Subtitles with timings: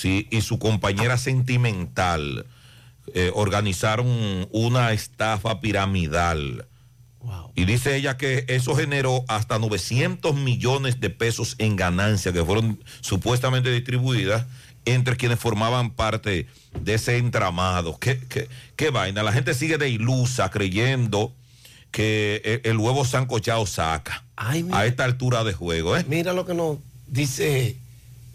[0.00, 2.46] sí, y su compañera sentimental
[3.14, 6.66] eh, organizaron una estafa piramidal.
[7.54, 12.82] Y dice ella que eso generó hasta 900 millones de pesos en ganancias que fueron
[13.02, 14.46] supuestamente distribuidas
[14.86, 16.46] entre quienes formaban parte
[16.80, 17.98] de ese entramado.
[17.98, 19.22] ¿Qué, qué, qué vaina?
[19.22, 21.34] La gente sigue de ilusa creyendo
[21.90, 25.96] que el, el huevo sancochado saca Ay, a esta altura de juego.
[25.96, 26.04] ¿eh?
[26.08, 27.76] Mira lo que nos dice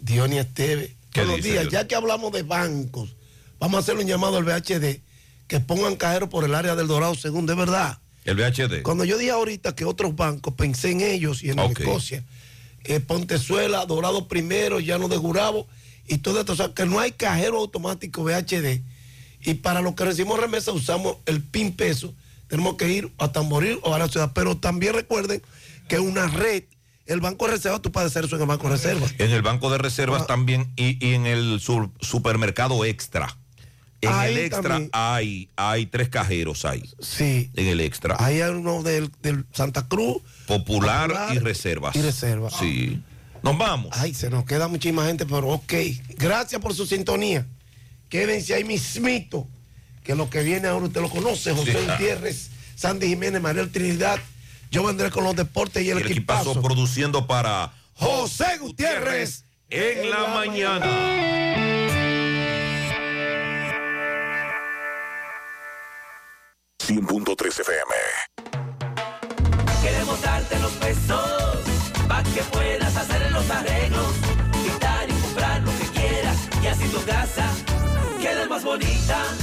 [0.00, 0.95] Dionia Esteve.
[1.16, 3.16] ¿Qué Buenos días, ya que hablamos de bancos,
[3.58, 5.00] vamos a hacerle un llamado al VHD
[5.48, 7.98] que pongan cajeros por el área del Dorado según de verdad.
[8.26, 8.82] El VHD.
[8.82, 11.80] Cuando yo dije ahorita que otros bancos, pensé en ellos y en Ok.
[11.80, 12.22] Escocia,
[12.84, 15.66] eh, Pontezuela, Dorado primero, Llano de Jurabo
[16.06, 18.82] y todo esto, o sea, que no hay cajero automático VHD.
[19.42, 22.12] Y para los que recibimos remesa usamos el PIN peso,
[22.46, 24.32] tenemos que ir a Tamboril o a la ciudad.
[24.34, 25.40] Pero también recuerden
[25.88, 26.64] que una red,
[27.06, 29.06] el Banco de Reserva, tú puedes hacer eso en el Banco de Reserva.
[29.18, 30.26] En el Banco de Reservas Ah.
[30.26, 33.36] también y, y en el sur- supermercado extra.
[34.02, 34.90] En Ahí el extra también.
[34.92, 36.82] hay, hay tres cajeros ahí.
[37.00, 37.50] Sí.
[37.54, 38.16] En el extra.
[38.18, 40.18] Ahí hay uno del, del Santa Cruz.
[40.46, 41.96] Popular, Popular y reservas.
[41.96, 42.54] y reservas.
[42.58, 43.00] Sí.
[43.42, 43.90] Nos vamos.
[43.92, 45.72] Ay, se nos queda muchísima gente, pero ok.
[46.18, 47.46] Gracias por su sintonía.
[48.08, 49.48] Quédense ahí mismito,
[50.04, 51.78] que lo que viene ahora usted lo conoce, José Sí.
[51.90, 54.18] Gutiérrez, Sandy Jiménez, Mariel Trinidad.
[54.70, 56.62] Yo vendré con los deportes y el, Y el equipazo equipazo.
[56.62, 60.86] produciendo para José Gutiérrez en la mañana.
[66.86, 67.94] 100.3 FM.
[69.82, 70.72] Queremos darte los
[72.08, 72.65] para que puedas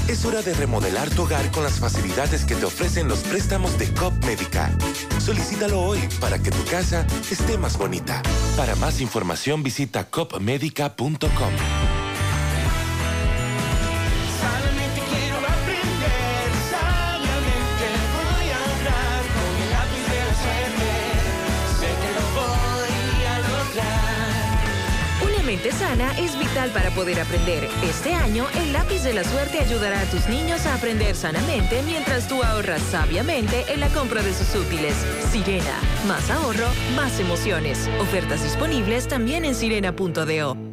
[0.07, 3.87] Es hora de remodelar tu hogar con las facilidades que te ofrecen los préstamos de
[3.93, 4.75] COP Médica.
[5.19, 8.21] Solicítalo hoy para que tu casa esté más bonita.
[8.57, 11.92] Para más información visita copmedica.com.
[25.71, 27.69] sana es vital para poder aprender.
[27.83, 32.27] Este año, el lápiz de la suerte ayudará a tus niños a aprender sanamente mientras
[32.27, 34.95] tú ahorras sabiamente en la compra de sus útiles.
[35.31, 37.89] Sirena, más ahorro, más emociones.
[37.99, 40.72] Ofertas disponibles también en sirena.do.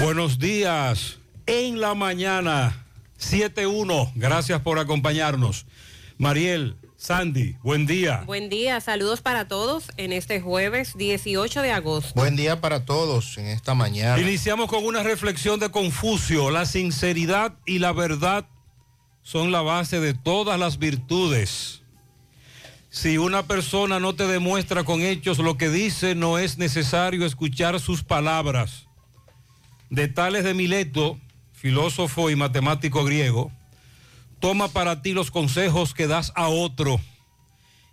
[0.00, 1.18] Buenos días.
[1.46, 2.86] En la mañana,
[3.18, 4.12] 7-1.
[4.14, 5.66] Gracias por acompañarnos.
[6.18, 8.22] Mariel, Sandy, buen día.
[8.24, 12.12] Buen día, saludos para todos en este jueves 18 de agosto.
[12.14, 14.20] Buen día para todos en esta mañana.
[14.20, 16.50] Iniciamos con una reflexión de Confucio.
[16.50, 18.46] La sinceridad y la verdad
[19.22, 21.82] son la base de todas las virtudes.
[22.88, 27.78] Si una persona no te demuestra con hechos lo que dice, no es necesario escuchar
[27.80, 28.87] sus palabras.
[29.90, 31.18] De Tales de Mileto,
[31.52, 33.50] filósofo y matemático griego,
[34.40, 37.00] toma para ti los consejos que das a otro.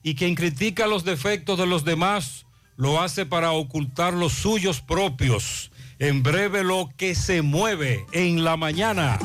[0.04, 2.46] Y quien critica los defectos de los demás,
[2.78, 5.72] lo hace para ocultar los suyos propios.
[5.98, 9.18] En breve lo que se mueve en la mañana.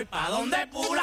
[0.00, 1.02] Voy pa' donde Pula.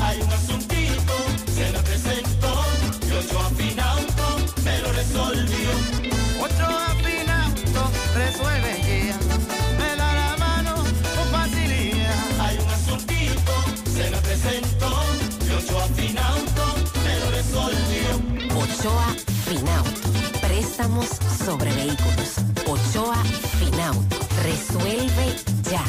[0.00, 1.14] Hay un asuntito,
[1.54, 2.64] se me presentó,
[3.06, 4.24] y ocho afinauto
[4.64, 5.70] me lo resolvió.
[6.40, 7.82] Ocho afinauto
[8.14, 9.18] resuelve ya.
[9.78, 10.74] Me da la mano
[11.14, 12.40] con facilidad.
[12.40, 13.54] Hay un asuntito,
[13.94, 15.04] se me presentó,
[15.46, 16.64] y ocho afinauto
[17.04, 18.10] me lo resolvió.
[18.56, 19.14] Ochoa
[19.44, 19.91] Finauto.
[20.92, 21.08] Préstamos
[21.44, 22.36] sobre vehículos.
[22.66, 23.22] Ochoa
[23.58, 24.16] Finauto.
[24.42, 25.34] Resuelve
[25.70, 25.82] ya.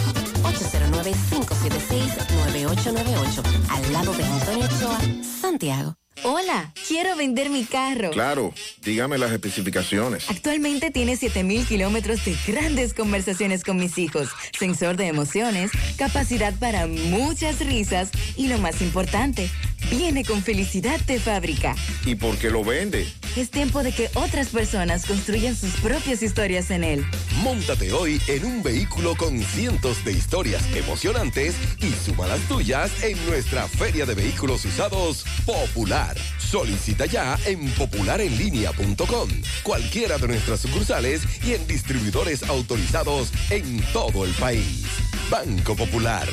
[0.44, 3.44] 809-576-9898.
[3.69, 5.00] Al lado de Antonio Ochoa,
[5.41, 5.95] Santiago.
[6.25, 8.11] Hola, quiero vender mi carro.
[8.11, 10.29] Claro, dígame las especificaciones.
[10.29, 16.88] Actualmente tiene 7000 kilómetros de grandes conversaciones con mis hijos, sensor de emociones, capacidad para
[16.88, 19.49] muchas risas y lo más importante,
[19.89, 21.75] viene con felicidad de fábrica.
[22.06, 23.07] ¿Y por qué lo vende?
[23.35, 27.06] Es tiempo de que otras personas construyan sus propias historias en él.
[27.41, 33.24] Móntate hoy en un vehículo con cientos de historias emocionantes y suma las tuyas en
[33.25, 36.15] nuestra Feria de Vehículos Usados Popular.
[36.38, 39.30] Solicita ya en popularenlinea.com,
[39.63, 44.85] cualquiera de nuestras sucursales y en distribuidores autorizados en todo el país.
[45.30, 46.27] Banco Popular,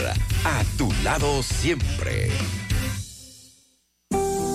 [0.44, 2.30] a tu lado siempre.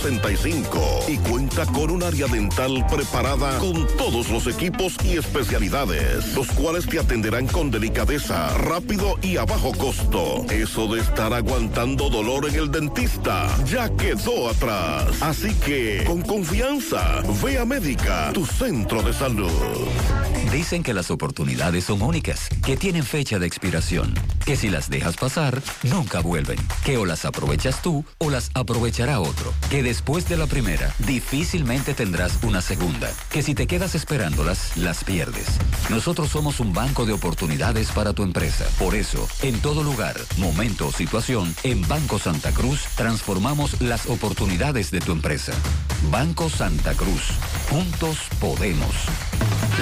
[0.00, 6.48] 809-581-6565 y cuenta con un área dental preparada con todos los equipos y especialidades, los
[6.48, 10.44] cuales te atenderán con delicadeza, rápido y a bajo costo.
[10.50, 15.22] Eso de estar aguantando dolor en el dentista ya quedó atrás.
[15.22, 19.50] Así que, con confianza, ve a Médica, tu centro de salud.
[20.52, 24.14] Dicen que las oportunidades son únicas, que tienen fecha de expiración,
[24.44, 29.20] que si las dejas pasar, nunca vuelven, que o las aprovechas tú o las aprovechará
[29.20, 34.76] otro, que después de la primera, difícilmente tendrás una segunda, que si te quedas esperándolas,
[34.76, 35.48] las pierdes.
[35.88, 38.66] Nosotros somos un banco de oportunidades para tu empresa.
[38.78, 44.92] Por eso, en todo lugar, momento o situación, en Banco Santa Cruz transformamos las oportunidades
[44.92, 45.54] de tu empresa.
[46.08, 47.22] Banco Santa Cruz.
[47.68, 48.94] Juntos podemos.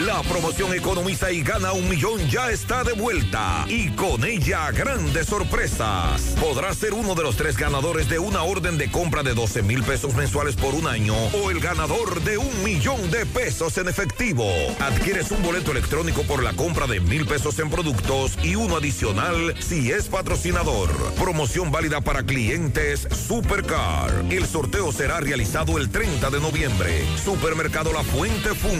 [0.07, 5.27] La promoción Economiza y gana un millón ya está de vuelta y con ella grandes
[5.27, 6.37] sorpresas.
[6.41, 9.83] Podrás ser uno de los tres ganadores de una orden de compra de 12 mil
[9.83, 14.45] pesos mensuales por un año o el ganador de un millón de pesos en efectivo.
[14.79, 19.55] Adquieres un boleto electrónico por la compra de mil pesos en productos y uno adicional
[19.59, 20.91] si es patrocinador.
[21.15, 24.25] Promoción válida para clientes Supercar.
[24.31, 27.05] El sorteo será realizado el 30 de noviembre.
[27.23, 28.79] Supermercado La Fuente Fun.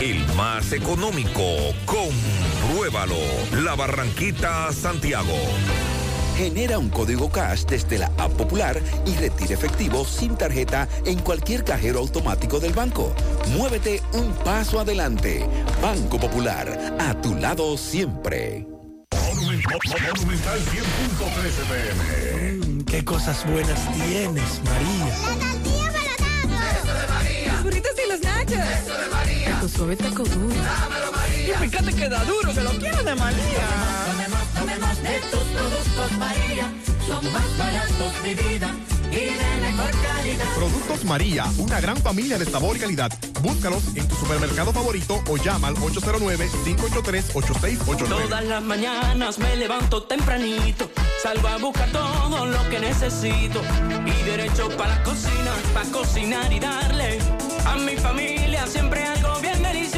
[0.00, 1.42] El más económico.
[1.86, 3.16] Compruébalo.
[3.62, 5.34] La Barranquita, Santiago.
[6.38, 11.64] Genera un código cash desde la app popular y retira efectivo sin tarjeta en cualquier
[11.64, 13.12] cajero automático del banco.
[13.56, 15.44] Muévete un paso adelante.
[15.82, 18.68] Banco Popular, a tu lado siempre.
[19.10, 22.84] Monumental 100.13 pm.
[22.84, 25.08] Qué cosas buenas tienes, María.
[26.70, 27.52] Eso de María.
[27.52, 28.52] Los burritos y los nachos.
[28.52, 29.54] Eso de María.
[29.54, 30.54] Taco suave, taco duro.
[30.54, 31.64] Dámelo, María.
[31.64, 34.08] Y fíjate que da duro, que lo quiero de María.
[34.58, 36.72] Tomemos, tomemos de tus productos, María.
[37.06, 38.74] Son más baratos de vida
[39.10, 40.44] y de mejor calidad.
[40.54, 43.10] Productos María, una gran familia de sabor y calidad.
[43.40, 48.08] Búscalos en tu supermercado favorito o llama al 809-583-8689.
[48.08, 50.90] Todas las mañanas me levanto tempranito,
[51.22, 53.62] salgo a buscar todo lo que necesito
[54.06, 57.18] y derecho para la cocina, para cocinar y darle
[57.64, 59.97] a mi familia siempre algo bien delicioso.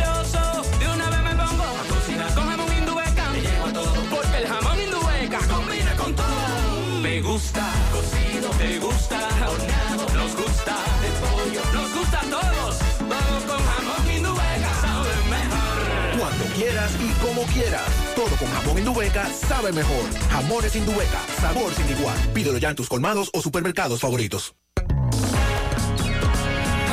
[7.31, 9.19] Gusta cocido, me gusta
[9.49, 16.19] horneado, nos gusta de pollo, nos gusta a todos, todo con jamón indueca sabe mejor.
[16.19, 17.89] Cuando quieras y como quieras.
[18.17, 20.05] Todo con jamón Indubeca sabe mejor.
[20.31, 22.19] Jamones Indubeca, sabor sin igual.
[22.35, 24.55] Pídelo ya en tus colmados o supermercados favoritos.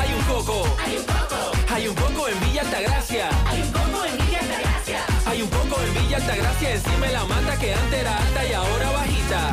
[0.00, 0.64] Hay un coco.
[0.86, 1.74] Hay un coco.
[1.74, 3.28] Hay un coco en Villa Altagracia.
[3.46, 5.00] Hay un coco en Villa Altagracia.
[5.26, 8.52] Hay un coco en Villa Altagracia encima de la mata que antes era alta y
[8.52, 9.52] ahora bajita.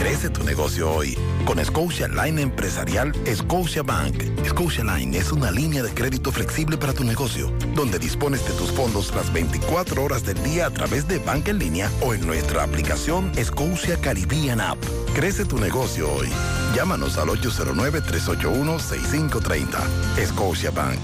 [0.00, 4.24] Crece tu negocio hoy con Scotia Line Empresarial Scotia Bank.
[4.48, 8.72] Scotia Line es una línea de crédito flexible para tu negocio, donde dispones de tus
[8.72, 12.64] fondos las 24 horas del día a través de banca en línea o en nuestra
[12.64, 14.78] aplicación Scotia Caribbean App.
[15.14, 16.30] Crece tu negocio hoy.
[16.74, 20.26] Llámanos al 809-381-6530.
[20.28, 21.00] Scotia Bank.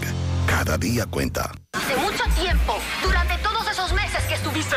[0.47, 1.53] Cada día cuenta.
[1.75, 4.77] Hace mucho tiempo, durante todos esos meses que estuviste...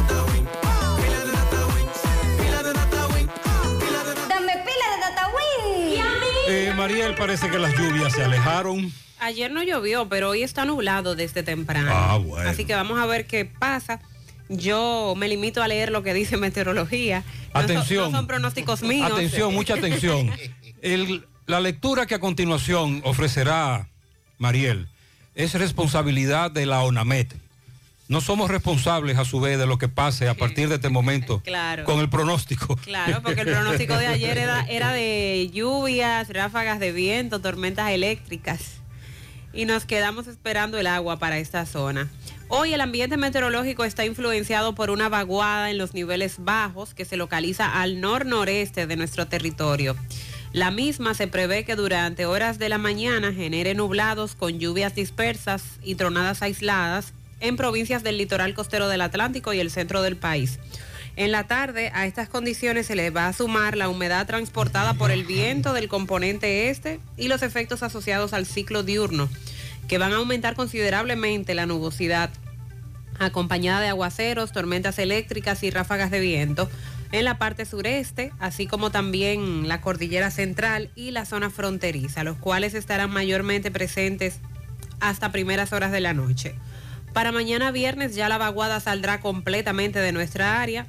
[6.81, 8.91] Mariel, parece que las lluvias se alejaron.
[9.19, 11.91] Ayer no llovió, pero hoy está nublado desde temprano.
[11.93, 12.49] Ah, bueno.
[12.49, 13.99] Así que vamos a ver qué pasa.
[14.49, 17.19] Yo me limito a leer lo que dice meteorología.
[17.19, 18.11] No son- Atención.
[18.11, 19.11] No son, pronósticos míos.
[19.11, 20.31] Atención, mucha atención.
[20.81, 23.87] El- la lectura que a continuación ofrecerá
[24.39, 24.87] Mariel
[25.35, 27.35] es responsabilidad de la ONAMET.
[28.11, 31.39] No somos responsables a su vez de lo que pase a partir de este momento
[31.45, 31.85] Claro.
[31.85, 32.75] con el pronóstico.
[32.75, 38.81] Claro, porque el pronóstico de ayer era, era de lluvias, ráfagas de viento, tormentas eléctricas.
[39.53, 42.09] Y nos quedamos esperando el agua para esta zona.
[42.49, 47.15] Hoy el ambiente meteorológico está influenciado por una vaguada en los niveles bajos que se
[47.15, 49.95] localiza al nor-noreste de nuestro territorio.
[50.51, 55.63] La misma se prevé que durante horas de la mañana genere nublados con lluvias dispersas
[55.81, 60.59] y tronadas aisladas en provincias del litoral costero del Atlántico y el centro del país.
[61.17, 65.11] En la tarde a estas condiciones se le va a sumar la humedad transportada por
[65.11, 69.29] el viento del componente este y los efectos asociados al ciclo diurno,
[69.89, 72.29] que van a aumentar considerablemente la nubosidad,
[73.19, 76.69] acompañada de aguaceros, tormentas eléctricas y ráfagas de viento
[77.11, 82.37] en la parte sureste, así como también la cordillera central y la zona fronteriza, los
[82.37, 84.39] cuales estarán mayormente presentes
[85.01, 86.55] hasta primeras horas de la noche.
[87.13, 90.87] Para mañana viernes ya la vaguada saldrá completamente de nuestra área,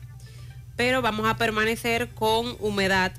[0.76, 3.12] pero vamos a permanecer con humedad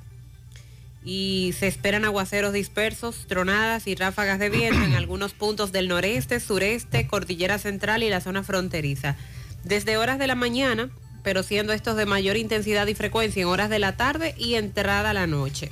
[1.05, 6.39] y se esperan aguaceros dispersos, tronadas y ráfagas de viento en algunos puntos del noreste,
[6.39, 9.17] sureste, cordillera central y la zona fronteriza.
[9.65, 10.89] Desde horas de la mañana,
[11.23, 15.13] pero siendo estos de mayor intensidad y frecuencia en horas de la tarde y entrada
[15.13, 15.71] la noche.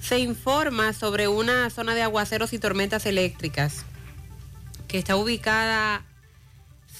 [0.00, 3.84] Se informa sobre una zona de aguaceros y tormentas eléctricas
[4.88, 6.04] que está ubicada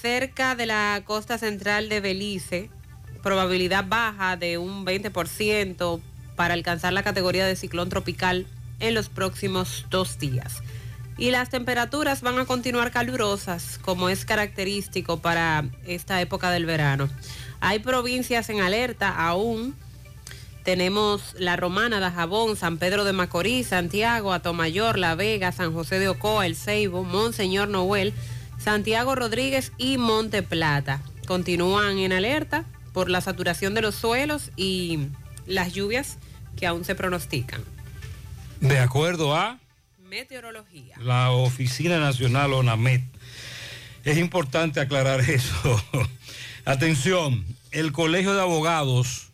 [0.01, 2.69] cerca de la costa central de Belice,
[3.23, 5.99] probabilidad baja de un 20%
[6.35, 8.45] para alcanzar la categoría de ciclón tropical
[8.79, 10.61] en los próximos dos días.
[11.17, 17.09] Y las temperaturas van a continuar calurosas, como es característico para esta época del verano.
[17.59, 19.75] Hay provincias en alerta aún.
[20.63, 26.09] Tenemos La Romana, Dajabón, San Pedro de Macorís, Santiago, Atomayor, La Vega, San José de
[26.09, 28.13] Ocoa, El Ceibo, Monseñor Noel,
[28.67, 31.01] Santiago Rodríguez y Monte Plata.
[31.25, 35.07] Continúan en alerta por la saturación de los suelos y
[35.45, 36.17] las lluvias
[36.57, 37.63] que aún se pronostican.
[38.59, 39.57] De acuerdo a
[40.09, 40.95] Meteorología.
[40.99, 43.03] la Oficina Nacional ONAMET.
[44.03, 45.81] Es importante aclarar eso.
[46.65, 49.29] Atención, el Colegio de Abogados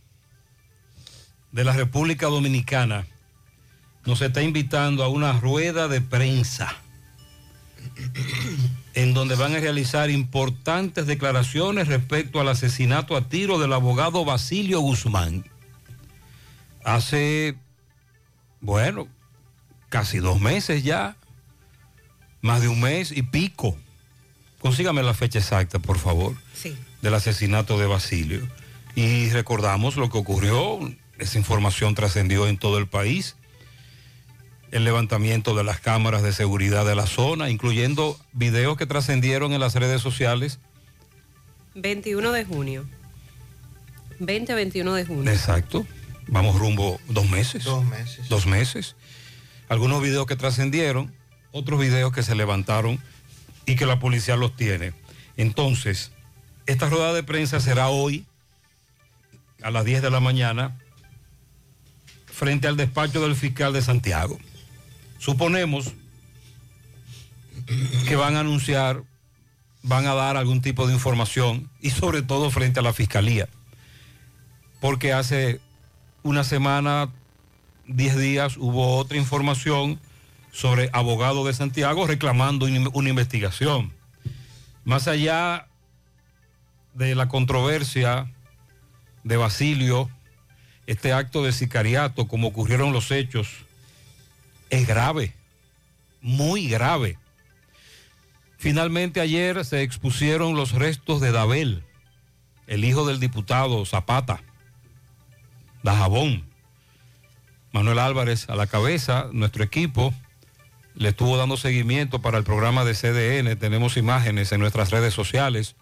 [1.52, 3.08] de la República Dominicana
[4.06, 6.83] nos está invitando a una rueda de prensa
[8.94, 14.80] en donde van a realizar importantes declaraciones respecto al asesinato a tiro del abogado Basilio
[14.82, 15.46] Guzmán.
[16.84, 17.56] Hace,
[18.62, 19.08] bueno,
[19.90, 21.16] casi dos meses ya,
[22.42, 23.78] más de un mes y pico,
[24.60, 26.76] consígame la fecha exacta, por favor, Sí.
[27.02, 28.48] del asesinato de Basilio.
[28.96, 30.80] Y recordamos lo que ocurrió,
[31.20, 33.36] esa información trascendió en todo el país,
[34.74, 39.60] el levantamiento de las cámaras de seguridad de la zona, incluyendo videos que trascendieron en
[39.60, 40.58] las redes sociales.
[41.76, 42.86] 21 de junio.
[44.20, 45.32] 20-21 de junio.
[45.32, 45.86] Exacto.
[46.28, 47.66] Vamos rumbo dos meses.
[47.66, 48.30] Dos meses.
[48.30, 48.96] Dos meses.
[49.70, 51.14] Algunos videos que trascendieron,
[51.52, 53.00] otros videos que se levantaron
[53.68, 54.94] y que la policía los tiene.
[55.38, 56.12] Entonces,
[56.66, 58.26] esta rueda de prensa será hoy
[59.62, 60.80] a las 10 de la mañana
[62.26, 64.40] frente al despacho del fiscal de Santiago.
[65.24, 65.94] Suponemos
[68.10, 69.04] que van a anunciar,
[69.82, 73.48] van a dar algún tipo de información y sobre todo frente a la fiscalía.
[74.82, 75.62] Porque hace
[76.24, 77.10] una semana,
[77.88, 79.98] 10 días, hubo otra información
[80.52, 83.94] sobre abogado de Santiago reclamando una una investigación.
[84.84, 85.68] Más allá
[86.96, 88.30] de la controversia
[89.24, 90.10] de Basilio,
[90.86, 93.64] este acto de sicariato, como ocurrieron los hechos,
[94.70, 95.34] es grave,
[96.22, 97.18] muy grave.
[98.58, 101.84] Finalmente ayer se expusieron los restos de Dabel,
[102.68, 104.42] el hijo del diputado Zapata,
[105.84, 106.46] Dajabón.
[107.74, 110.14] Manuel Álvarez a la cabeza, nuestro equipo
[110.96, 113.58] le estuvo dando seguimiento para el programa de CDN.
[113.58, 115.76] Tenemos imágenes en nuestras redes sociales,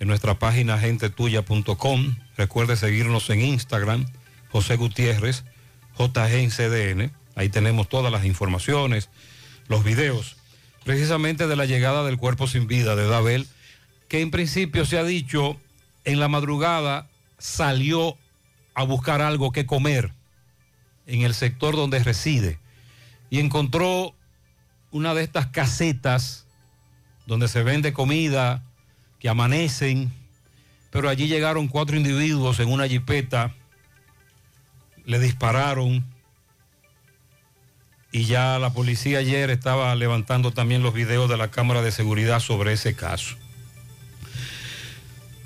[0.00, 2.16] en nuestra página gentetuya.com.
[2.36, 4.06] Recuerde seguirnos en Instagram,
[4.50, 5.44] José Gutiérrez,
[5.98, 7.12] JG en CDN.
[7.34, 9.08] Ahí tenemos todas las informaciones,
[9.68, 10.36] los videos,
[10.84, 13.46] precisamente de la llegada del cuerpo sin vida de Dabel,
[14.08, 15.58] que en principio se ha dicho
[16.04, 18.16] en la madrugada salió
[18.74, 20.12] a buscar algo que comer
[21.06, 22.58] en el sector donde reside
[23.30, 24.14] y encontró
[24.90, 26.46] una de estas casetas
[27.26, 28.62] donde se vende comida,
[29.18, 30.12] que amanecen,
[30.90, 33.54] pero allí llegaron cuatro individuos en una jipeta,
[35.04, 36.04] le dispararon
[38.14, 42.38] y ya la policía ayer estaba levantando también los videos de la cámara de seguridad
[42.38, 43.34] sobre ese caso.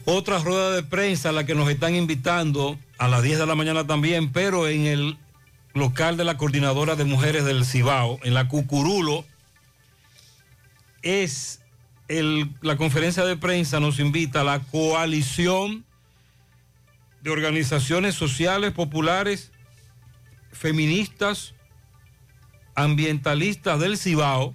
[0.05, 3.55] Otra rueda de prensa a la que nos están invitando a las 10 de la
[3.55, 5.17] mañana también, pero en el
[5.73, 9.25] local de la Coordinadora de Mujeres del Cibao, en la Cucurulo,
[11.01, 11.63] es
[12.61, 15.87] la conferencia de prensa nos invita a la coalición
[17.23, 19.53] de organizaciones sociales populares,
[20.53, 21.55] feministas,
[22.79, 24.55] ambientalistas del Cibao,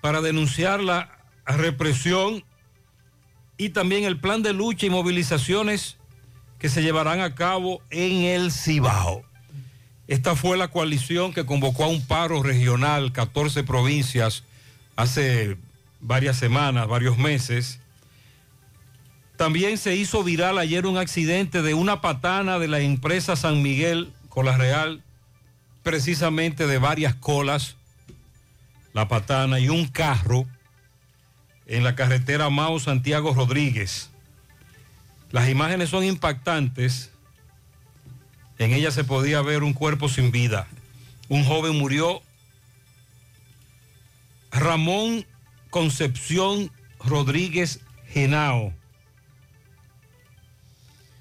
[0.00, 2.44] para denunciar la represión
[3.56, 5.96] y también el plan de lucha y movilizaciones
[6.58, 9.24] que se llevarán a cabo en el Cibao.
[10.06, 14.44] Esta fue la coalición que convocó a un paro regional, 14 provincias,
[14.94, 15.56] hace
[16.00, 17.80] varias semanas, varios meses.
[19.36, 24.12] También se hizo viral ayer un accidente de una patana de la empresa San Miguel
[24.28, 25.02] Cola Real,
[25.82, 27.76] precisamente de varias colas,
[28.92, 30.46] la patana y un carro
[31.66, 34.10] en la carretera Mao Santiago Rodríguez.
[35.30, 37.10] Las imágenes son impactantes.
[38.58, 40.68] En ella se podía ver un cuerpo sin vida.
[41.28, 42.22] Un joven murió.
[44.50, 45.26] Ramón
[45.70, 48.74] Concepción Rodríguez Genao.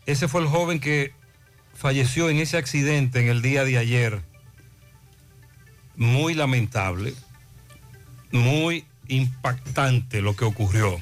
[0.05, 1.13] Ese fue el joven que
[1.73, 4.30] falleció en ese accidente en el día de ayer.
[5.95, 7.13] Muy lamentable,
[8.31, 10.99] muy impactante lo que ocurrió.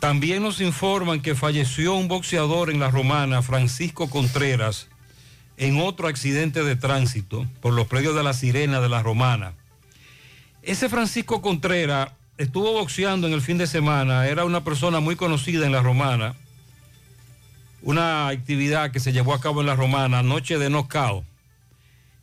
[0.00, 4.88] También nos informan que falleció un boxeador en la romana, Francisco Contreras,
[5.56, 9.54] en otro accidente de tránsito por los predios de la Sirena de la Romana.
[10.62, 15.66] Ese Francisco Contreras estuvo boxeando en el fin de semana, era una persona muy conocida
[15.66, 16.36] en la Romana,
[17.82, 21.24] una actividad que se llevó a cabo en la Romana, noche de knockout,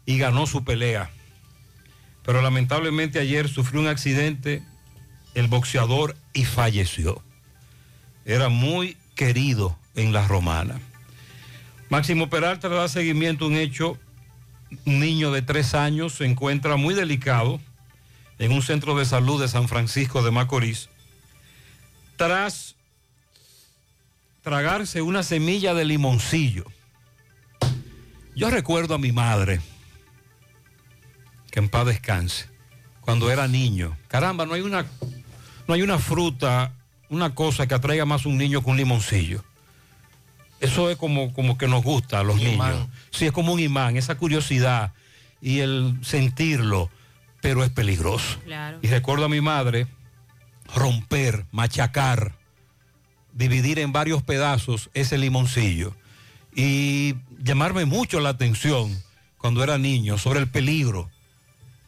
[0.06, 1.10] y ganó su pelea.
[2.24, 4.64] Pero lamentablemente ayer sufrió un accidente
[5.36, 7.22] el boxeador y falleció.
[8.26, 10.80] Era muy querido en la Romana.
[11.90, 14.00] Máximo Peralta le da seguimiento a un hecho.
[14.86, 17.60] Un niño de tres años se encuentra muy delicado
[18.40, 20.90] en un centro de salud de San Francisco de Macorís
[22.18, 22.76] tras
[24.42, 26.66] tragarse una semilla de limoncillo.
[28.36, 29.62] Yo recuerdo a mi madre,
[31.56, 32.50] que en paz descanse,
[33.00, 33.96] cuando era niño.
[34.10, 34.86] Caramba, no hay una,
[35.70, 36.74] no hay una fruta,
[37.08, 39.42] una cosa que atraiga más a un niño que un limoncillo.
[40.60, 42.90] Eso es como, como que nos gusta a los niños.
[43.10, 44.92] Sí, es como un imán, esa curiosidad
[45.42, 46.90] y el sentirlo.
[47.40, 48.38] pero es peligroso.
[48.44, 48.80] Claro.
[48.82, 49.88] Y recuerdo a mi madre
[50.76, 52.36] romper, machacar,
[53.32, 55.96] dividir en varios pedazos ese limoncillo
[56.54, 59.02] y llamarme mucho la atención
[59.38, 61.10] cuando era niño sobre el peligro.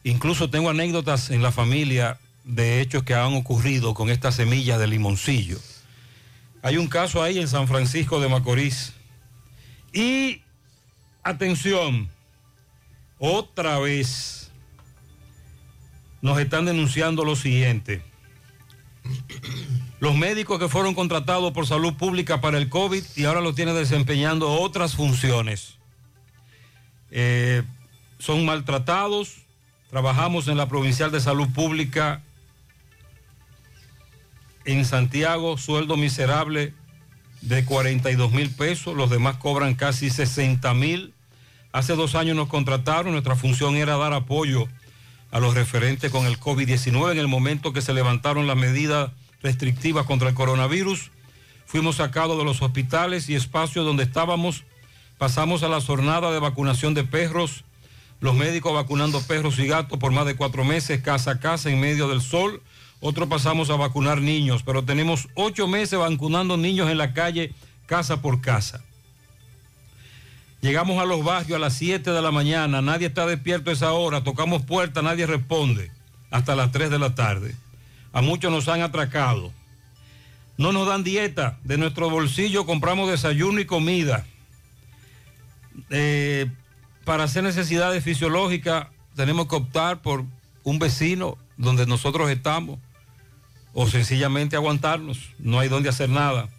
[0.08, 4.86] Incluso tengo anécdotas en la familia de hechos que han ocurrido con estas semillas de
[4.86, 5.58] limoncillo.
[6.62, 8.94] Hay un caso ahí en San Francisco de Macorís.
[9.92, 10.40] Y
[11.22, 12.08] atención,
[13.18, 14.50] otra vez
[16.22, 18.02] nos están denunciando lo siguiente.
[20.00, 23.74] Los médicos que fueron contratados por salud pública para el COVID y ahora lo tienen
[23.74, 25.74] desempeñando otras funciones.
[27.10, 27.62] Eh,
[28.18, 29.47] son maltratados.
[29.90, 32.22] Trabajamos en la Provincial de Salud Pública
[34.66, 36.74] en Santiago, sueldo miserable
[37.40, 41.14] de 42 mil pesos, los demás cobran casi 60 mil.
[41.72, 44.68] Hace dos años nos contrataron, nuestra función era dar apoyo
[45.30, 50.04] a los referentes con el COVID-19 en el momento que se levantaron las medidas restrictivas
[50.04, 51.10] contra el coronavirus.
[51.64, 54.64] Fuimos sacados de los hospitales y espacios donde estábamos.
[55.16, 57.64] Pasamos a la jornada de vacunación de perros,
[58.20, 61.80] los médicos vacunando perros y gatos por más de cuatro meses, casa a casa, en
[61.80, 62.62] medio del sol.
[63.00, 67.52] Otro pasamos a vacunar niños, pero tenemos ocho meses vacunando niños en la calle,
[67.86, 68.82] casa por casa.
[70.60, 73.92] Llegamos a los barrios a las 7 de la mañana, nadie está despierto a esa
[73.92, 75.92] hora, tocamos puerta, nadie responde,
[76.32, 77.54] hasta las 3 de la tarde.
[78.12, 79.52] A muchos nos han atracado.
[80.56, 84.26] No nos dan dieta, de nuestro bolsillo compramos desayuno y comida.
[85.90, 86.50] Eh,
[87.08, 90.26] para hacer necesidades fisiológicas tenemos que optar por
[90.62, 92.78] un vecino donde nosotros estamos
[93.72, 96.50] o sencillamente aguantarnos, no hay donde hacer nada.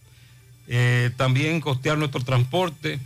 [0.68, 3.00] Eh, también costear nuestro transporte.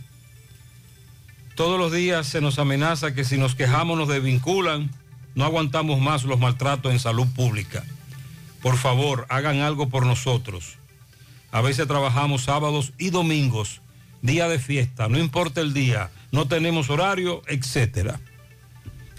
[1.54, 4.90] Todos los días se nos amenaza que si nos quejamos nos desvinculan,
[5.34, 7.84] no aguantamos más los maltratos en salud pública.
[8.62, 10.78] Por favor, hagan algo por nosotros.
[11.52, 13.82] A veces trabajamos sábados y domingos,
[14.22, 18.20] día de fiesta, no importa el día, no tenemos horario, etcétera.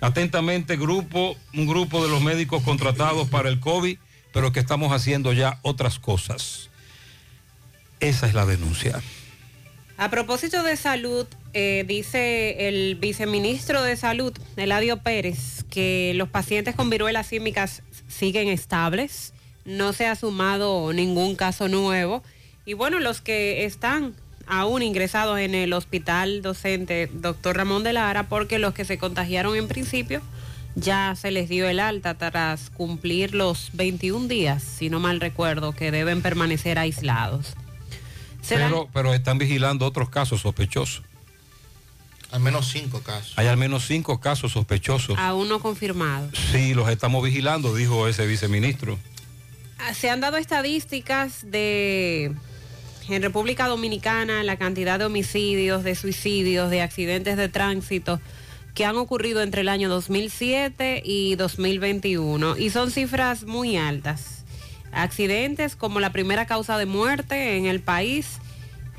[0.01, 3.97] Atentamente, grupo, un grupo de los médicos contratados para el COVID,
[4.34, 6.69] pero que estamos haciendo ya otras cosas.
[8.01, 9.01] Esa es la denuncia.
[9.95, 16.75] A propósito de salud, eh, dice el viceministro de Salud, Eladio Pérez, que los pacientes
[16.75, 22.23] con viruela símicas siguen estables, no se ha sumado ningún caso nuevo.
[22.65, 24.15] Y bueno, los que están
[24.47, 29.55] aún ingresados en el hospital docente doctor Ramón de Lara, porque los que se contagiaron
[29.55, 30.21] en principio
[30.75, 35.71] ya se les dio el alta tras cumplir los 21 días, si no mal recuerdo,
[35.71, 37.53] que deben permanecer aislados.
[38.47, 41.03] Pero, pero están vigilando otros casos sospechosos.
[42.31, 43.34] Al menos cinco casos.
[43.38, 45.17] Hay al menos cinco casos sospechosos.
[45.17, 46.31] aún no confirmados.
[46.51, 48.99] Sí, los estamos vigilando, dijo ese viceministro.
[49.79, 52.34] Ah, Se han dado estadísticas de
[53.10, 58.20] en República Dominicana la cantidad de homicidios, de suicidios, de accidentes de tránsito
[58.74, 64.44] que han ocurrido entre el año 2007 y 2021 y son cifras muy altas.
[64.91, 68.39] Accidentes como la primera causa de muerte en el país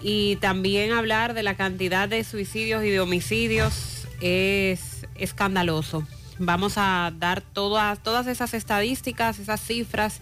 [0.01, 6.07] y también hablar de la cantidad de suicidios y de homicidios es escandaloso.
[6.38, 10.21] Vamos a dar todas, todas esas estadísticas, esas cifras,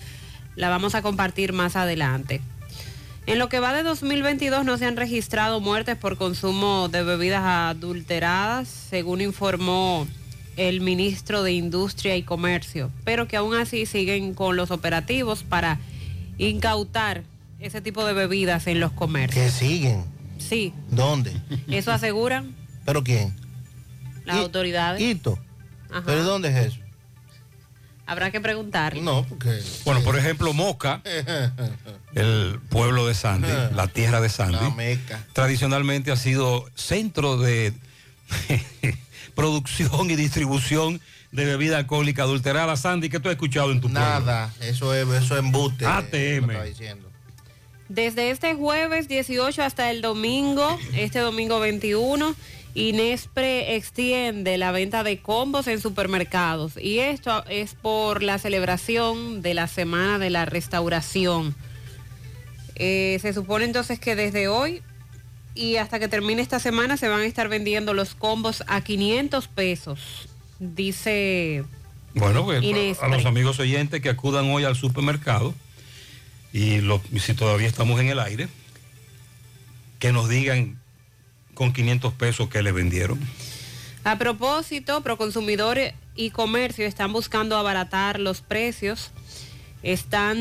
[0.55, 2.41] la vamos a compartir más adelante.
[3.27, 7.43] En lo que va de 2022 no se han registrado muertes por consumo de bebidas
[7.45, 10.07] adulteradas, según informó
[10.57, 15.79] el ministro de Industria y Comercio, pero que aún así siguen con los operativos para
[16.39, 17.23] incautar
[17.61, 19.45] ese tipo de bebidas en los comercios.
[19.47, 20.05] Que siguen.
[20.39, 21.33] Sí, ¿Dónde?
[21.69, 23.35] eso aseguran ¿Pero quién?
[24.27, 25.01] las autoridades.
[25.91, 26.03] Ajá.
[26.05, 26.81] ¿Pero dónde es eso?
[28.07, 28.97] Habrá que preguntar.
[28.97, 29.61] No, porque...
[29.85, 31.03] Bueno, por ejemplo, Moca,
[32.15, 35.25] el pueblo de Sandy, la tierra de Sandy, La Meca.
[35.33, 37.73] tradicionalmente ha sido centro de
[39.35, 41.01] producción y distribución
[41.33, 42.77] de bebida alcohólica adulterada.
[42.77, 44.01] Sandy, ¿qué tú has escuchado en tu pueblo?
[44.01, 45.87] Nada, eso es, eso es embuste.
[45.87, 46.51] ATM.
[46.51, 47.11] estaba diciendo.
[47.89, 52.35] Desde este jueves 18 hasta el domingo, este domingo 21,
[52.75, 59.55] Inespre extiende la venta de combos en supermercados y esto es por la celebración de
[59.55, 61.55] la Semana de la Restauración.
[62.75, 64.83] Eh, se supone entonces que desde hoy
[65.55, 69.47] y hasta que termine esta semana se van a estar vendiendo los combos a 500
[69.47, 70.01] pesos,
[70.59, 71.63] dice
[72.15, 75.55] Bueno, pues, a los amigos oyentes que acudan hoy al supermercado
[76.53, 78.49] y lo- y si todavía estamos en el aire,
[80.01, 80.81] que nos digan
[81.55, 83.19] con 500 pesos que le vendieron.
[84.05, 85.79] A propósito, Proconsumidor
[86.15, 89.11] y Comercio están buscando abaratar los precios.
[89.83, 90.37] Están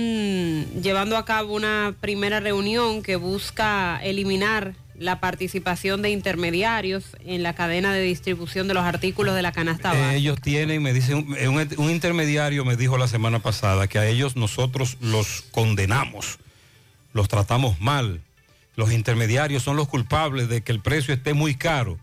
[0.81, 7.53] llevando a cabo una primera reunión que busca eliminar la participación de intermediarios en la
[7.53, 10.13] cadena de distribución de los artículos de la canasta básica.
[10.13, 13.99] Eh, ellos tienen, me dice, un, un- un intermediario me dijo la semana pasada que
[13.99, 16.39] a ellos nosotros los condenamos,
[17.11, 18.21] los tratamos mal.
[18.75, 21.99] Los intermediarios son los culpables de que el precio esté muy caro.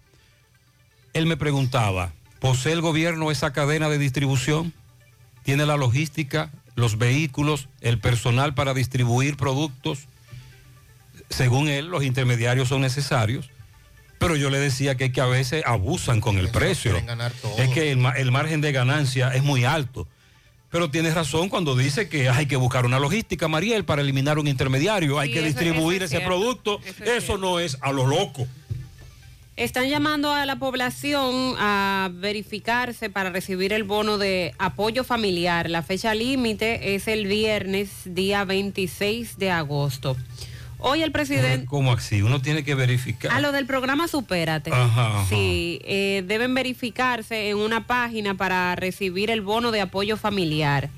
[1.12, 4.72] Él me preguntaba, ¿posee el gobierno esa cadena de distribución?
[5.42, 10.06] ¿Tiene la logística, los vehículos, el personal para distribuir productos?
[11.28, 13.50] Según él, los intermediarios son necesarios,
[14.18, 16.96] pero yo le decía que, es que a veces abusan con el precio.
[17.58, 20.06] Es que el, el margen de ganancia es muy alto.
[20.70, 24.46] Pero tienes razón cuando dice que hay que buscar una logística, Mariel, para eliminar un
[24.46, 25.18] intermediario.
[25.18, 26.80] Hay Sí, que eso- distribuir eso es ese producto.
[27.04, 28.46] Eso, no es a lo loco.
[29.56, 35.68] Están llamando a la población a verificarse para recibir el bono de apoyo familiar.
[35.68, 40.16] La fecha límite es el viernes, día 26 de agosto.
[40.82, 41.66] Hoy el presidente...
[41.66, 42.22] ¿Cómo así?
[42.22, 43.32] Uno tiene que verificar.
[43.32, 44.70] A lo del programa Supérate.
[44.72, 45.26] Ajá, ajá.
[45.28, 50.90] Sí, eh, deben verificarse en una página para recibir el bono de apoyo familiar.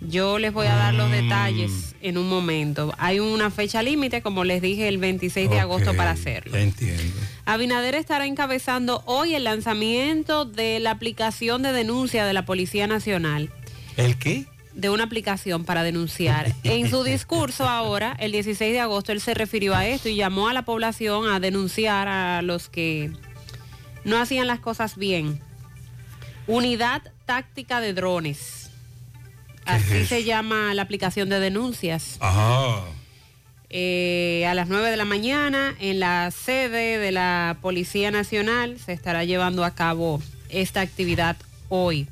[0.00, 0.96] Yo les voy a dar Mm.
[0.98, 2.92] los detalles en un momento.
[2.98, 6.56] Hay una fecha límite, como les dije, el 26 de agosto para hacerlo.
[6.58, 7.02] Entiendo.
[7.46, 13.50] Abinader estará encabezando hoy el lanzamiento de la aplicación de denuncia de la Policía Nacional,
[13.96, 14.44] ¿El qué?
[14.74, 16.52] De una aplicación para denunciar.
[16.64, 20.48] En su discurso ahora, el 16 de agosto, él se refirió a esto y llamó
[20.48, 23.12] a la población a denunciar a los que
[24.04, 25.40] no hacían las cosas bien.
[26.46, 28.70] Unidad táctica de drones.
[29.64, 32.18] Así se llama la aplicación de denuncias.
[32.20, 32.82] Ajá.
[33.70, 38.92] Eh, a las 9 de la mañana en la sede de la Policía Nacional se
[38.92, 41.36] estará llevando a cabo esta actividad
[41.68, 42.06] hoy.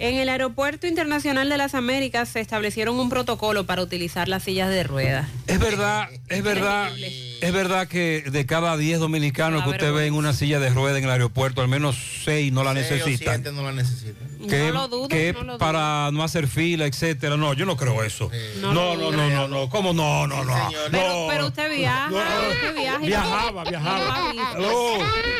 [0.00, 4.70] En el Aeropuerto Internacional de las Américas se establecieron un protocolo para utilizar las sillas
[4.70, 5.26] de ruedas.
[5.48, 6.92] Es verdad, es verdad,
[7.40, 10.98] es verdad que de cada 10 dominicanos que usted ve en una silla de rueda
[10.98, 13.34] en el aeropuerto, al menos 6 no la Seis o necesitan.
[13.42, 14.28] siete no la necesitan.
[14.48, 15.58] Que, No lo dudo, que no lo dudo.
[15.58, 17.36] para no hacer fila, etcétera.
[17.36, 18.30] No, yo no creo eso.
[18.60, 20.54] No No, no, no, no, no, ¿Cómo no, no, no?
[20.92, 21.26] Pero, no.
[21.28, 22.98] pero usted viaja, usted viaja.
[23.02, 24.32] y Viajaba, no- viajaba.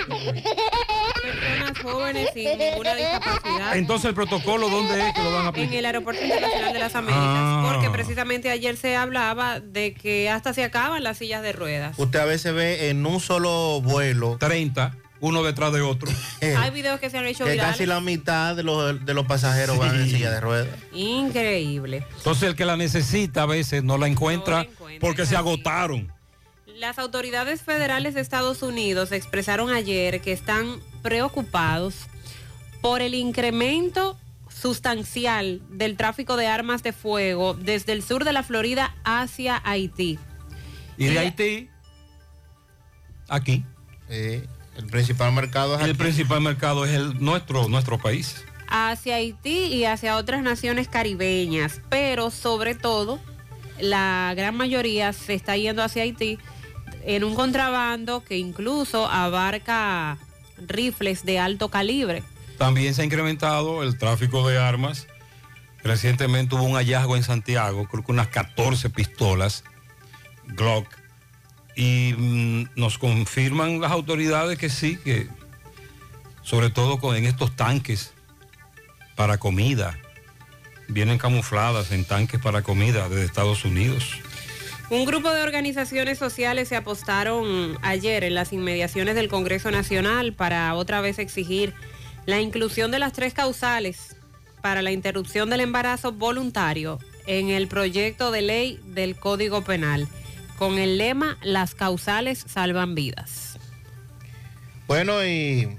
[1.75, 3.77] Personas jóvenes sin ninguna discapacidad.
[3.77, 5.75] Entonces el protocolo, ¿dónde es que lo van a en aplicar?
[5.75, 7.71] el Aeropuerto Internacional de las Américas, Ah.
[7.73, 11.99] porque precisamente ayer se hablaba de que hasta se acaban las sillas de ruedas.
[11.99, 16.11] Usted a veces ve en un solo vuelo 30, uno detrás de otro.
[16.59, 17.73] Hay videos que se han hecho que virales.
[17.73, 20.69] casi la mitad de los, de los pasajeros van en silla de ruedas.
[20.93, 22.05] Increíble.
[22.19, 24.67] Entonces el que la necesita a veces no la encuentra
[25.01, 26.13] porque se agotaron.
[26.79, 32.07] Las autoridades federales de Estados Unidos expresaron ayer que están preocupados
[32.81, 34.17] por el incremento
[34.49, 40.21] sustancial del tráfico de armas de fuego desde el sur de la Florida hacia Haití.
[40.97, 41.69] Y de Haití,
[43.29, 43.65] aquí.
[44.09, 48.45] el principal mercado es El principal mercado es el nuestro, nuestro país.
[48.69, 53.19] hacia Haití y hacia otras naciones caribeñas, pero sobre todo
[53.81, 56.39] la gran mayoría se está yendo hacia Haití
[57.09, 60.19] en un contrabando que incluso abarca
[60.59, 62.23] rifles de alto calibre.
[62.59, 65.07] También se ha incrementado el tráfico de armas.
[65.83, 69.65] Recientemente hubo un hallazgo en Santiago, creo que unas 14 pistolas
[70.49, 70.87] Glock.
[71.77, 75.29] Y mm, nos confirman las autoridades que sí, que
[76.43, 78.13] sobre todo en estos tanques
[79.17, 79.99] para comida,
[80.89, 84.21] vienen camufladas en tanques para comida de Estados Unidos.
[84.91, 90.75] Un grupo de organizaciones sociales se apostaron ayer en las inmediaciones del Congreso Nacional para
[90.75, 91.75] otra vez exigir
[92.25, 94.17] la inclusión de las tres causales
[94.63, 100.09] para la interrupción del embarazo voluntario en el proyecto de ley del Código Penal,
[100.57, 103.59] con el lema Las causales salvan vidas.
[104.87, 105.77] Bueno, y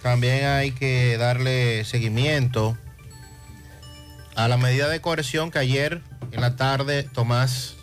[0.00, 2.78] también hay que darle seguimiento
[4.36, 7.77] a la medida de coerción que ayer en la tarde Tomás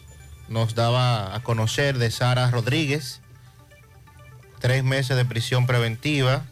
[0.47, 3.21] nos daba a conocer de Sara Rodríguez.
[4.59, 6.45] Tres meses de prisión preventiva.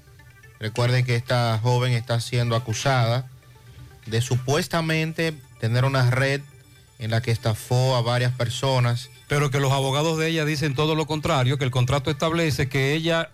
[0.59, 3.27] Recuerden que esta joven está siendo acusada
[4.05, 6.41] de supuestamente tener una red
[6.99, 9.09] en la que estafó a varias personas.
[9.27, 12.93] Pero que los abogados de ella dicen todo lo contrario, que el contrato establece que
[12.93, 13.31] ella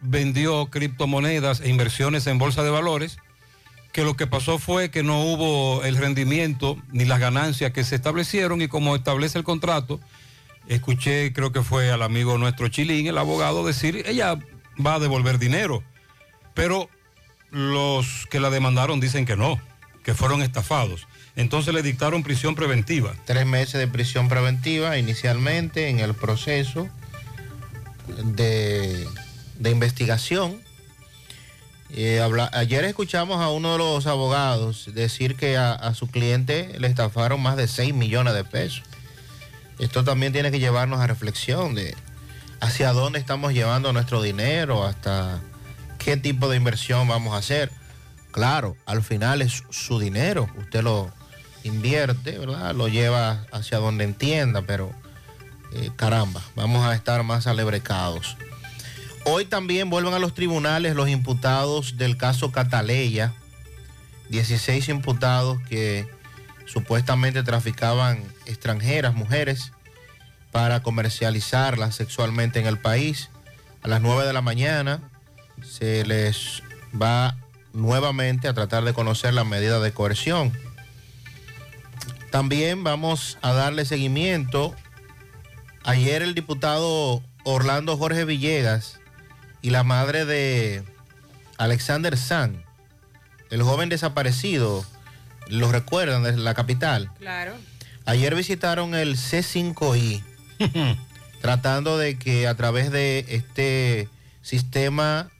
[0.00, 3.18] vendió criptomonedas e inversiones en bolsa de valores,
[3.92, 7.94] que lo que pasó fue que no hubo el rendimiento ni las ganancias que se
[7.94, 10.00] establecieron y como establece el contrato,
[10.66, 14.38] escuché, creo que fue al amigo nuestro Chilín, el abogado, decir, ella
[14.84, 15.82] va a devolver dinero,
[16.54, 16.88] pero
[17.50, 19.60] los que la demandaron dicen que no,
[20.02, 21.06] que fueron estafados.
[21.36, 23.14] Entonces le dictaron prisión preventiva.
[23.24, 26.88] Tres meses de prisión preventiva inicialmente en el proceso
[28.24, 29.06] de,
[29.58, 30.60] de investigación.
[31.94, 37.42] Eh, ayer escuchamos a uno de los abogados decir que a, su cliente le estafaron
[37.42, 38.82] más de 6 millones de pesos.
[39.78, 41.94] Esto también tiene que llevarnos a reflexión de
[42.60, 45.40] hacia dónde estamos llevando nuestro dinero, hasta
[45.98, 47.70] qué tipo de inversión vamos a hacer.
[48.30, 51.12] Claro, al final es su dinero, usted lo
[51.62, 52.38] invierte.
[52.74, 54.90] Lo lleva hacia donde entienda, pero
[55.72, 58.36] eh, caramba, vamos a estar más alebrecados.
[59.24, 63.32] Hoy también vuelven a los tribunales los imputados del caso Cataleya,
[64.30, 66.08] 16 imputados que
[66.66, 69.72] supuestamente traficaban extranjeras, mujeres,
[70.50, 73.30] para comercializarlas sexualmente en el país.
[73.82, 75.00] A las 9 de la mañana
[75.62, 76.62] se les
[77.00, 77.36] va
[77.72, 80.52] nuevamente a tratar de conocer la medida de coerción.
[82.32, 84.74] También vamos a darle seguimiento.
[85.84, 89.01] Ayer el diputado Orlando Jorge Villegas
[89.62, 90.82] y la madre de
[91.56, 92.64] Alexander San,
[93.50, 94.84] el joven desaparecido,
[95.48, 97.10] lo recuerdan de la capital.
[97.18, 97.54] Claro.
[98.04, 100.22] Ayer visitaron el C5I,
[101.40, 104.08] tratando de que a través de este
[104.42, 105.30] sistema,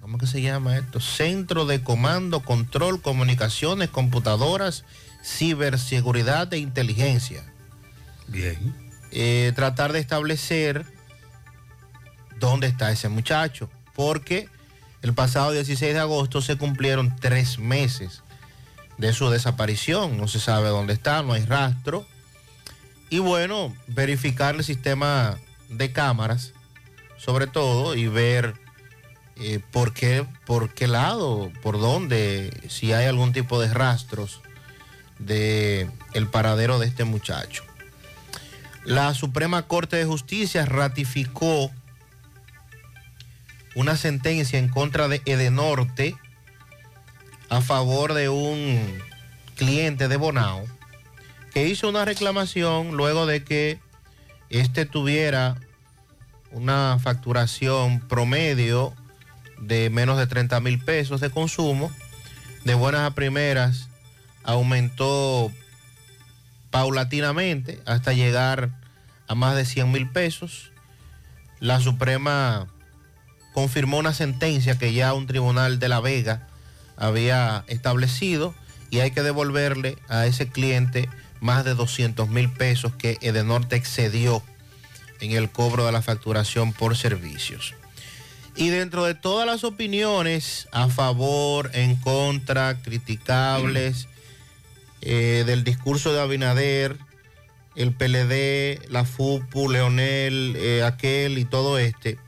[0.00, 1.00] ¿cómo que se llama esto?
[1.00, 4.84] Centro de Comando, Control, Comunicaciones, Computadoras,
[5.22, 7.44] Ciberseguridad e Inteligencia.
[8.28, 8.74] Bien.
[9.10, 10.86] Eh, tratar de establecer
[12.42, 14.48] dónde está ese muchacho, porque
[15.00, 18.22] el pasado 16 de agosto se cumplieron tres meses
[18.98, 22.04] de su desaparición, no se sabe dónde está, no hay rastro.
[23.10, 26.52] Y bueno, verificar el sistema de cámaras,
[27.16, 28.54] sobre todo, y ver
[29.36, 34.40] eh, por, qué, por qué lado, por dónde, si hay algún tipo de rastros
[35.18, 37.62] de el paradero de este muchacho.
[38.84, 41.70] La Suprema Corte de Justicia ratificó
[43.74, 46.16] una sentencia en contra de Edenorte
[47.48, 48.80] a favor de un
[49.56, 50.64] cliente de Bonao
[51.52, 53.78] que hizo una reclamación luego de que
[54.48, 55.56] este tuviera
[56.50, 58.94] una facturación promedio
[59.58, 61.90] de menos de 30 mil pesos de consumo.
[62.64, 63.88] De buenas a primeras
[64.44, 65.50] aumentó
[66.70, 68.70] paulatinamente hasta llegar
[69.28, 70.72] a más de 100 mil pesos.
[71.60, 72.66] La Suprema
[73.52, 76.48] confirmó una sentencia que ya un tribunal de La Vega
[76.96, 78.54] había establecido
[78.90, 81.08] y hay que devolverle a ese cliente
[81.40, 84.42] más de 200 mil pesos que Edenorte excedió
[85.20, 87.74] en el cobro de la facturación por servicios.
[88.54, 94.08] Y dentro de todas las opiniones a favor, en contra, criticables
[95.00, 96.98] eh, del discurso de Abinader,
[97.76, 102.18] el PLD, la FUPU, Leonel, eh, aquel y todo este,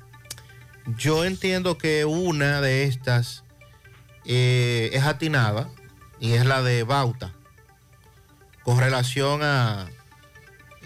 [0.87, 3.45] yo entiendo que una de estas
[4.25, 5.69] eh, es atinada
[6.21, 7.33] y es la de Bauta,
[8.63, 9.87] con relación a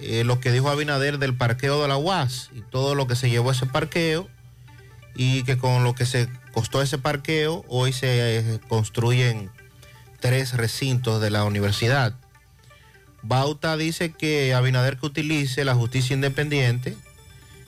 [0.00, 3.30] eh, lo que dijo Abinader del parqueo de la UAS y todo lo que se
[3.30, 4.28] llevó ese parqueo
[5.14, 9.50] y que con lo que se costó ese parqueo hoy se eh, construyen
[10.20, 12.14] tres recintos de la universidad.
[13.22, 16.96] Bauta dice que Abinader que utilice la justicia independiente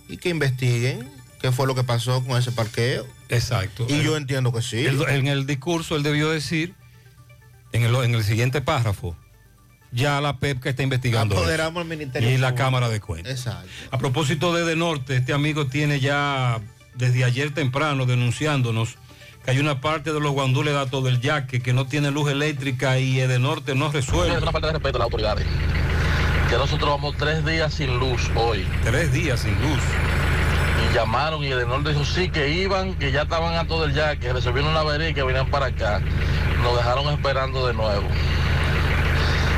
[0.09, 3.07] y que investiguen qué fue lo que pasó con ese parqueo.
[3.29, 3.87] Exacto.
[3.89, 4.87] Y yo entiendo que sí.
[5.09, 6.75] En el discurso él debió decir,
[7.73, 9.17] en el, en el siguiente párrafo,
[9.93, 11.35] ya la PEP que está investigando.
[11.35, 11.43] eso.
[11.43, 12.55] Apoderamos al Ministerio Y la.
[12.55, 13.33] Cámara de Cuentas.
[13.33, 13.69] Exacto.
[13.91, 16.61] A propósito de De Norte, este amigo tiene ya
[16.95, 18.97] desde ayer temprano denunciándonos
[19.45, 22.99] que hay una parte de los guandules datos del yaque que no tiene luz eléctrica
[22.99, 24.37] y de Norte no Es resuelve.
[24.37, 25.47] una falta de respeto a las autoridades.
[26.51, 28.67] Que nosotros vamos tres días sin luz hoy.
[28.85, 29.81] Tres días sin luz.
[30.95, 34.17] Llamaron y el norte dijo sí que iban, que ya estaban a todo el ya,
[34.17, 36.01] que resolvieron una avería y que venían para acá.
[36.63, 38.09] Nos dejaron esperando de nuevo.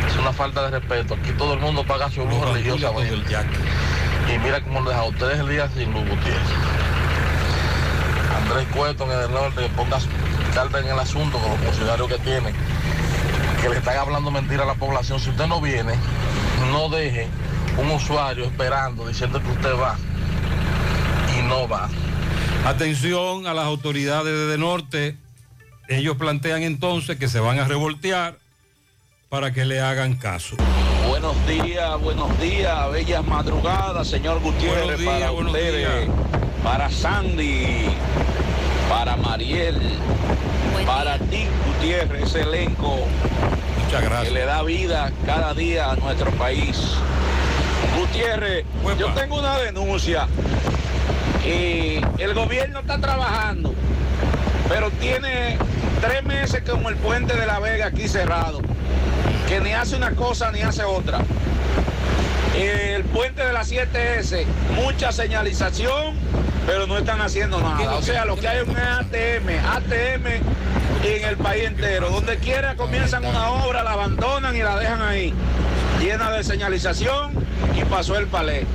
[0.06, 1.14] Es una falta de respeto.
[1.14, 2.90] Aquí todo el mundo paga su luz religiosa.
[2.92, 6.42] Y mira cómo nos dejado tres días sin luz, Gutiérrez.
[8.36, 9.98] Andrés Cueto en el norte, que ponga
[10.54, 12.52] carta en el asunto con los funcionarios que tiene,
[13.62, 15.18] que le están hablando mentira a la población.
[15.18, 15.94] Si usted no viene,
[16.70, 17.26] no deje
[17.78, 19.96] un usuario esperando, diciendo que usted va
[21.38, 21.88] y no va.
[22.64, 25.16] Atención a las autoridades de Norte.
[25.88, 28.38] Ellos plantean entonces que se van a revoltear
[29.28, 30.56] para que le hagan caso.
[31.08, 36.08] Buenos días, buenos días, bellas madrugadas, señor Gutiérrez, Buenos días, para buenos ustedes,
[36.62, 37.86] para Sandy,
[38.88, 39.80] para Mariel,
[40.86, 42.98] para ti, Gutiérrez, ese elenco
[43.84, 44.28] Muchas gracias.
[44.28, 46.78] que le da vida cada día a nuestro país.
[47.98, 48.64] Gutiérrez,
[48.98, 50.28] yo tengo una denuncia
[51.44, 53.74] y el gobierno está trabajando,
[54.68, 55.58] pero tiene
[56.00, 58.60] tres meses con el puente de la Vega aquí cerrado,
[59.48, 61.20] que ni hace una cosa ni hace otra.
[62.56, 66.16] El puente de la 7S, mucha señalización,
[66.66, 67.94] pero no están haciendo nada.
[67.94, 70.26] O sea, lo que hay es un ATM, ATM
[71.04, 72.10] en el país entero.
[72.10, 75.34] Donde quiera comienzan una obra, la abandonan y la dejan ahí,
[76.00, 77.32] llena de señalización
[77.76, 78.66] y pasó el palé.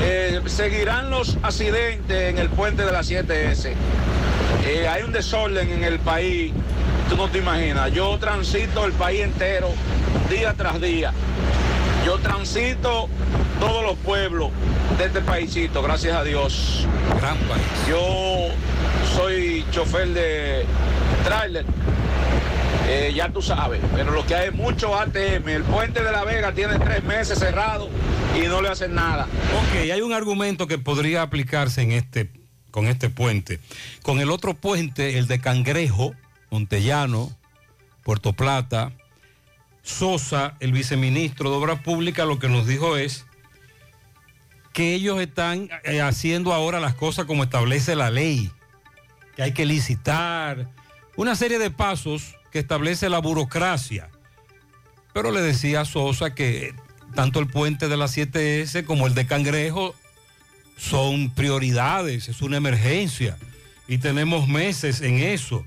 [0.00, 3.74] Eh, seguirán los accidentes en el puente de la 7S.
[4.64, 6.52] Eh, hay un desorden en el país,
[7.08, 7.92] tú no te imaginas.
[7.92, 9.70] Yo transito el país entero
[10.30, 11.12] día tras día.
[12.06, 13.08] Yo transito
[13.58, 14.50] todos los pueblos
[14.98, 16.86] de este paísito, gracias a Dios.
[17.20, 17.62] Gran país.
[17.88, 18.48] Yo
[19.16, 20.64] soy chofer de
[21.24, 21.64] tráiler.
[22.88, 25.48] Eh, ya tú sabes, pero lo que hay es mucho ATM.
[25.48, 27.90] El puente de la Vega tiene tres meses cerrado
[28.44, 29.24] y no le hacen nada.
[29.24, 32.30] Ok, hay un argumento que podría aplicarse en este,
[32.70, 33.58] con este puente.
[34.02, 36.14] Con el otro puente, el de Cangrejo,
[36.50, 37.36] Montellano,
[38.04, 38.92] Puerto Plata,
[39.82, 43.26] Sosa, el viceministro de Obras Públicas, lo que nos dijo es
[44.72, 48.52] que ellos están eh, haciendo ahora las cosas como establece la ley,
[49.34, 50.68] que hay que licitar,
[51.16, 54.08] una serie de pasos que establece la burocracia.
[55.12, 56.74] Pero le decía a Sosa que
[57.14, 59.94] tanto el puente de la 7S como el de Cangrejo
[60.76, 63.36] son prioridades, es una emergencia
[63.88, 65.64] y tenemos meses en eso.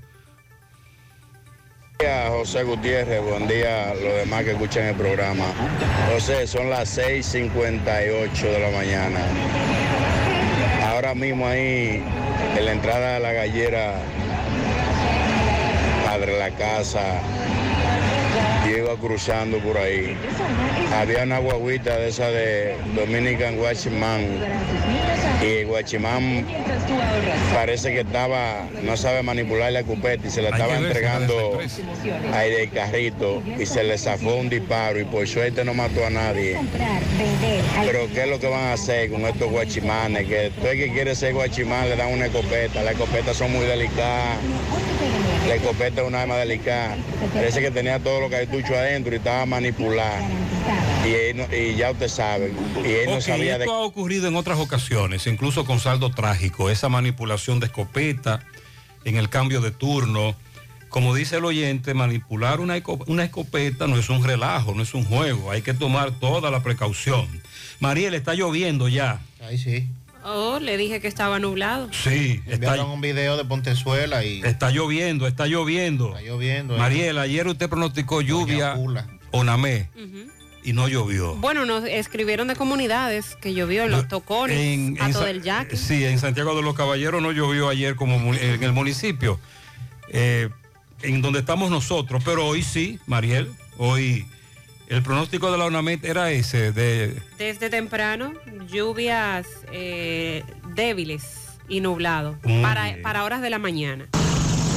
[1.98, 5.44] Buen día, José Gutiérrez, buen día los demás que escuchan el programa.
[6.12, 9.20] José, son las 6.58 de la mañana.
[10.86, 12.02] Ahora mismo ahí,
[12.56, 13.94] en la entrada de la gallera,
[16.06, 17.20] Padre La Casa,
[18.72, 20.16] yo iba cruzando por ahí.
[20.94, 24.26] Había una guaguita de esa de Dominican Guachimán.
[25.42, 26.46] Y Guachimán
[27.52, 31.58] parece que estaba, no sabe manipular la cupeta y se la Hay estaba que entregando
[32.32, 36.10] ahí del carrito y se le zafó un disparo y por suerte no mató a
[36.10, 36.58] nadie.
[37.84, 40.28] Pero ¿qué es lo que van a hacer con estos guachimanes?
[40.28, 42.82] Que todo el que quiere ser guachimán le dan una escopeta.
[42.82, 44.38] Las escopetas son muy delicadas.
[45.48, 46.96] La escopeta es una arma delicada.
[47.34, 48.30] Parece que tenía todo lo
[48.70, 50.24] adentro y estaba manipulado.
[51.06, 52.52] Y, él no- y ya usted sabe.
[52.84, 56.70] Y él no sabía de esto ha ocurrido en otras ocasiones, incluso con saldo trágico,
[56.70, 58.40] esa manipulación de escopeta
[59.04, 60.36] en el cambio de turno.
[60.88, 64.92] Como dice el oyente, manipular una, eco- una escopeta no es un relajo, no es
[64.94, 67.26] un juego, hay que tomar toda la precaución.
[67.80, 69.20] Mariel, está lloviendo ya.
[69.42, 69.88] Ahí sí.
[70.24, 71.88] Oh, le dije que estaba nublado.
[71.92, 76.08] Sí, está, Enviaron un video de Pontezuela y está lloviendo, está lloviendo.
[76.16, 76.76] está lloviendo.
[76.76, 76.78] ¿eh?
[76.78, 79.06] Mariel, ayer usted pronosticó lluvia Pula.
[79.32, 79.88] o namé
[80.64, 81.34] y no llovió.
[81.36, 85.30] Bueno, nos escribieron de comunidades que llovió en los tocones, En- a en todo Sa-
[85.30, 85.76] el yaque.
[85.76, 89.40] Sí, en Santiago de los Caballeros no llovió ayer como en el municipio,
[90.10, 90.50] eh,
[91.02, 94.24] en donde estamos nosotros, pero hoy sí, Mariel, hoy
[94.92, 98.34] el pronóstico de la ONAMET era ese, de Desde temprano,
[98.70, 101.24] lluvias eh, débiles
[101.66, 104.06] y nublado para, para horas de la mañana.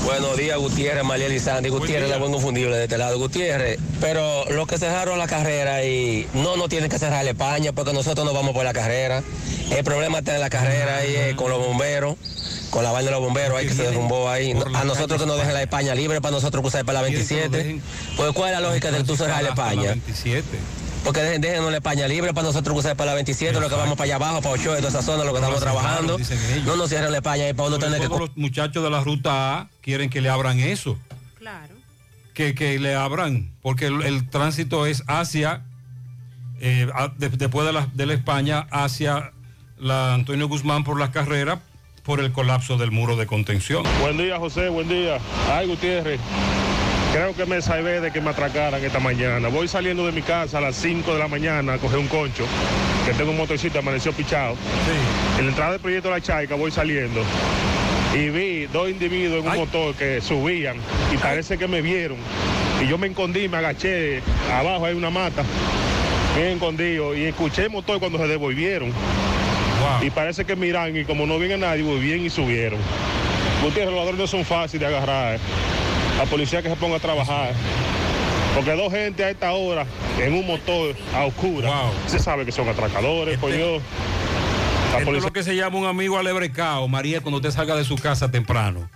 [0.05, 1.68] Buenos días, Gutiérrez, Mariel y Sandy.
[1.68, 3.18] Gutiérrez, la buen confundible de este lado.
[3.20, 7.74] Gutiérrez, pero los que cerraron la carrera y no, no tienen que cerrar la España
[7.74, 9.22] porque nosotros no vamos por la carrera.
[9.70, 12.16] El problema está en la carrera ahí eh, con los bomberos,
[12.70, 14.53] con la vaina de los bomberos ahí que se derrumbó ahí.
[14.74, 17.82] A nosotros que nos dejen la España libre para nosotros cruzar para la 27.
[18.18, 19.89] Pues, ¿cuál es la lógica de tú cerrar la España?
[19.91, 20.45] 27.
[21.03, 23.95] Porque dejen, déjenos la España libre para nosotros cruzar para la 27, lo que vamos
[23.95, 26.18] para allá abajo, para Ochoa, de toda esa zona, lo que estamos trabajando.
[26.66, 28.07] No nos cierren la España y para uno tener que...
[28.07, 30.97] los muchachos de la ruta A quieren que le abran eso.
[31.38, 31.76] Claro.
[32.34, 35.61] Que, que le abran, porque el, el tránsito es hacia,
[36.59, 39.32] eh, a- de- después de la, de la España, hacia
[39.78, 41.59] la Antonio Guzmán por las carreras,
[42.06, 43.84] por el colapso del muro de contención.
[43.99, 45.18] Buen día, José, buen día.
[45.51, 46.20] Ay, Gutiérrez,
[47.12, 49.47] creo que me salvé de que me atracaran esta mañana.
[49.47, 52.45] Voy saliendo de mi casa a las 5 de la mañana a coger un concho,
[53.06, 54.56] que tengo un motorcito, amaneció pichado.
[55.39, 57.22] En la entrada del proyecto La Chaica voy saliendo
[58.14, 60.78] y vi dos individuos en un motor que subían
[61.12, 62.18] y parece que me vieron.
[62.84, 64.22] Y yo me escondí, me agaché,
[64.53, 65.43] abajo hay una mata,
[66.36, 68.93] bien escondido, y escuché el motor cuando se devolvieron.
[70.01, 72.79] Y parece que miran y como no viene nadie, volvieron y subieron.
[73.63, 75.39] Gutiérrez, los ladrones no son fáciles de agarrar.
[76.17, 77.53] La policía que se ponga a trabajar.
[78.55, 79.86] Porque dos gente a esta hora
[80.17, 83.81] en un motor a oscura, se sabe que son atracadores, pues yo.
[84.93, 87.83] La Esto es lo que se llama un amigo alebrecao, María, cuando usted salga de
[87.83, 88.89] su casa temprano.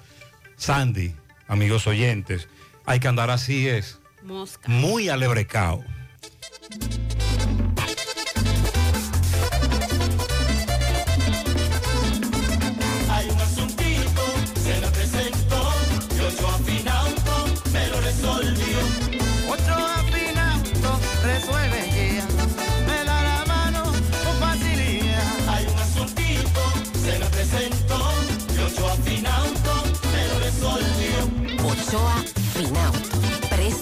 [0.55, 1.13] Sandy,
[1.47, 2.47] amigos oyentes,
[2.85, 4.69] hay que andar así es, Mosca.
[4.69, 5.83] muy alebrecao.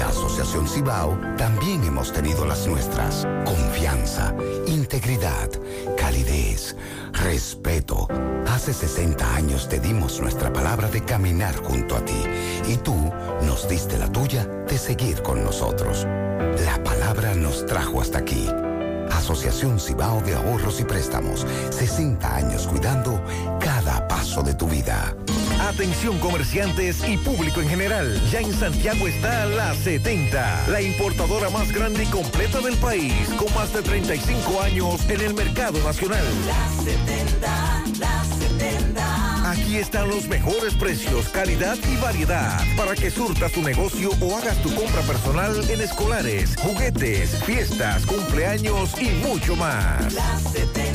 [0.00, 3.28] la Asociación Cibao también hemos tenido las nuestras.
[3.44, 4.34] Confianza,
[4.66, 5.50] integridad,
[5.98, 6.74] calidez,
[7.12, 8.08] respeto.
[8.46, 12.22] Hace 60 años te dimos nuestra palabra de caminar junto a ti
[12.66, 16.06] y tú nos diste la tuya de seguir con nosotros.
[16.64, 18.48] La palabra nos trajo hasta aquí.
[19.10, 21.46] Asociación Cibao de Ahorros y Préstamos.
[21.68, 23.22] 60 años cuidando
[23.60, 25.14] cada paso de tu vida.
[25.70, 28.20] Atención comerciantes y público en general.
[28.32, 33.54] Ya en Santiago está La 70, la importadora más grande y completa del país, con
[33.54, 36.24] más de 35 años en el mercado nacional.
[36.44, 39.50] La 70, la 70.
[39.52, 44.60] Aquí están los mejores precios, calidad y variedad para que surtas tu negocio o hagas
[44.62, 50.12] tu compra personal en escolares, juguetes, fiestas, cumpleaños y mucho más.
[50.14, 50.89] La 70, la 70.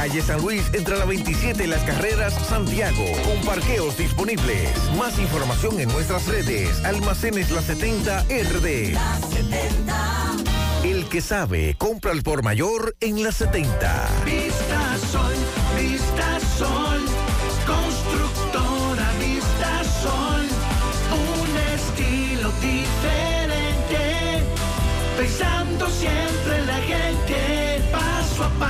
[0.00, 4.70] Calle San Luis entre la 27 y las carreras Santiago, con parqueos disponibles.
[4.96, 6.82] Más información en nuestras redes.
[6.86, 8.94] Almacenes La 70 RD.
[8.94, 10.36] La 70.
[10.84, 14.08] El que sabe, compra al por mayor en la 70.
[14.24, 15.34] Vista Sol,
[15.78, 17.04] Vista Sol,
[17.66, 20.46] constructora Vista Sol,
[21.12, 24.44] un estilo diferente,
[25.18, 28.69] pensando siempre en la gente, paso a paso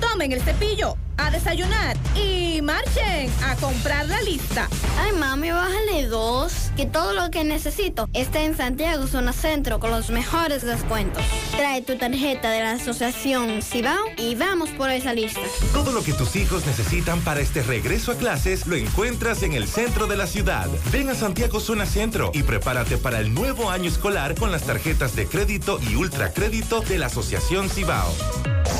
[0.00, 4.68] tomen el cepillo, a desayunar y marchen a comprar la lista.
[4.98, 6.70] Ay, mami, bájale dos.
[6.76, 11.22] Que todo lo que necesito está en Santiago Zona Centro con los mejores descuentos.
[11.56, 15.40] Trae tu tarjeta de la Asociación Cibao y vamos por esa lista.
[15.72, 19.66] Todo lo que tus hijos necesitan para este regreso a clases lo encuentras en el
[19.66, 20.68] centro de la ciudad.
[20.92, 25.16] Ven a Santiago Zona Centro y prepárate para el nuevo año escolar con las tarjetas
[25.16, 28.14] de crédito y ultracrédito de la Asociación Cibao.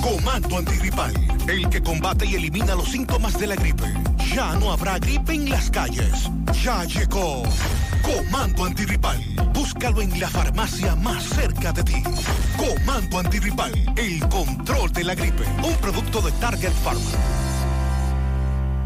[0.00, 1.12] Comando antigripal,
[1.48, 3.84] el que combate y elimina los síntomas de la gripe.
[4.34, 6.30] Ya no habrá gripe en las calles.
[6.62, 7.42] Ya llegó.
[8.02, 9.18] Comando antigripal.
[9.52, 12.02] Búscalo en la farmacia más cerca de ti.
[12.56, 15.44] Comando antigripal, el control de la gripe.
[15.62, 17.53] Un producto de Target Pharma.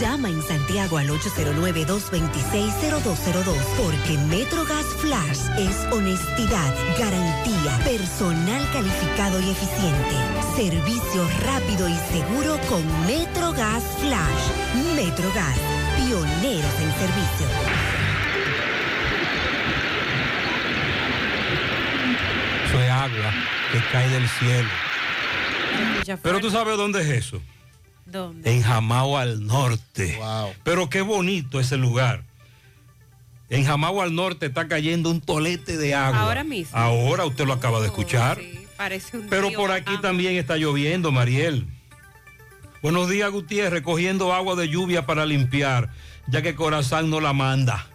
[0.00, 10.14] Llama en Santiago al 809-226-0202 porque MetroGas Flash es honestidad, garantía, personal calificado y eficiente,
[10.54, 14.50] servicio rápido y seguro con MetroGas Flash.
[14.94, 15.58] MetroGas,
[15.96, 17.46] pioneros en servicio.
[22.66, 23.32] Eso es agua
[23.72, 24.68] que cae del cielo.
[26.22, 27.40] Pero tú sabes dónde es eso.
[28.06, 28.50] ¿Dónde?
[28.50, 30.18] En Jamao al norte.
[30.64, 32.22] Pero qué bonito ese lugar.
[33.48, 36.22] En Jamao al norte está cayendo un tolete de agua.
[36.22, 36.76] Ahora mismo.
[36.76, 38.40] Ahora usted lo acaba de escuchar.
[38.76, 41.66] Parece un Pero por aquí también está lloviendo, Mariel.
[42.82, 45.90] Buenos días, Gutiérrez, recogiendo agua de lluvia para limpiar,
[46.28, 47.86] ya que Corazán no la manda.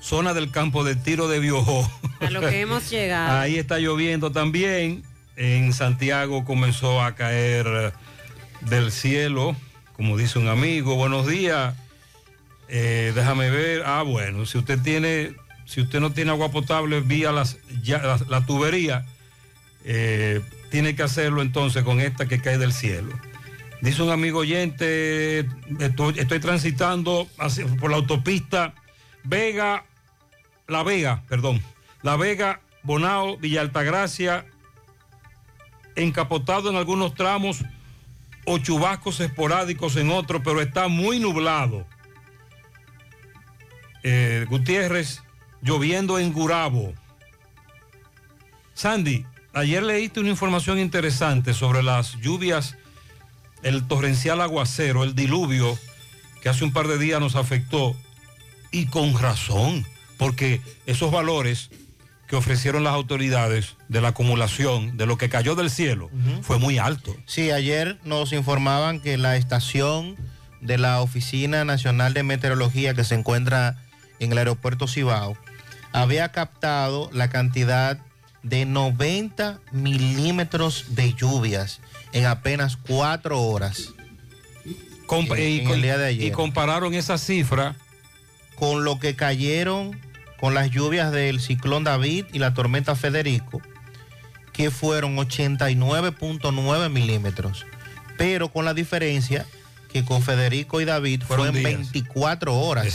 [0.00, 1.90] Zona del campo de tiro de Biojó.
[2.20, 3.38] A lo que hemos llegado.
[3.38, 5.02] Ahí está lloviendo también.
[5.36, 7.92] En Santiago comenzó a caer
[8.62, 9.56] del cielo,
[9.94, 10.96] como dice un amigo.
[10.96, 11.74] Buenos días.
[12.68, 13.82] Eh, déjame ver.
[13.86, 15.34] Ah, bueno, si usted tiene,
[15.64, 19.04] si usted no tiene agua potable vía la, tubería,
[19.84, 20.40] eh,
[20.70, 23.12] tiene que hacerlo entonces con esta que cae del cielo.
[23.80, 25.46] Dice un amigo oyente,
[25.78, 27.28] estoy, transitando
[27.78, 28.74] por la autopista
[29.22, 29.84] Vega,
[30.66, 31.62] La Vega, perdón,
[32.02, 34.46] La Vega, Bonao, Villa Altagracia,
[35.94, 37.64] encapotado en algunos tramos
[38.46, 41.86] o chubascos esporádicos en otros, pero está muy nublado.
[44.02, 45.22] Eh, Gutiérrez,
[45.60, 46.94] lloviendo en Gurabo.
[48.72, 52.76] Sandy, ayer leíste una información interesante sobre las lluvias,
[53.62, 55.76] el torrencial aguacero, el diluvio
[56.40, 57.96] que hace un par de días nos afectó
[58.70, 59.84] y con razón,
[60.18, 61.70] porque esos valores
[62.26, 66.10] que ofrecieron las autoridades de la acumulación de lo que cayó del cielo
[66.42, 67.14] fue muy alto.
[67.26, 70.16] Sí, ayer nos informaban que la estación
[70.60, 73.76] de la Oficina Nacional de Meteorología que se encuentra
[74.18, 75.36] en el aeropuerto Cibao
[75.92, 77.98] había captado la cantidad
[78.42, 81.80] de 90 milímetros de lluvias
[82.12, 83.90] en apenas cuatro horas.
[85.06, 86.26] Compa- en- y, en el día de ayer.
[86.26, 87.76] y compararon esa cifra
[88.56, 89.98] con lo que cayeron
[90.38, 93.62] con las lluvias del ciclón David y la tormenta Federico,
[94.52, 97.66] que fueron 89.9 milímetros.
[98.16, 99.46] Pero con la diferencia
[99.92, 101.92] que con Federico y David Fueron fueron días.
[101.92, 102.86] 24 horas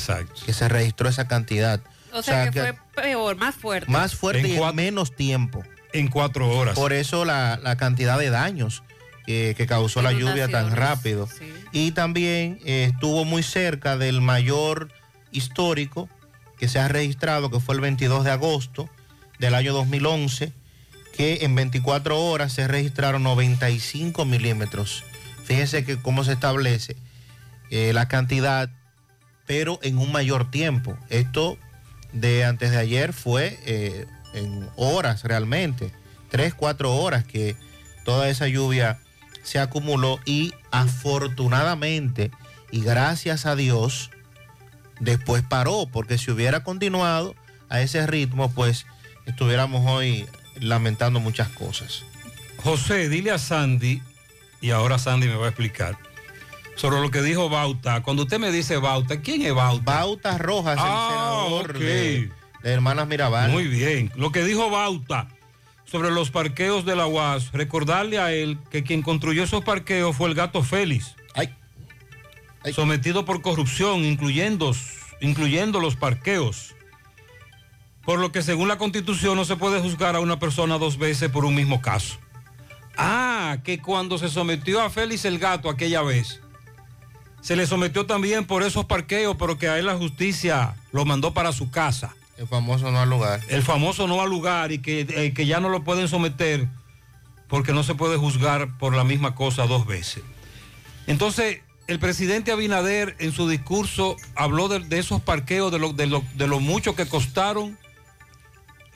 [0.45, 1.81] que se registró esa cantidad.
[2.13, 3.89] O sea, que, fue peor, más fuerte.
[3.89, 5.63] más fuerte En y en menos tiempo.
[5.93, 6.75] En cuatro horas.
[6.75, 8.83] Por eso la, la cantidad de daños
[9.25, 11.27] que, que causó la lluvia tan rápido.
[11.71, 14.89] Y también eh, estuvo muy cerca del mayor
[15.31, 16.09] histórico
[16.61, 18.87] que se ha registrado, que fue el 22 de agosto
[19.39, 20.53] del año 2011,
[21.17, 25.03] que en 24 horas se registraron 95 milímetros.
[25.43, 26.95] Fíjense que cómo se establece
[27.71, 28.69] eh, la cantidad,
[29.47, 30.95] pero en un mayor tiempo.
[31.09, 31.57] Esto
[32.13, 34.05] de antes de ayer fue eh,
[34.35, 35.91] en horas realmente,
[36.29, 37.55] 3, 4 horas que
[38.05, 38.99] toda esa lluvia
[39.41, 42.29] se acumuló y afortunadamente
[42.69, 44.11] y gracias a Dios
[45.01, 47.35] después paró, porque si hubiera continuado
[47.69, 48.85] a ese ritmo, pues
[49.25, 50.25] estuviéramos hoy
[50.59, 52.03] lamentando muchas cosas.
[52.63, 54.01] José, dile a Sandy,
[54.61, 55.97] y ahora Sandy me va a explicar,
[56.75, 58.01] sobre lo que dijo Bauta.
[58.03, 59.83] Cuando usted me dice Bauta, ¿quién es Bauta?
[59.83, 61.77] Bauta Rojas, Ah, el senador ok.
[61.77, 62.31] de,
[62.63, 63.51] de Hermanas Mirabal.
[63.51, 64.11] Muy bien.
[64.15, 65.27] Lo que dijo Bauta
[65.85, 70.29] sobre los parqueos de la UAS, recordarle a él que quien construyó esos parqueos fue
[70.29, 71.15] el gato Félix.
[72.73, 74.75] Sometido por corrupción, incluyendo,
[75.19, 76.75] incluyendo los parqueos.
[78.05, 81.29] Por lo que según la constitución no se puede juzgar a una persona dos veces
[81.29, 82.17] por un mismo caso.
[82.97, 86.41] Ah, que cuando se sometió a Félix el gato aquella vez,
[87.41, 91.33] se le sometió también por esos parqueos, pero que a él la justicia lo mandó
[91.33, 92.15] para su casa.
[92.37, 93.39] El famoso no al lugar.
[93.49, 96.67] El famoso no al lugar y que, eh, que ya no lo pueden someter
[97.47, 100.23] porque no se puede juzgar por la misma cosa dos veces.
[101.05, 106.07] Entonces, el presidente Abinader en su discurso habló de, de esos parqueos, de lo, de,
[106.07, 107.77] lo, de lo mucho que costaron,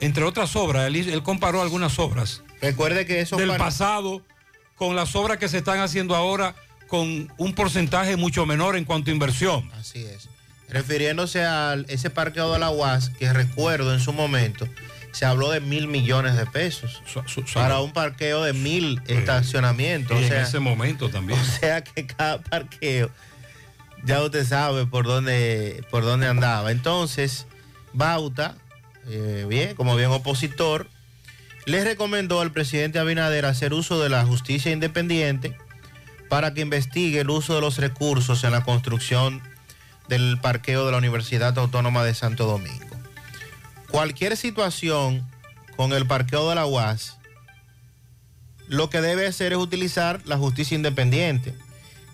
[0.00, 0.86] entre otras obras.
[0.86, 2.42] Él, él comparó algunas obras.
[2.62, 4.22] Recuerde que eso del pasado
[4.76, 6.54] con las obras que se están haciendo ahora
[6.88, 9.70] con un porcentaje mucho menor en cuanto a inversión.
[9.78, 10.30] Así es.
[10.70, 14.66] Refiriéndose a ese parqueo de la UAS, que recuerdo en su momento,
[15.16, 17.00] se habló de mil millones de pesos
[17.54, 20.14] para un parqueo de mil estacionamientos.
[20.14, 21.40] O en sea, ese momento también.
[21.46, 23.10] O sea que cada parqueo,
[24.04, 26.70] ya usted sabe por dónde, por dónde andaba.
[26.70, 27.46] Entonces,
[27.94, 28.56] Bauta,
[29.08, 30.86] eh, bien, como bien opositor,
[31.64, 35.56] le recomendó al presidente Abinader hacer uso de la justicia independiente
[36.28, 39.40] para que investigue el uso de los recursos en la construcción
[40.10, 42.95] del parqueo de la Universidad Autónoma de Santo Domingo.
[43.90, 45.26] Cualquier situación
[45.76, 47.18] con el parqueo de la UAS,
[48.68, 51.54] lo que debe hacer es utilizar la justicia independiente.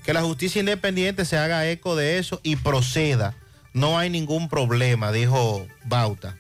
[0.05, 3.35] Que la justicia independiente se haga eco de eso y proceda.
[3.73, 6.37] No hay ningún problema, dijo Bauta.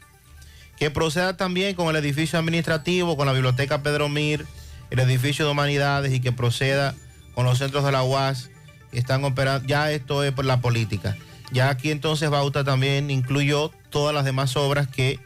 [0.77, 4.47] Que proceda también con el edificio administrativo, con la biblioteca Pedro Mir,
[4.91, 6.95] el edificio de humanidades y que proceda
[7.35, 8.51] con los centros de la UAS
[8.91, 9.67] que están operando.
[9.67, 11.17] Ya esto es por la política.
[11.53, 15.21] Ya aquí entonces Bauta también incluyó todas las demás obras que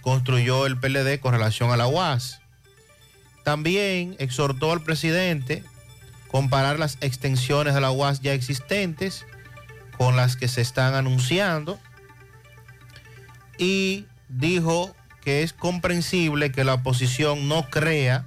[0.00, 2.40] construyó el PLD con relación a la UAS.
[3.44, 5.62] También exhortó al presidente
[6.28, 9.26] comparar las extensiones de la UAS ya existentes
[9.98, 11.78] con las que se están anunciando
[13.58, 18.24] y dijo que es comprensible que la oposición no crea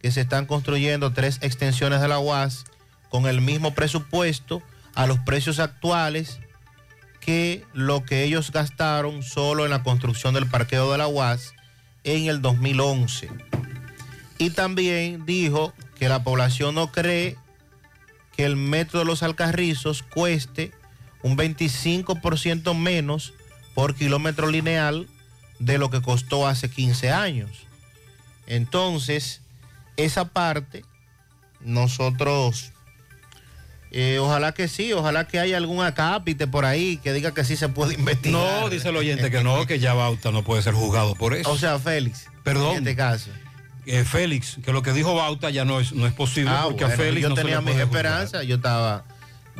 [0.00, 2.64] que se están construyendo tres extensiones de la UAS
[3.10, 4.62] con el mismo presupuesto
[4.94, 6.40] a los precios actuales
[7.24, 11.54] que lo que ellos gastaron solo en la construcción del parqueo de la UAS
[12.04, 13.30] en el 2011.
[14.38, 17.36] Y también dijo que la población no cree
[18.36, 20.72] que el metro de los Alcarrizos cueste
[21.22, 23.32] un 25% menos
[23.74, 25.08] por kilómetro lineal
[25.58, 27.66] de lo que costó hace 15 años.
[28.46, 29.40] Entonces,
[29.96, 30.84] esa parte,
[31.60, 32.73] nosotros,
[33.96, 37.56] eh, ojalá que sí, ojalá que haya algún acápite por ahí que diga que sí
[37.56, 38.62] se puede investigar.
[38.62, 41.48] No, dice el oyente que no, que ya Bauta no puede ser juzgado por eso.
[41.48, 42.26] O sea, Félix.
[42.42, 42.72] Perdón.
[42.72, 43.30] En este caso.
[43.86, 46.84] Eh, Félix, que lo que dijo Bauta ya no es, no es posible Ah, porque
[46.84, 49.04] bueno, a Félix yo no tenía mis esperanzas, yo estaba,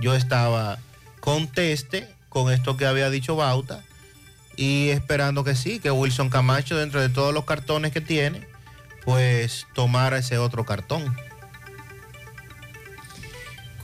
[0.01, 0.81] yo estaba
[1.21, 3.85] conteste con esto que había dicho Bauta
[4.57, 8.49] y esperando que sí, que Wilson Camacho dentro de todos los cartones que tiene,
[9.05, 11.15] pues tomara ese otro cartón.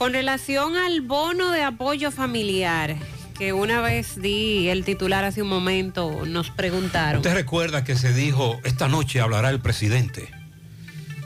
[0.01, 2.95] Con relación al bono de apoyo familiar,
[3.37, 7.17] que una vez di el titular hace un momento, nos preguntaron.
[7.17, 10.27] Usted recuerda que se dijo, esta noche hablará el presidente.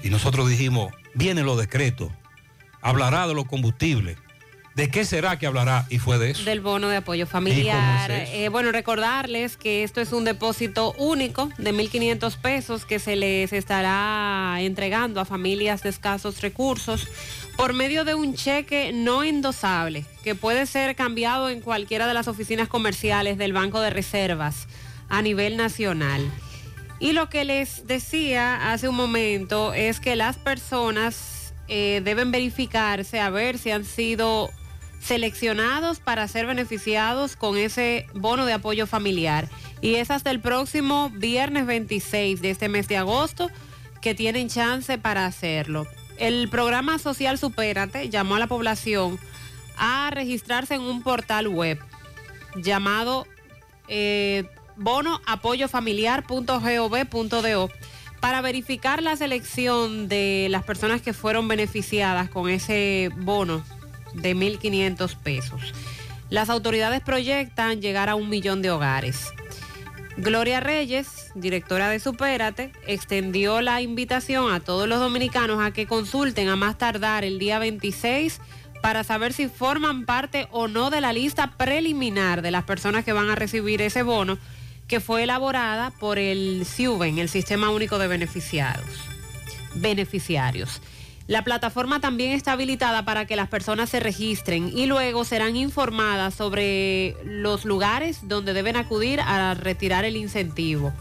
[0.04, 2.12] Y nosotros dijimos, vienen los decretos,
[2.82, 4.18] hablará de los combustibles.
[4.76, 5.86] ¿De qué será que hablará?
[5.90, 6.44] Y fue de eso.
[6.44, 8.12] Del bono de apoyo familiar.
[8.12, 13.54] Eh, bueno, recordarles que esto es un depósito único de 1.500 pesos que se les
[13.54, 17.08] estará entregando a familias de escasos recursos
[17.58, 22.28] por medio de un cheque no endosable que puede ser cambiado en cualquiera de las
[22.28, 24.68] oficinas comerciales del Banco de Reservas
[25.10, 26.30] a nivel nacional.
[27.00, 33.20] Y lo que les decía hace un momento es que las personas eh, deben verificarse
[33.20, 34.50] a ver si han sido
[35.02, 39.50] seleccionados para ser beneficiados con ese bono de apoyo familiar.
[39.82, 43.52] Y es hasta el próximo viernes 26 de este mes de agosto
[44.02, 45.86] que tienen chance para hacerlo.
[46.18, 49.18] El programa social Supérate llamó a la población
[49.78, 51.80] a registrarse en un portal web
[52.56, 53.26] llamado
[53.88, 54.46] eh,
[54.78, 57.70] bonoapoyofamiliar.gov.do
[58.20, 63.64] para verificar la selección de las personas que fueron beneficiadas con ese bono
[64.14, 65.74] de 1.500 pesos.
[66.30, 69.32] Las autoridades proyectan llegar a un millón de hogares.
[70.18, 76.48] Gloria Reyes, directora de Supérate, extendió la invitación a todos los dominicanos a que consulten
[76.48, 78.40] a más tardar el día 26
[78.82, 83.12] para saber si forman parte o no de la lista preliminar de las personas que
[83.12, 84.38] van a recibir ese bono
[84.88, 88.86] que fue elaborada por el CIUBEN, el Sistema Único de Beneficiados.
[89.74, 90.82] Beneficiarios.
[91.28, 96.36] La plataforma también está habilitada para que las personas se registren y luego serán informadas
[96.36, 100.94] sobre los lugares donde deben acudir a retirar el incentivo.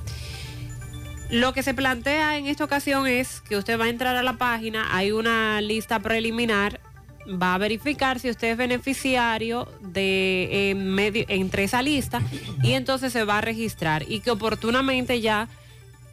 [1.31, 4.39] Lo que se plantea en esta ocasión es que usted va a entrar a la
[4.39, 6.81] página, hay una lista preliminar,
[7.29, 12.23] va a verificar si usted es beneficiario de en medio, entre esa lista
[12.63, 15.49] y entonces se va a registrar y que oportunamente ya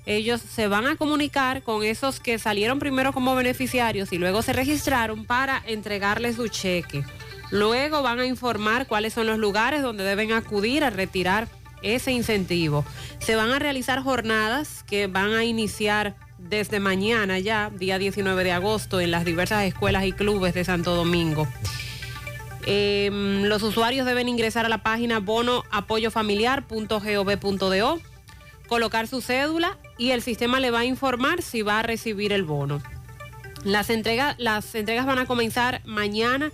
[0.05, 4.53] ellos se van a comunicar con esos que salieron primero como beneficiarios y luego se
[4.53, 7.03] registraron para entregarles su cheque.
[7.51, 11.47] Luego van a informar cuáles son los lugares donde deben acudir a retirar
[11.83, 12.83] ese incentivo.
[13.19, 18.51] Se van a realizar jornadas que van a iniciar desde mañana ya, día 19 de
[18.51, 21.47] agosto, en las diversas escuelas y clubes de Santo Domingo.
[22.65, 28.01] Em, los usuarios deben ingresar a la página bonoapoyofamiliar.gov.do,
[28.67, 32.41] colocar su cédula y el sistema le va a informar si va a recibir el
[32.41, 32.81] bono.
[33.63, 36.51] Las, entregas las entregas van a comenzar mañana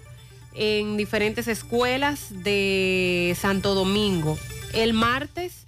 [0.54, 4.38] en diferentes escuelas de Santo Domingo.
[4.74, 5.66] El martes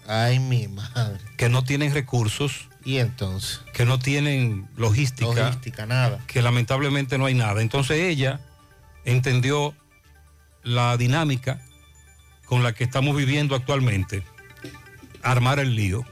[0.07, 1.19] Ay, mi madre.
[1.37, 2.67] Que no tienen recursos.
[2.85, 3.61] ¿Y entonces?
[3.73, 5.33] Que no tienen logística.
[5.33, 6.19] Logística, nada.
[6.27, 7.61] Que lamentablemente no hay nada.
[7.61, 8.39] Entonces ella
[9.05, 9.73] entendió
[10.63, 11.61] la dinámica
[12.45, 14.23] con la que estamos viviendo actualmente.
[15.23, 16.05] Armar el lío.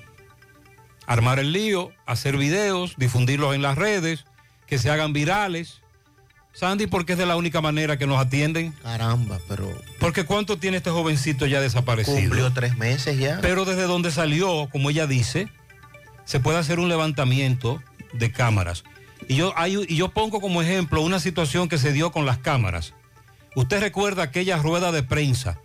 [1.05, 4.25] Armar el lío, hacer videos, difundirlos en las redes,
[4.65, 5.81] que se hagan virales.
[6.53, 8.71] Sandy, porque es de la única manera que nos atienden.
[8.83, 9.69] Caramba, pero.
[9.99, 12.17] Porque ¿cuánto tiene este jovencito ya desaparecido?
[12.17, 13.39] Cumplió tres meses ya.
[13.41, 15.49] Pero desde donde salió, como ella dice,
[16.25, 17.81] se puede hacer un levantamiento
[18.13, 18.83] de cámaras.
[19.27, 22.37] Y yo, hay, y yo pongo como ejemplo una situación que se dio con las
[22.37, 22.93] cámaras.
[23.55, 25.59] Usted recuerda aquella rueda de prensa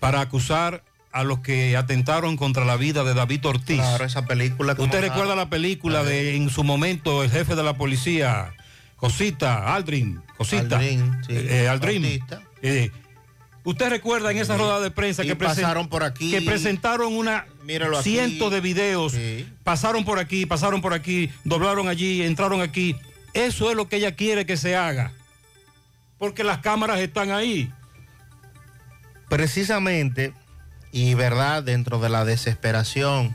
[0.00, 3.78] para acusar a los que atentaron contra la vida de David Ortiz.
[3.78, 4.74] Claro, esa película.
[4.76, 8.52] ¿Usted recuerda la película de en su momento el jefe de la policía,
[8.96, 11.32] Cosita, Aldrin, Cosita, Aldrin, sí.
[11.32, 12.22] eh, eh, Aldrin.
[12.62, 12.90] Eh,
[13.66, 16.30] ¿Usted recuerda en esa rueda de prensa Y que, pasaron por aquí.
[16.30, 18.16] que presentaron una Míralo aquí.
[18.16, 19.14] de videos,
[19.64, 22.94] pasaron por aquí, pasaron por aquí, doblaron allí, entraron aquí?
[23.34, 25.12] Eso es lo que ella quiere que se haga.
[26.16, 27.68] Porque las cámaras están ahí.
[29.28, 30.32] Precisamente,
[30.92, 33.34] y verdad, dentro de la desesperación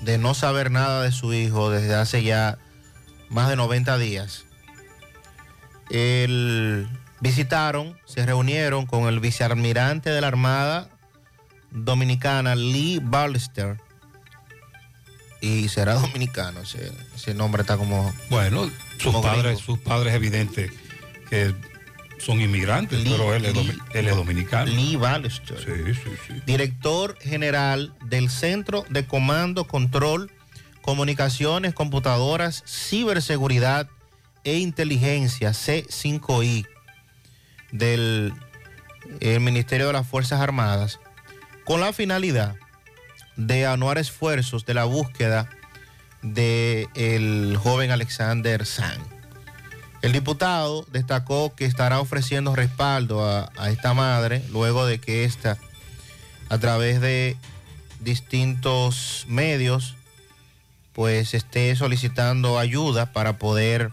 [0.00, 2.58] de no saber nada de su hijo desde hace ya
[3.28, 4.44] más de 90 días,
[5.88, 6.88] el,
[7.20, 10.88] visitaron, se reunieron con el vicealmirante de la Armada
[11.70, 13.78] Dominicana, Lee Ballester,
[15.40, 18.12] y será dominicano, ese, ese nombre está como...
[18.30, 18.64] Bueno,
[18.98, 19.60] sus como padres, gringo.
[19.60, 20.70] sus padres evidente
[21.30, 21.54] que
[22.18, 24.70] son inmigrantes, Lee- pero él es, Lee- él es dominicano.
[24.72, 25.58] Lee Ballester.
[25.58, 26.42] Sí, sí, sí.
[26.44, 30.32] director general del Centro de Comando, Control,
[30.82, 33.88] Comunicaciones, Computadoras, Ciberseguridad
[34.42, 36.66] e Inteligencia, C5I,
[37.72, 38.32] del
[39.20, 41.00] el Ministerio de las Fuerzas Armadas,
[41.64, 42.56] con la finalidad
[43.36, 45.48] de anuar esfuerzos de la búsqueda
[46.22, 48.98] del joven Alexander San.
[50.02, 55.58] El diputado destacó que estará ofreciendo respaldo a, a esta madre luego de que ésta,
[56.48, 57.36] a través de
[58.00, 59.96] distintos medios,
[60.92, 63.90] pues esté solicitando ayuda para poder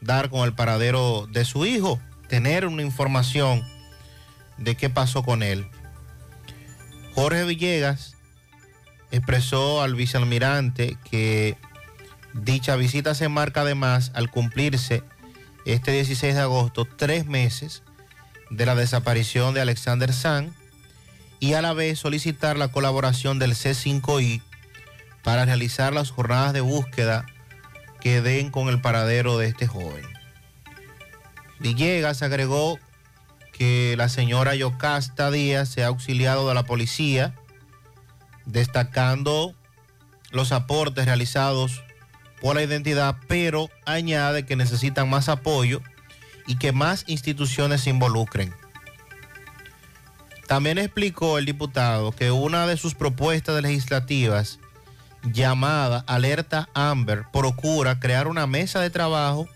[0.00, 2.00] dar con el paradero de su hijo,
[2.32, 3.62] tener una información
[4.56, 5.66] de qué pasó con él.
[7.14, 8.16] Jorge Villegas
[9.10, 11.58] expresó al vicealmirante que
[12.32, 15.02] dicha visita se marca además al cumplirse
[15.66, 17.82] este 16 de agosto, tres meses
[18.48, 20.54] de la desaparición de Alexander San
[21.38, 24.40] y a la vez solicitar la colaboración del C5I
[25.22, 27.26] para realizar las jornadas de búsqueda
[28.00, 30.11] que den con el paradero de este joven.
[31.62, 32.80] Villegas agregó
[33.52, 37.34] que la señora Yocasta Díaz se ha auxiliado de la policía,
[38.46, 39.54] destacando
[40.32, 41.84] los aportes realizados
[42.40, 45.80] por la identidad, pero añade que necesitan más apoyo
[46.48, 48.52] y que más instituciones se involucren.
[50.48, 54.58] También explicó el diputado que una de sus propuestas legislativas
[55.22, 59.48] llamada Alerta Amber procura crear una mesa de trabajo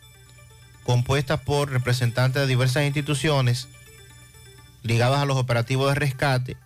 [0.86, 3.68] compuesta por representantes de diversas instituciones
[4.82, 6.56] ligadas a los operativos de rescate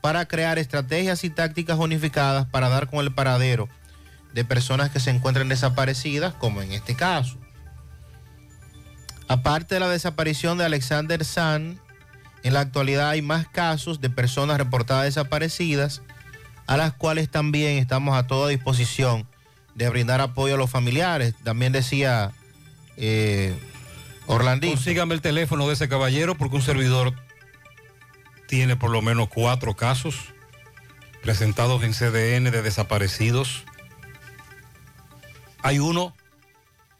[0.00, 3.68] para crear estrategias y tácticas unificadas para dar con el paradero
[4.32, 7.36] de personas que se encuentren desaparecidas, como en este caso.
[9.28, 11.80] Aparte de la desaparición de Alexander San,
[12.42, 16.02] en la actualidad hay más casos de personas reportadas desaparecidas,
[16.66, 19.26] a las cuales también estamos a toda disposición
[19.74, 21.34] de brindar apoyo a los familiares.
[21.42, 22.32] También decía
[22.96, 23.54] eh.
[24.26, 27.12] Consígame el teléfono de ese caballero porque un servidor
[28.48, 30.16] tiene por lo menos cuatro casos
[31.22, 33.64] presentados en CDN de desaparecidos.
[35.62, 36.14] Hay uno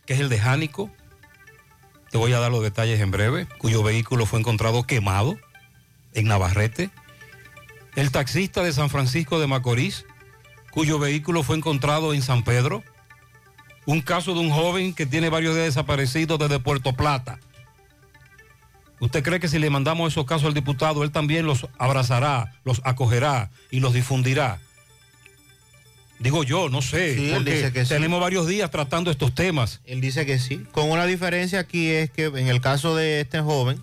[0.06, 0.90] que es el de Jánico,
[2.10, 5.38] te voy a dar los detalles en breve, cuyo vehículo fue encontrado quemado
[6.12, 6.90] en Navarrete.
[7.96, 10.04] El taxista de San Francisco de Macorís,
[10.70, 12.82] cuyo vehículo fue encontrado en San Pedro.
[13.86, 17.38] Un caso de un joven que tiene varios días desaparecidos desde Puerto Plata.
[19.00, 22.80] ¿Usted cree que si le mandamos esos casos al diputado, él también los abrazará, los
[22.84, 24.60] acogerá y los difundirá?
[26.20, 27.88] Digo yo, no sé, Sí, él porque dice que sí.
[27.90, 29.80] tenemos varios días tratando estos temas.
[29.84, 30.64] Él dice que sí.
[30.72, 33.82] Con una diferencia aquí es que en el caso de este joven,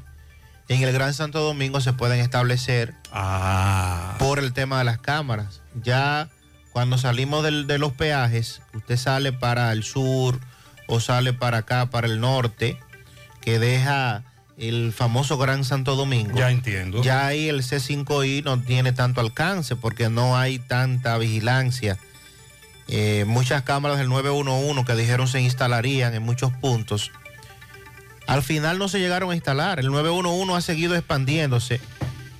[0.69, 4.15] en el Gran Santo Domingo se pueden establecer Ah.
[4.17, 5.61] por el tema de las cámaras.
[5.83, 6.29] Ya
[6.71, 10.39] cuando salimos del- de los peajes, usted sale para el sur
[10.87, 12.77] o sale para acá, para el norte,
[13.41, 14.23] que deja
[14.57, 16.37] el famoso Gran Santo Domingo.
[16.37, 17.01] Ya entiendo.
[17.01, 21.97] Ya ahí el C5I no tiene tanto alcance porque no hay tanta vigilancia.
[22.87, 27.11] Eh, muchas cámaras del 911 que dijeron se instalarían en muchos puntos.
[28.27, 29.79] Al final no se llegaron a instalar.
[29.79, 31.81] El 911 ha seguido expandiéndose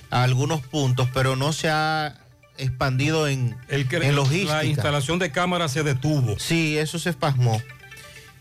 [0.10, 2.16] a algunos puntos, pero no se ha
[2.62, 4.58] expandido en, El que- en logística.
[4.58, 6.38] La instalación de cámaras se detuvo.
[6.40, 7.62] Sí, eso se espasmó.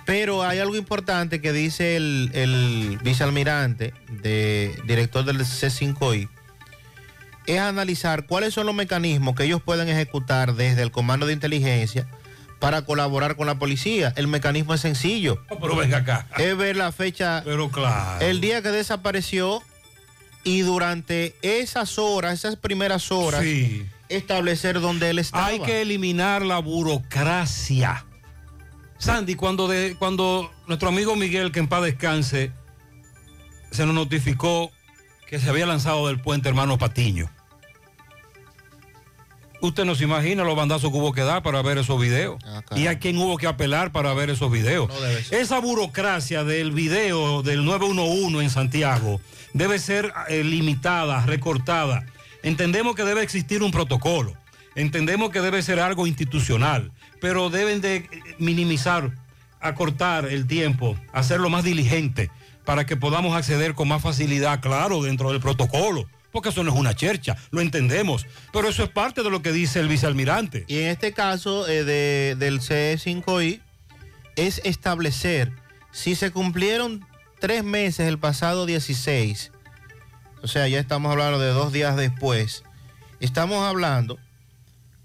[0.06, 3.92] Pero hay algo importante que dice el, el vicealmirante,
[4.22, 6.28] de, director del C5I,
[7.46, 12.06] es analizar cuáles son los mecanismos que ellos pueden ejecutar desde el Comando de Inteligencia
[12.58, 14.12] para colaborar con la policía.
[14.16, 15.42] El mecanismo es sencillo.
[15.48, 16.26] Pero venga acá.
[16.38, 18.24] Es ver la fecha, Pero claro.
[18.24, 19.62] el día que desapareció
[20.44, 23.84] y durante esas horas, esas primeras horas, Sí.
[24.10, 25.46] Establecer dónde él estaba.
[25.46, 28.04] Hay que eliminar la burocracia.
[28.98, 32.52] Sandy, cuando, de, cuando nuestro amigo Miguel, que en paz descanse,
[33.70, 34.70] se nos notificó
[35.26, 37.30] que se había lanzado del puente hermano Patiño.
[39.62, 42.38] Usted no se imagina los bandazos que hubo que dar para ver esos videos.
[42.74, 44.90] y a quién hubo que apelar para ver esos videos.
[45.30, 49.20] Esa burocracia del video del 911 en Santiago
[49.52, 52.06] debe ser eh, limitada, recortada.
[52.42, 54.34] Entendemos que debe existir un protocolo.
[54.74, 56.92] Entendemos que debe ser algo institucional.
[57.20, 59.12] Pero deben de eh, minimizar,
[59.60, 62.30] acortar el tiempo, hacerlo más diligente
[62.64, 66.08] para que podamos acceder con más facilidad, claro, dentro del protocolo.
[66.30, 68.24] Porque eso no es una chercha, lo entendemos.
[68.52, 70.64] Pero eso es parte de lo que dice el vicealmirante.
[70.68, 73.60] Y en este caso eh, de- del C5I
[74.36, 75.52] es establecer
[75.90, 77.04] si se cumplieron
[77.40, 79.50] tres meses el pasado 16,
[80.42, 82.62] o sea, ya estamos hablando de dos días después,
[83.20, 84.18] estamos hablando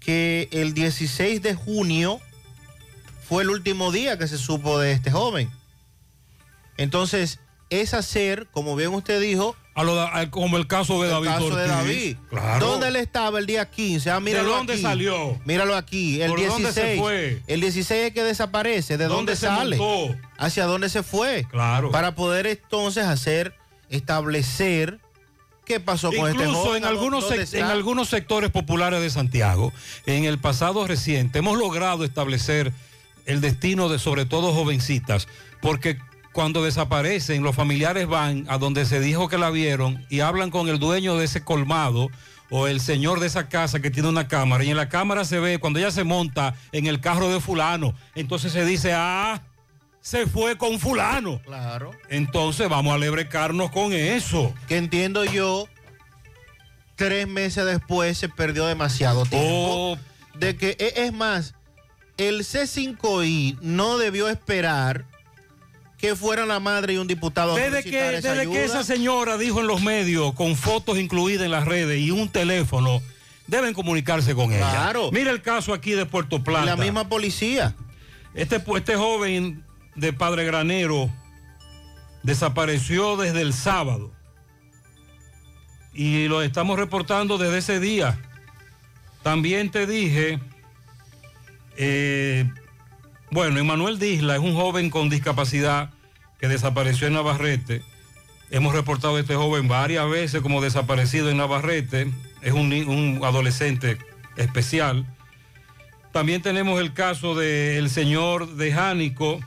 [0.00, 2.20] que el 16 de junio
[3.28, 5.50] fue el último día que se supo de este joven.
[6.76, 11.14] Entonces, es hacer, como bien usted dijo, A lo a- como el caso de el
[11.14, 11.66] David caso de.
[11.68, 12.16] David.
[12.30, 12.64] Claro.
[12.66, 14.10] ¿Dónde él estaba el día 15?
[14.10, 14.82] Ah, míralo ¿De dónde aquí.
[14.82, 15.40] salió?
[15.44, 16.22] Míralo aquí.
[16.22, 16.62] El ¿Por 16.
[16.64, 17.42] dónde se fue?
[17.46, 18.96] El 16 es que desaparece.
[18.96, 19.76] ¿De dónde, ¿Dónde se sale?
[19.76, 20.16] montó?
[20.38, 21.44] ¿Hacia dónde se fue?
[21.50, 21.90] Claro.
[21.90, 23.54] Para poder entonces hacer,
[23.90, 25.00] establecer
[25.66, 26.82] qué pasó con este Incluso joven.
[26.84, 29.72] en algunos, ¿Dónde sec- en algunos sectores populares de Santiago,
[30.06, 32.72] en el pasado reciente, hemos logrado establecer
[33.26, 35.26] el destino de sobre todo jovencitas,
[35.60, 35.98] porque
[36.32, 40.68] cuando desaparecen, los familiares van a donde se dijo que la vieron y hablan con
[40.68, 42.10] el dueño de ese colmado
[42.50, 45.40] o el señor de esa casa que tiene una cámara y en la cámara se
[45.40, 49.42] ve cuando ella se monta en el carro de fulano, entonces se dice, ah,
[50.06, 51.40] se fue con fulano.
[51.42, 51.90] Claro.
[52.08, 54.54] Entonces vamos a lebrecarnos con eso.
[54.68, 55.66] Que entiendo yo,
[56.94, 59.48] tres meses después se perdió demasiado tiempo.
[59.48, 59.98] Oh.
[60.34, 61.54] De que, e- es más,
[62.18, 65.06] el C5I no debió esperar
[65.98, 68.84] que fuera la madre y un diputado a Desde solicitar que, esa desde que esa
[68.84, 73.02] señora dijo en los medios, con fotos incluidas en las redes y un teléfono,
[73.48, 74.70] deben comunicarse con ella.
[74.70, 75.10] Claro.
[75.10, 76.64] Mira el caso aquí de Puerto Plata.
[76.64, 77.74] La misma policía.
[78.34, 79.65] Este, este joven
[79.96, 81.10] de Padre Granero
[82.22, 84.12] desapareció desde el sábado.
[85.92, 88.18] Y lo estamos reportando desde ese día.
[89.22, 90.38] También te dije,
[91.76, 92.48] eh,
[93.30, 95.90] bueno, Emanuel Disla es un joven con discapacidad
[96.38, 97.82] que desapareció en Navarrete.
[98.50, 102.12] Hemos reportado a este joven varias veces como desaparecido en Navarrete.
[102.42, 103.98] Es un, adolescente
[104.36, 105.06] especial.
[106.12, 109.40] También tenemos el caso del señor de Jánico,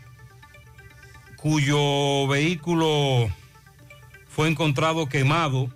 [1.42, 3.30] cuyo vehículo
[4.28, 5.70] fue encontrado quemado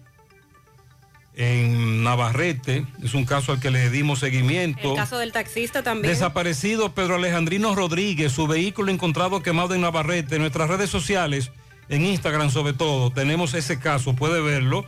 [1.35, 2.85] en Navarrete.
[3.01, 4.91] Es un caso al que le dimos seguimiento.
[4.91, 6.13] El caso del taxista también.
[6.13, 10.35] Desaparecido Pedro Alejandrino Rodríguez, su vehículo encontrado quemado en Navarrete.
[10.35, 11.51] En nuestras redes sociales,
[11.89, 14.85] en Instagram sobre todo, tenemos ese caso, puede verlo.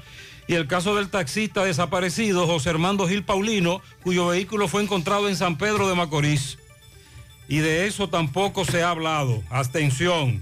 [0.48, 5.36] Y el caso del taxista desaparecido, José Armando Gil Paulino, cuyo vehículo fue encontrado en
[5.36, 6.60] San Pedro de Macorís.
[7.48, 9.42] Y de eso tampoco se ha hablado.
[9.50, 10.42] Abstención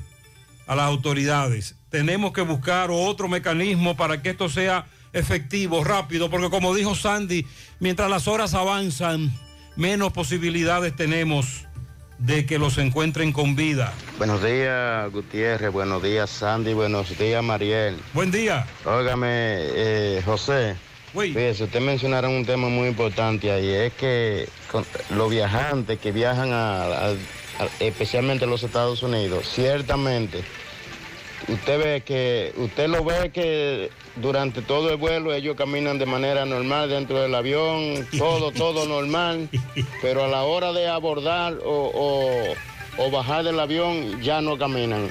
[0.67, 1.75] a las autoridades.
[1.89, 7.45] Tenemos que buscar otro mecanismo para que esto sea efectivo, rápido, porque como dijo Sandy,
[7.79, 9.31] mientras las horas avanzan,
[9.75, 11.65] menos posibilidades tenemos
[12.17, 13.93] de que los encuentren con vida.
[14.17, 15.71] Buenos días, Gutiérrez.
[15.71, 16.73] Buenos días, Sandy.
[16.73, 17.97] Buenos días, Mariel.
[18.13, 18.65] Buen día.
[18.85, 20.75] Óigame, eh, José.
[21.13, 23.69] Fíjese, usted mencionaron un tema muy importante ahí.
[23.69, 24.85] Es que con-
[25.15, 27.13] los viajantes que viajan a-
[27.79, 30.43] especialmente los Estados Unidos, ciertamente,
[31.47, 36.45] usted ve que, usted lo ve que durante todo el vuelo ellos caminan de manera
[36.45, 39.49] normal dentro del avión, todo, todo normal,
[40.01, 42.53] pero a la hora de abordar o, o-
[42.95, 45.09] o bajar del avión ya no caminan.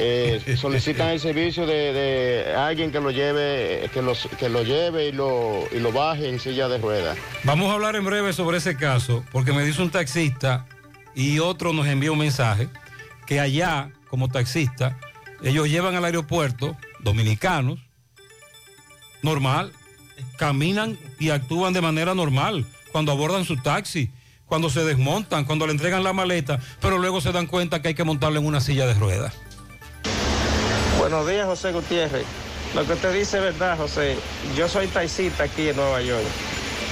[0.00, 5.06] Eh, solicitan el servicio de, de alguien que lo lleve, que los, que lo lleve
[5.06, 7.16] y lo, y lo baje en silla de ruedas.
[7.44, 10.66] Vamos a hablar en breve sobre ese caso, porque me dice un taxista
[11.14, 12.68] y otro nos envió un mensaje
[13.26, 14.98] que allá, como taxista,
[15.42, 17.80] ellos llevan al aeropuerto dominicanos,
[19.22, 19.72] normal,
[20.36, 24.10] caminan y actúan de manera normal cuando abordan su taxi,
[24.46, 27.94] cuando se desmontan, cuando le entregan la maleta, pero luego se dan cuenta que hay
[27.94, 29.34] que montarle en una silla de ruedas.
[30.98, 32.24] Buenos días, José Gutiérrez.
[32.74, 34.16] Lo que usted dice es verdad, José.
[34.56, 36.24] Yo soy taxista aquí en Nueva York.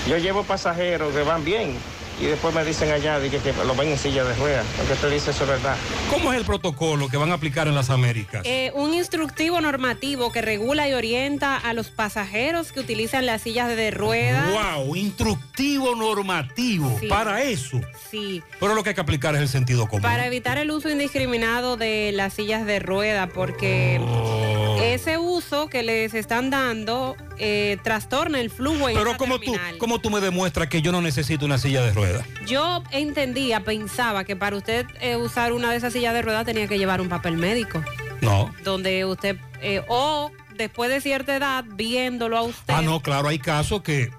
[0.09, 1.77] Yo llevo pasajeros que van bien
[2.21, 4.65] y después me dicen allá dije, que lo ven en silla de ruedas.
[4.79, 5.77] Lo que usted dice eso es verdad.
[6.11, 8.43] ¿Cómo es el protocolo que van a aplicar en las Américas?
[8.45, 13.69] Eh, un instructivo normativo que regula y orienta a los pasajeros que utilizan las sillas
[13.75, 14.45] de ruedas.
[14.53, 14.95] ¡Wow!
[14.97, 17.07] Instructivo normativo Sí.
[17.09, 17.81] para eso.
[18.11, 18.43] Sí.
[18.61, 20.03] Pero lo que hay que aplicar es el sentido común.
[20.03, 24.79] Para evitar el uso indiscriminado de las sillas de rueda, porque Oh.
[24.83, 29.79] ese uso que les están dando eh, trastorna el flujo en Pero como tú, terminal.
[29.79, 32.02] ¿cómo tú me demuestras que yo no necesito una silla de ruedas?
[32.47, 36.67] Yo entendía, pensaba que para usted eh, usar una de esas sillas de ruedas tenía
[36.69, 37.83] que llevar un papel médico,
[38.21, 38.53] No.
[38.65, 42.75] donde usted, eh, o después de cierta edad, viéndolo a usted.
[42.75, 44.11] Ah, no, claro, hay casos que,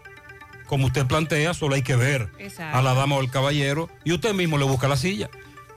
[0.68, 2.78] como usted plantea, solo hay que ver Exacto.
[2.78, 5.30] a la dama o al caballero y usted mismo le busca la silla.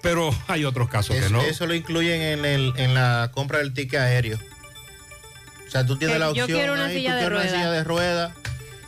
[0.02, 1.40] Pero hay otros casos que no.
[1.40, 4.38] Eso lo incluyen en, el- en la compra del ticket aéreo.
[5.66, 7.38] O sea, tú tienes Que la yo opción quiero una ahí, tú silla de quieres
[7.40, 8.32] una silla de ruedas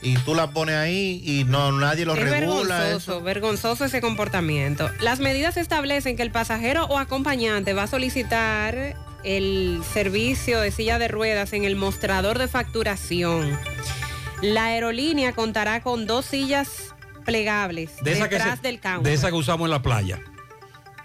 [0.03, 2.79] y tú la pones ahí y no nadie lo es regula.
[2.79, 3.23] vergonzoso, eso.
[3.23, 4.91] vergonzoso ese comportamiento.
[5.01, 10.99] Las medidas establecen que el pasajero o acompañante va a solicitar el servicio de silla
[10.99, 13.59] de ruedas en el mostrador de facturación.
[14.43, 16.95] La aerolínea contará con dos sillas
[17.25, 19.03] plegables De detrás se- del counter.
[19.03, 20.21] de esa que usamos en la playa,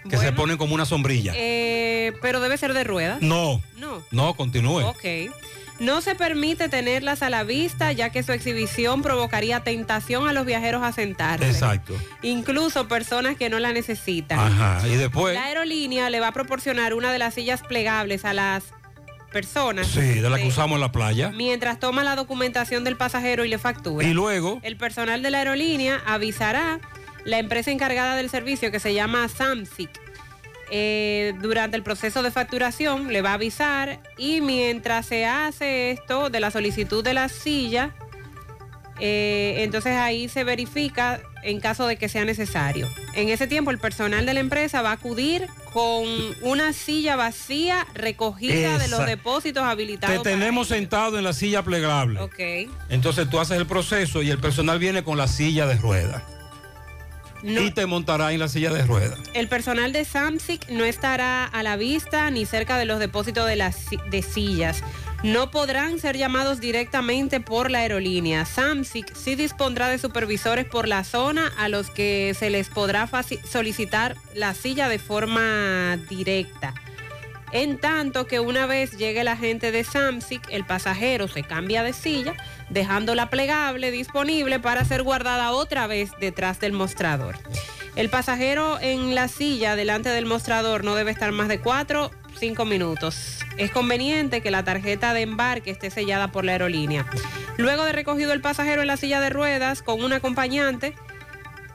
[0.08, 1.32] que se ponen como una sombrilla.
[1.34, 3.20] Eh, pero debe ser de ruedas.
[3.22, 4.02] No, No.
[4.12, 4.84] no, continúe.
[4.84, 5.04] Ok.
[5.80, 10.46] No se permite tenerlas a la vista ya que su exhibición provocaría tentación a los
[10.46, 11.48] viajeros a sentarse.
[11.50, 11.94] Exacto.
[12.22, 14.38] Incluso personas que no la necesitan.
[14.38, 18.32] Ajá, y después, La aerolínea le va a proporcionar una de las sillas plegables a
[18.34, 18.64] las
[19.32, 19.88] personas.
[19.88, 21.30] sí, de la que usamos en la playa.
[21.30, 24.06] Mientras toma la documentación del pasajero y le factura.
[24.06, 26.78] Y luego, El personal de la aerolínea avisará
[27.24, 29.90] la empresa encargada del servicio que se llama Samsic.
[30.76, 36.30] Eh, durante el proceso de facturación le va a avisar y mientras se hace esto
[36.30, 37.94] de la solicitud de la silla,
[38.98, 42.88] eh, entonces ahí se verifica en caso de que sea necesario.
[43.14, 46.08] En ese tiempo el personal de la empresa va a acudir con
[46.42, 50.24] una silla vacía recogida de los depósitos Te habilitados.
[50.24, 52.18] tenemos sentado en la silla plegable.
[52.18, 52.68] Ok.
[52.88, 56.33] Entonces tú haces el proceso y el personal viene con la silla de ruedas.
[57.44, 59.18] Y te montará en la silla de ruedas.
[59.34, 63.56] El personal de SAMSIC no estará a la vista ni cerca de los depósitos de
[63.56, 63.76] las
[64.10, 64.82] de sillas.
[65.22, 68.44] No podrán ser llamados directamente por la aerolínea.
[68.44, 73.08] SAMSIC sí dispondrá de supervisores por la zona a los que se les podrá
[73.50, 76.74] solicitar la silla de forma directa.
[77.52, 81.92] En tanto que una vez llegue el agente de SAMSIC, el pasajero se cambia de
[81.92, 82.34] silla,
[82.74, 87.38] dejándola plegable disponible para ser guardada otra vez detrás del mostrador.
[87.96, 92.64] El pasajero en la silla delante del mostrador no debe estar más de 4 5
[92.64, 93.38] minutos.
[93.56, 97.06] Es conveniente que la tarjeta de embarque esté sellada por la aerolínea.
[97.56, 100.94] Luego de recogido el pasajero en la silla de ruedas con un acompañante,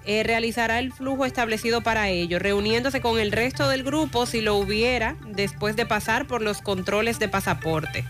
[0.06, 4.56] eh, realizará el flujo establecido para ello, reuniéndose con el resto del grupo si lo
[4.56, 8.06] hubiera después de pasar por los controles de pasaporte.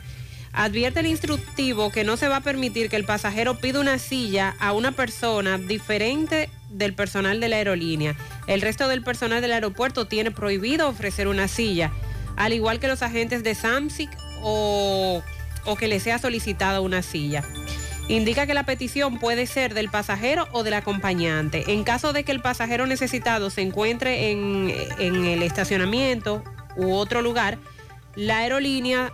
[0.51, 4.55] Advierte el instructivo que no se va a permitir que el pasajero pida una silla
[4.59, 8.15] a una persona diferente del personal de la aerolínea.
[8.47, 11.91] El resto del personal del aeropuerto tiene prohibido ofrecer una silla,
[12.35, 14.09] al igual que los agentes de SAMSIC
[14.41, 15.23] o,
[15.77, 17.43] que le sea solicitada una silla.
[18.07, 21.71] Indica que la petición puede ser del pasajero o del acompañante.
[21.71, 26.43] En caso de que el pasajero necesitado se encuentre en, en el estacionamiento
[26.75, 27.59] u otro lugar,
[28.15, 29.13] la aerolínea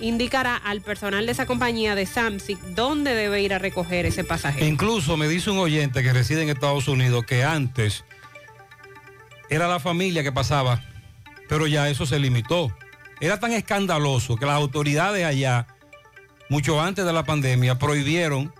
[0.00, 4.66] indicará al personal de esa compañía de SAMSIC dónde debe ir a recoger ese pasajero.
[4.66, 8.04] Incluso me dice un oyente que reside en Estados Unidos que antes
[9.48, 10.82] era la familia que pasaba,
[11.48, 12.76] pero ya eso se limitó.
[13.20, 15.66] Era tan escandaloso que las autoridades allá,
[16.48, 18.52] mucho antes de la pandemia, prohibieron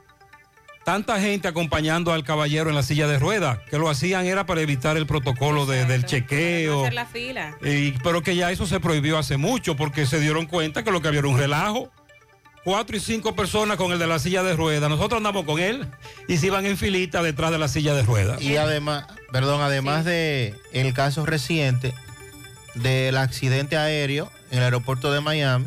[0.86, 4.60] tanta gente acompañando al caballero en la silla de ruedas, que lo hacían era para
[4.60, 6.82] evitar el protocolo de- del chequeo.
[6.82, 7.58] hacer la fila.
[7.60, 11.02] Y- pero que ya eso se prohibió hace mucho porque se dieron cuenta que lo
[11.02, 11.90] que había era un relajo.
[12.62, 14.88] Cuatro y cinco personas con el de la silla de ruedas.
[14.88, 15.88] Nosotros andamos con él
[16.28, 18.40] y se iban en filita detrás de la silla de ruedas.
[18.40, 21.94] Y además, perdón, además de el caso reciente
[22.76, 25.66] del accidente aéreo en el aeropuerto de Miami,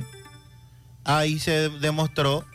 [1.04, 2.46] ahí se demostró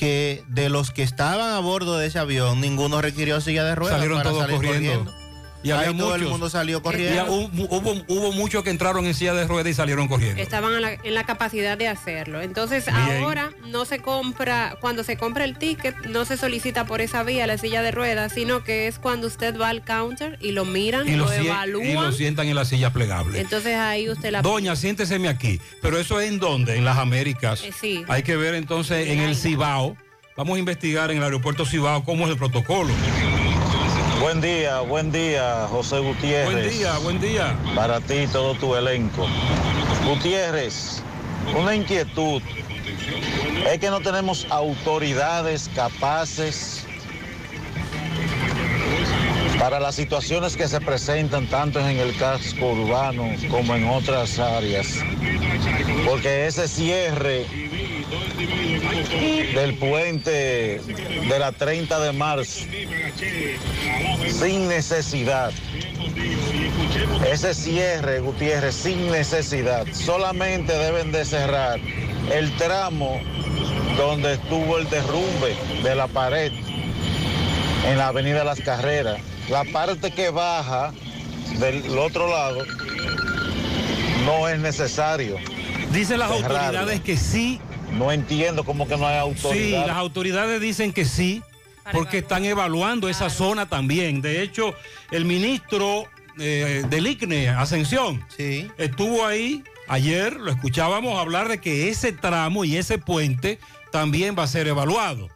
[0.00, 3.98] que de los que estaban a bordo de ese avión, ninguno requirió silla de ruedas.
[3.98, 5.14] Salieron para todos salir corriendo.
[5.62, 7.24] Y había Ahí todo el mundo salió Y corriendo.
[7.32, 10.40] hubo, hubo- hubo muchos que entraron en silla de ruedas y salieron corriendo.
[10.42, 12.40] Estaban en la, en la capacidad de hacerlo.
[12.40, 13.22] Entonces Bien.
[13.22, 17.46] ahora no se compra, cuando se compra el ticket, no se solicita por esa vía
[17.46, 21.06] la silla de ruedas, sino que es cuando usted va al counter y lo miran,
[21.06, 21.86] Y lo, lo, evalúan.
[21.86, 23.38] y lo sientan en la silla plegable.
[23.40, 24.40] Entonces ahí usted la...
[24.40, 25.60] Doña, siénteseme aquí.
[25.82, 26.76] Pero eso es en dónde?
[26.76, 27.62] En las Américas.
[27.64, 28.02] Eh, sí.
[28.08, 29.96] Hay que ver entonces en el Cibao.
[30.36, 32.94] Vamos a investigar en el aeropuerto Cibao cómo es el protocolo.
[34.20, 36.52] Buen día, buen día, José Gutiérrez.
[36.52, 37.58] Buen día, buen día.
[37.74, 39.26] Para ti y todo tu elenco.
[40.06, 41.02] Gutiérrez,
[41.58, 42.42] una inquietud.
[43.66, 46.84] Es que no tenemos autoridades capaces
[49.58, 54.98] para las situaciones que se presentan tanto en el casco urbano como en otras áreas.
[56.06, 57.46] Porque ese cierre
[59.54, 62.60] del puente de la 30 de marzo
[64.26, 65.52] sin necesidad.
[67.30, 69.86] Ese cierre, Gutiérrez, sin necesidad.
[69.92, 71.78] Solamente deben de cerrar
[72.32, 73.20] el tramo
[73.96, 76.52] donde estuvo el derrumbe de la pared
[77.86, 79.20] en la Avenida Las Carreras.
[79.48, 80.92] La parte que baja
[81.58, 82.64] del otro lado
[84.24, 85.36] no es necesario.
[85.92, 87.60] Dicen las autoridades que sí.
[87.92, 89.86] No entiendo cómo que no hay Sí, autoridad.
[89.86, 91.42] las autoridades dicen que sí,
[91.92, 94.22] porque están evaluando esa zona también.
[94.22, 94.74] De hecho,
[95.10, 96.04] el ministro
[96.38, 98.24] eh, del ICNE, Ascensión,
[98.78, 103.58] estuvo ahí ayer, lo escuchábamos hablar de que ese tramo y ese puente
[103.90, 105.28] también va a ser evaluado.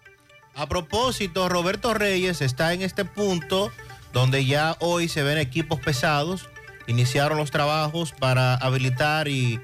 [0.55, 3.73] A propósito, Roberto Reyes está en este punto
[4.13, 6.49] donde ya hoy se ven equipos pesados.
[6.87, 9.59] Iniciaron los trabajos para habilitar y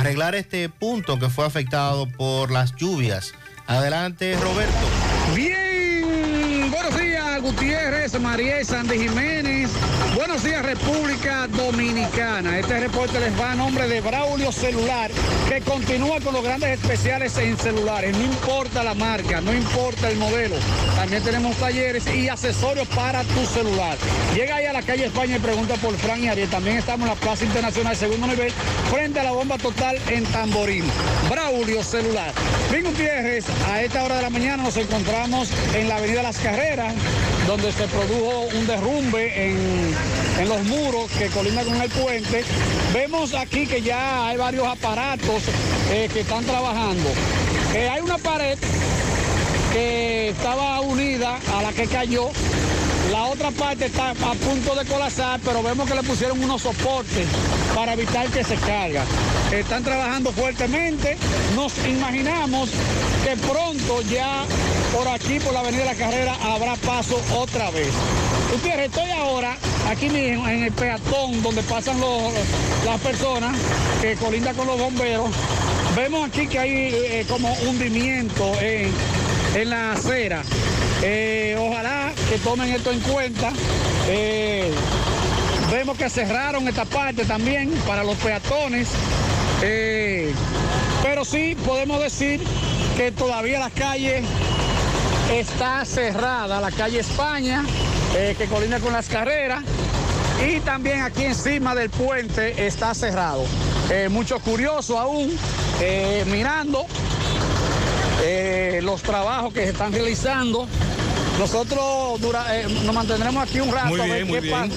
[0.00, 3.32] arreglar este punto que fue afectado por las lluvias.
[3.66, 5.05] Adelante, Roberto.
[7.46, 9.70] Gutiérrez, María Sandy Jiménez.
[10.16, 12.58] Buenos días República Dominicana.
[12.58, 15.12] Este reporte les va a nombre de Braulio Celular,
[15.48, 18.16] que continúa con los grandes especiales en celulares.
[18.16, 20.56] No importa la marca, no importa el modelo.
[20.96, 23.96] También tenemos talleres y accesorios para tu celular.
[24.34, 26.50] Llega ahí a la calle España y pregunta por Fran y Ariel.
[26.50, 28.52] También estamos en la Plaza Internacional Segundo Nivel,
[28.90, 30.84] frente a la bomba total en Tamborín.
[31.30, 32.32] Braulio Celular.
[32.72, 36.94] Bien Gutiérrez, a esta hora de la mañana nos encontramos en la Avenida Las Carreras
[37.46, 39.94] donde se produjo un derrumbe en,
[40.40, 42.44] en los muros que colindan con el puente.
[42.92, 45.42] Vemos aquí que ya hay varios aparatos
[45.90, 47.08] eh, que están trabajando.
[47.74, 48.58] Eh, hay una pared
[49.76, 52.28] estaba unida a la que cayó.
[53.12, 57.26] La otra parte está a punto de colapsar, pero vemos que le pusieron unos soportes
[57.74, 59.04] para evitar que se caiga.
[59.52, 61.16] Están trabajando fuertemente.
[61.54, 62.70] Nos imaginamos
[63.24, 64.44] que pronto ya
[64.92, 67.88] por aquí, por la Avenida de la Carrera, habrá paso otra vez.
[68.52, 69.56] Gutiérrez, estoy ahora
[69.88, 72.32] aquí mismo en el peatón donde pasan los-
[72.84, 73.56] las personas
[74.00, 75.30] que colinda con los bomberos.
[75.94, 78.90] Vemos aquí que hay eh, como hundimiento en,
[79.56, 80.42] en la acera.
[81.02, 83.50] Eh, ojalá que tomen esto en cuenta.
[84.06, 84.70] Eh,
[85.70, 88.88] vemos que cerraron esta parte también para los peatones.
[89.62, 90.32] Eh,
[91.02, 92.42] pero sí podemos decir
[92.98, 94.22] que todavía la calle
[95.32, 97.64] está cerrada, la calle España,
[98.12, 99.62] que colinda con las carreras.
[100.46, 103.44] Y también aquí encima del puente está cerrado.
[104.10, 105.34] Muchos curiosos aún
[106.26, 106.86] mirando
[108.22, 110.66] eh, los trabajos que se están realizando.
[111.38, 114.68] Nosotros dura- eh, nos mantendremos aquí un rato Muy a ver bien, qué, pa-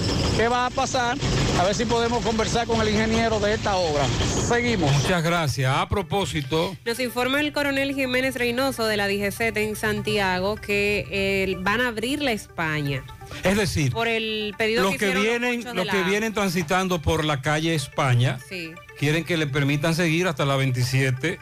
[0.50, 1.16] va a pasar,
[1.58, 4.04] a ver si podemos conversar con el ingeniero de esta obra.
[4.46, 4.92] Seguimos.
[4.92, 5.74] Muchas gracias.
[5.74, 11.56] A propósito, Nos informa el coronel Jiménez Reynoso de la DGC en Santiago que eh,
[11.60, 13.04] van a abrir la España
[13.44, 17.24] es decir, por el pedido los que, que vienen, los la- que vienen transitando por
[17.24, 18.72] la calle España Sí.
[18.98, 21.38] quieren que le permitan seguir hasta la 27.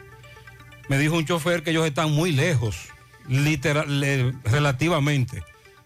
[0.89, 2.89] Me dijo un chofer que ellos están muy lejos,
[3.27, 5.43] literal, relativamente,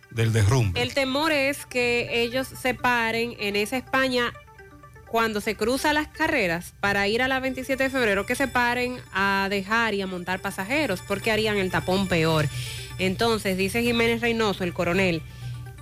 [0.09, 0.81] del derrumbe.
[0.81, 4.34] El temor es que ellos se paren en esa España
[5.07, 8.97] cuando se cruzan las carreras para ir a la 27 de febrero, que se paren
[9.13, 12.47] a dejar y a montar pasajeros, porque harían el tapón peor.
[12.97, 15.21] Entonces, dice Jiménez Reynoso, el coronel,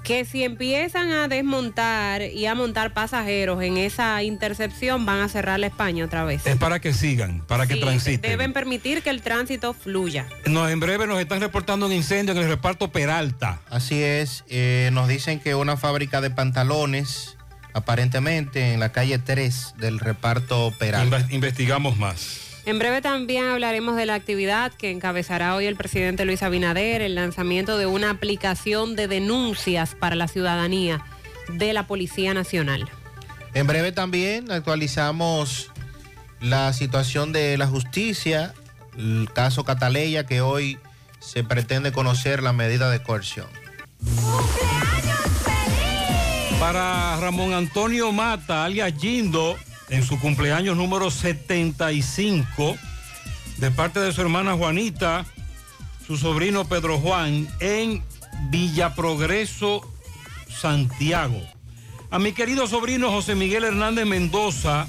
[0.04, 5.60] que si empiezan a desmontar y a montar pasajeros en esa intercepción, van a cerrar
[5.60, 6.46] la España otra vez.
[6.48, 8.30] Es para que sigan, para que transiten.
[8.32, 10.26] Deben permitir que el tránsito fluya.
[10.48, 13.62] No, en breve nos están reportando un incendio en el reparto Peralta.
[13.70, 17.38] Así es, eh, nos dicen que una fábrica de pantalones,
[17.74, 21.20] aparentemente en la calle 3 del reparto Peralta.
[21.20, 22.40] Inve- investigamos más.
[22.66, 27.16] En breve también hablaremos de la actividad que encabezará hoy el presidente Luis Abinader, el
[27.16, 31.04] lanzamiento de una aplicación de denuncias para la ciudadanía
[31.50, 32.88] de la Policía Nacional.
[33.56, 35.72] En breve también actualizamos
[36.40, 38.54] la situación de la justicia,
[38.96, 40.78] el caso Cataleya, que hoy
[41.20, 43.48] se pretende conocer la medida de coerción.
[46.60, 49.58] Para Ramón Antonio Mata, alias Gindo,
[49.92, 52.78] en su cumpleaños número 75,
[53.58, 55.26] de parte de su hermana Juanita,
[56.08, 58.02] su sobrino Pedro Juan, en
[58.50, 59.82] Villa Progreso,
[60.50, 61.42] Santiago.
[62.10, 64.88] A mi querido sobrino José Miguel Hernández Mendoza,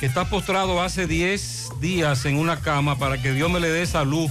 [0.00, 3.84] que está postrado hace 10 días en una cama para que Dios me le dé
[3.84, 4.30] salud,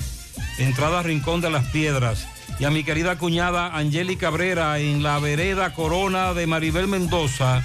[0.58, 2.28] entrada a Rincón de las Piedras.
[2.60, 7.64] Y a mi querida cuñada Angélica Cabrera en la vereda Corona de Maribel Mendoza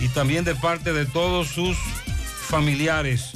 [0.00, 1.76] y también de parte de todos sus
[2.48, 3.32] familiares.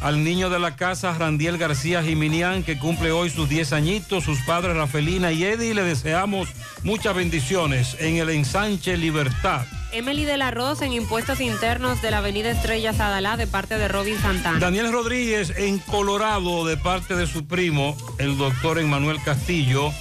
[0.00, 4.38] Al niño de la casa, Randiel García Jiminián, que cumple hoy sus 10 añitos, sus
[4.40, 6.48] padres Rafelina y Eddie, le deseamos
[6.82, 9.66] muchas bendiciones en el ensanche Libertad.
[9.92, 13.88] Emily de la Rosa en impuestos internos de la Avenida Estrella Sadalá de parte de
[13.88, 14.58] Robin Santana.
[14.58, 19.92] Daniel Rodríguez en Colorado de parte de su primo, el doctor Emmanuel Castillo.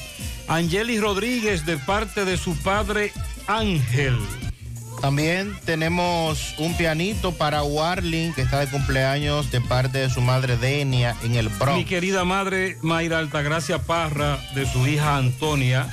[0.48, 3.12] Angelis Rodríguez de parte de su padre
[3.48, 4.18] Ángel.
[5.02, 10.58] También tenemos un pianito para Warling, que está de cumpleaños de parte de su madre
[10.58, 11.86] Denia en el Mi Bronx.
[11.88, 15.88] querida madre Mayra Altagracia Parra de su hija Antonia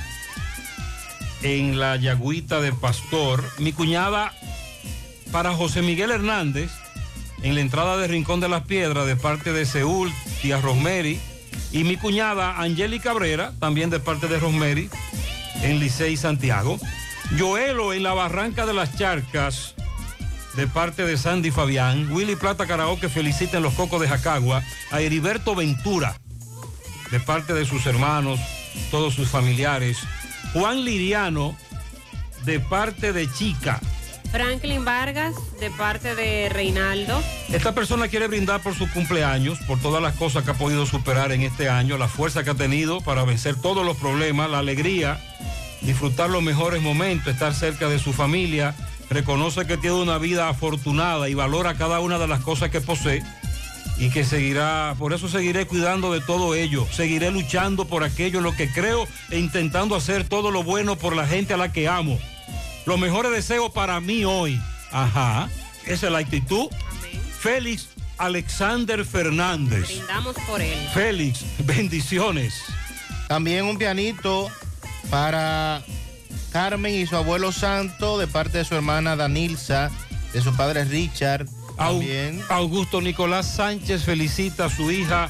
[1.41, 3.43] en la Yagüita de Pastor.
[3.59, 4.33] Mi cuñada
[5.31, 6.69] para José Miguel Hernández
[7.43, 10.11] en la entrada de Rincón de las Piedras de parte de Seúl,
[10.41, 11.19] tía Rosemary.
[11.71, 14.89] Y mi cuñada Angélica Cabrera, también de parte de Rosemary,
[15.61, 16.79] en Licey Santiago.
[17.35, 19.75] Joelo en la Barranca de las Charcas,
[20.55, 22.11] de parte de Sandy Fabián.
[22.11, 26.15] Willy Plata Karaoke felicita en los Cocos de Jacagua a Heriberto Ventura,
[27.11, 28.39] de parte de sus hermanos,
[28.91, 29.97] todos sus familiares.
[30.53, 31.57] Juan Liriano,
[32.45, 33.79] de parte de Chica.
[34.31, 37.21] Franklin Vargas de parte de Reinaldo.
[37.49, 41.31] Esta persona quiere brindar por su cumpleaños, por todas las cosas que ha podido superar
[41.31, 45.19] en este año, la fuerza que ha tenido para vencer todos los problemas, la alegría,
[45.87, 48.75] disfrutar los mejores momentos, estar cerca de su familia.
[49.09, 53.23] Reconoce que tiene una vida afortunada y valora cada una de las cosas que posee.
[53.99, 58.43] y que seguirá, por eso seguiré cuidando de todo ello, seguiré luchando por aquello en
[58.43, 61.87] lo que creo e intentando hacer todo lo bueno por la gente a la que
[61.87, 62.19] amo.
[62.85, 64.61] Los mejores deseos para mí hoy,
[64.91, 65.49] ajá,
[65.87, 66.67] esa es la actitud.
[67.39, 67.89] Félix
[68.19, 69.87] Alexander Fernández.
[69.87, 70.77] Brindamos por él.
[70.93, 72.53] Félix, bendiciones.
[73.27, 74.51] También un pianito
[75.09, 75.81] para
[76.51, 79.89] Carmen y su abuelo Santo de parte de su hermana Danilza,
[80.33, 81.47] de su padre Richard.
[81.77, 82.41] También.
[82.49, 85.29] Augusto Nicolás Sánchez felicita a su hija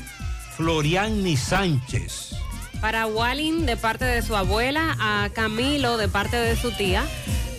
[0.55, 2.35] Floriani Sánchez.
[2.79, 7.05] Para Walling de parte de su abuela, a Camilo de parte de su tía.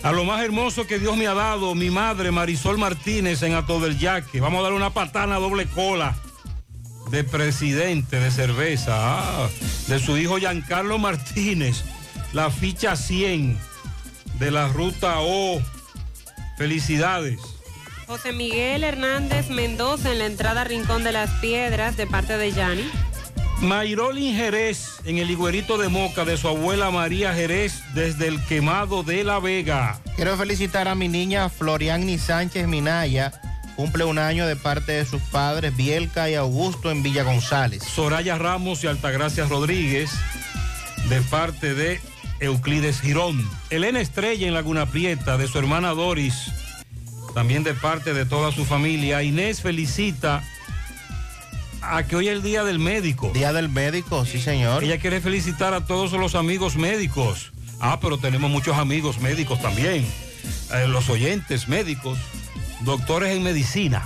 [0.01, 3.79] A lo más hermoso que Dios me ha dado, mi madre Marisol Martínez en Ato
[3.79, 4.39] del Yaque.
[4.39, 6.15] Vamos a darle una patana doble cola
[7.11, 8.93] de presidente de cerveza.
[8.95, 9.49] Ah,
[9.87, 11.83] de su hijo Giancarlo Martínez.
[12.33, 13.57] La ficha 100
[14.37, 15.61] de la ruta O.
[16.57, 17.39] Felicidades.
[18.05, 22.89] José Miguel Hernández Mendoza en la entrada Rincón de las Piedras de parte de Yanni.
[23.61, 29.03] Mayrolin Jerez en el higuerito de Moca de su abuela María Jerez desde el quemado
[29.03, 29.99] de La Vega.
[30.15, 33.33] Quiero felicitar a mi niña Floriani Sánchez Minaya.
[33.75, 37.83] Cumple un año de parte de sus padres Bielka y Augusto en Villa González.
[37.83, 40.11] Soraya Ramos y Altagracia Rodríguez
[41.09, 42.01] de parte de
[42.39, 43.49] Euclides Girón.
[43.69, 46.51] Elena Estrella en Laguna Prieta de su hermana Doris,
[47.33, 49.23] también de parte de toda su familia.
[49.23, 50.43] Inés felicita
[51.81, 53.31] a que hoy es el Día del Médico.
[53.33, 54.83] Día del Médico, sí señor.
[54.83, 57.51] Ella quiere felicitar a todos los amigos médicos.
[57.79, 60.05] Ah, pero tenemos muchos amigos médicos también.
[60.73, 62.17] Eh, los oyentes médicos,
[62.81, 64.05] doctores en medicina.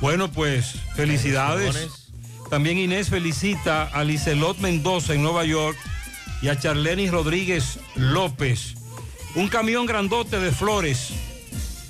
[0.00, 2.10] Bueno, pues felicidades.
[2.50, 5.76] También Inés felicita a Licelot Mendoza en Nueva York
[6.42, 8.74] y a Charleni Rodríguez López.
[9.34, 11.12] Un camión grandote de flores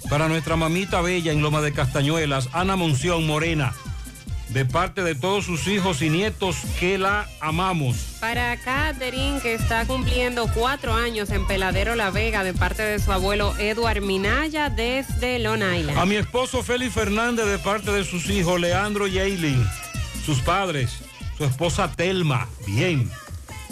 [0.08, 3.72] para nuestra mamita bella en Loma de Castañuelas, Ana Monción Morena,
[4.50, 7.96] de parte de todos sus hijos y nietos que la amamos.
[8.20, 13.10] Para Catherine, que está cumpliendo cuatro años en Peladero La Vega, de parte de su
[13.10, 15.98] abuelo Eduard Minaya, desde Long Island.
[15.98, 19.66] A mi esposo Félix Fernández, de parte de sus hijos Leandro y Eileen,
[20.26, 20.98] sus padres,
[21.38, 23.10] su esposa Telma, bien.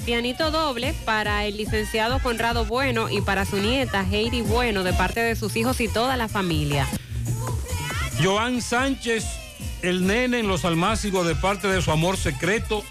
[0.04, 5.20] Pianito doble para el licenciado Conrado Bueno y para su nieta Heidi Bueno de parte
[5.20, 6.86] de sus hijos y toda la familia.
[8.22, 9.24] Joan Sánchez,
[9.82, 12.82] el nene en los almácigos de parte de su amor secreto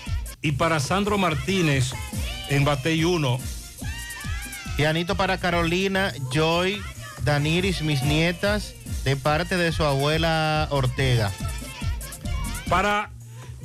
[0.41, 1.91] y para Sandro Martínez
[2.49, 3.39] en Batey 1.
[4.77, 6.81] Pianito para Carolina, Joy,
[7.23, 8.73] Daniris, mis nietas,
[9.03, 11.31] de parte de su abuela Ortega.
[12.69, 13.11] Para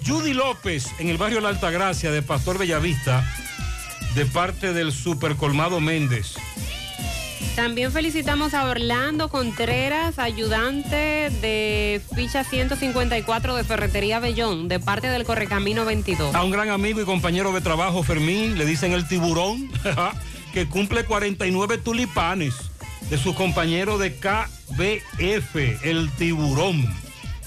[0.07, 3.25] Judy López en el barrio La Altagracia de Pastor Bellavista,
[4.15, 6.35] de parte del Super Colmado Méndez.
[7.57, 15.25] También felicitamos a Orlando Contreras, ayudante de ficha 154 de Ferretería Bellón, de parte del
[15.25, 16.35] Correcamino 22.
[16.35, 19.71] A un gran amigo y compañero de trabajo, Fermín, le dicen el tiburón,
[20.53, 22.55] que cumple 49 tulipanes
[23.09, 27.04] de su compañero de KBF, el tiburón.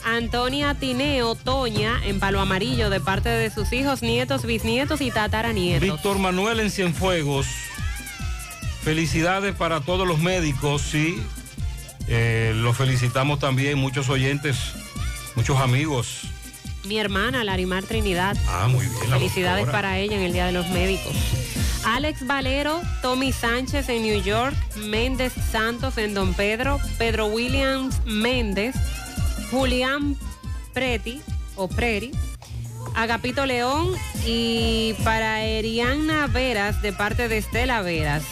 [0.07, 5.81] Antonia Tineo Toña en Palo Amarillo de parte de sus hijos, nietos, bisnietos y tataranietos.
[5.81, 7.45] Víctor Manuel en Cienfuegos.
[8.83, 11.21] Felicidades para todos los médicos, sí.
[12.07, 14.57] Eh, los felicitamos también, muchos oyentes,
[15.35, 16.21] muchos amigos.
[16.85, 18.37] Mi hermana Larimar Trinidad.
[18.47, 19.09] Ah, muy bien.
[19.09, 19.77] Felicidades doctora.
[19.77, 21.13] para ella en el Día de los Médicos.
[21.83, 28.73] Alex Valero, Tommy Sánchez en New York, Méndez Santos en Don Pedro, Pedro Williams Méndez,
[29.51, 30.17] Julián
[30.73, 31.21] Preti
[31.55, 32.11] o Preri,
[32.95, 33.91] Agapito León
[34.25, 38.23] y para Eriana Veras de parte de Estela Veras.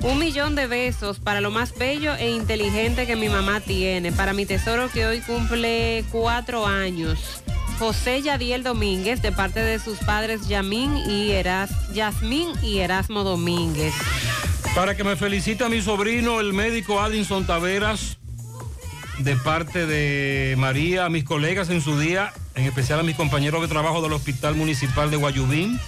[0.00, 4.32] Un millón de besos para lo más bello e inteligente que mi mamá tiene, para
[4.32, 7.42] mi tesoro que hoy cumple cuatro años.
[7.78, 13.94] José Yadiel Domínguez de parte de sus padres Yamín y Eras, Yasmín y Erasmo Domínguez.
[14.74, 18.17] Para que me felicite mi sobrino, el médico Adinson Taveras,
[19.18, 23.60] de parte de María, a mis colegas en su día, en especial a mis compañeros
[23.60, 25.78] de trabajo del Hospital Municipal de Guayubín,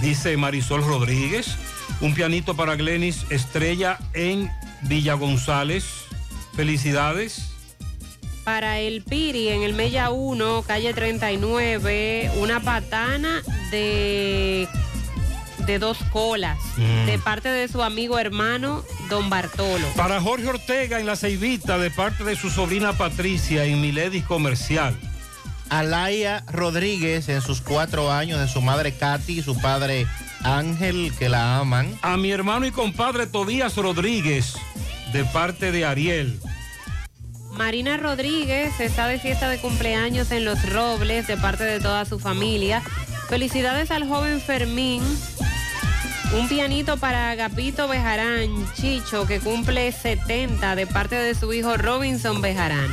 [0.00, 1.56] dice Marisol Rodríguez.
[2.00, 4.50] Un pianito para Glenis Estrella en
[4.82, 5.84] Villa González.
[6.54, 7.50] Felicidades.
[8.44, 14.66] Para el Piri en el Mella 1, calle 39, una patana de,
[15.70, 17.06] de dos colas, Mm.
[17.06, 19.86] de parte de su amigo hermano Don Bartolo.
[19.94, 24.96] Para Jorge Ortega en La Ceibita, de parte de su sobrina Patricia en Miledis Comercial.
[25.68, 30.08] Alaya Rodríguez en sus cuatro años de su madre Katy y su padre
[30.42, 31.96] Ángel, que la aman.
[32.02, 34.54] A mi hermano y compadre Tobías Rodríguez,
[35.12, 36.40] de parte de Ariel.
[37.52, 42.18] Marina Rodríguez está de fiesta de cumpleaños en Los Robles de parte de toda su
[42.18, 42.82] familia.
[43.28, 45.02] Felicidades al joven Fermín.
[46.32, 52.40] Un pianito para Agapito Bejarán, Chicho, que cumple 70 de parte de su hijo Robinson
[52.40, 52.88] Bejarán.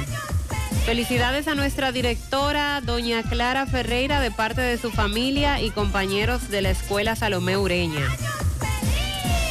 [0.85, 6.63] Felicidades a nuestra directora, doña Clara Ferreira, de parte de su familia y compañeros de
[6.63, 8.07] la escuela Salomé Ureña.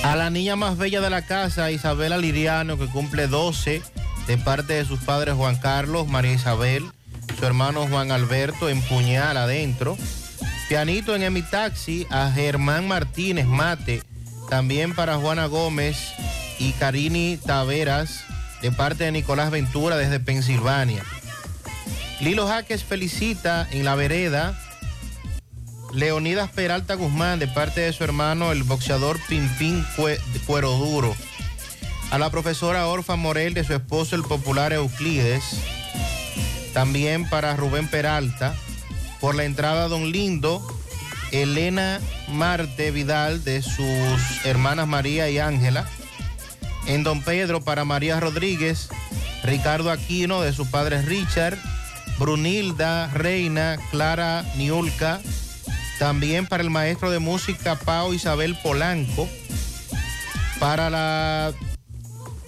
[0.03, 3.83] A la niña más bella de la casa, Isabela Liriano, que cumple 12,
[4.27, 6.85] de parte de sus padres Juan Carlos, María Isabel,
[7.39, 9.97] su hermano Juan Alberto, en Puñal adentro.
[10.69, 14.03] Pianito en Emi Taxi a Germán Martínez Mate,
[14.51, 15.97] también para Juana Gómez
[16.59, 18.25] y Carini Taveras,
[18.63, 21.05] de parte de Nicolás Ventura desde Pensilvania.
[22.21, 24.59] Lilo Jaques felicita en la vereda
[25.93, 31.15] Leonidas Peralta Guzmán de parte de su hermano el boxeador Pimpín Cue- Cuero Duro.
[32.11, 35.43] A la profesora Orfa Morel de su esposo el popular Euclides.
[36.73, 38.55] También para Rubén Peralta.
[39.21, 40.67] Por la entrada Don Lindo,
[41.33, 45.87] Elena Marte Vidal de sus hermanas María y Ángela.
[46.87, 48.89] En Don Pedro para María Rodríguez,
[49.43, 51.59] Ricardo Aquino de sus padres Richard,
[52.19, 55.21] Brunilda Reina, Clara Niulca,
[55.99, 59.29] también para el maestro de música Pau Isabel Polanco,
[60.59, 61.53] para la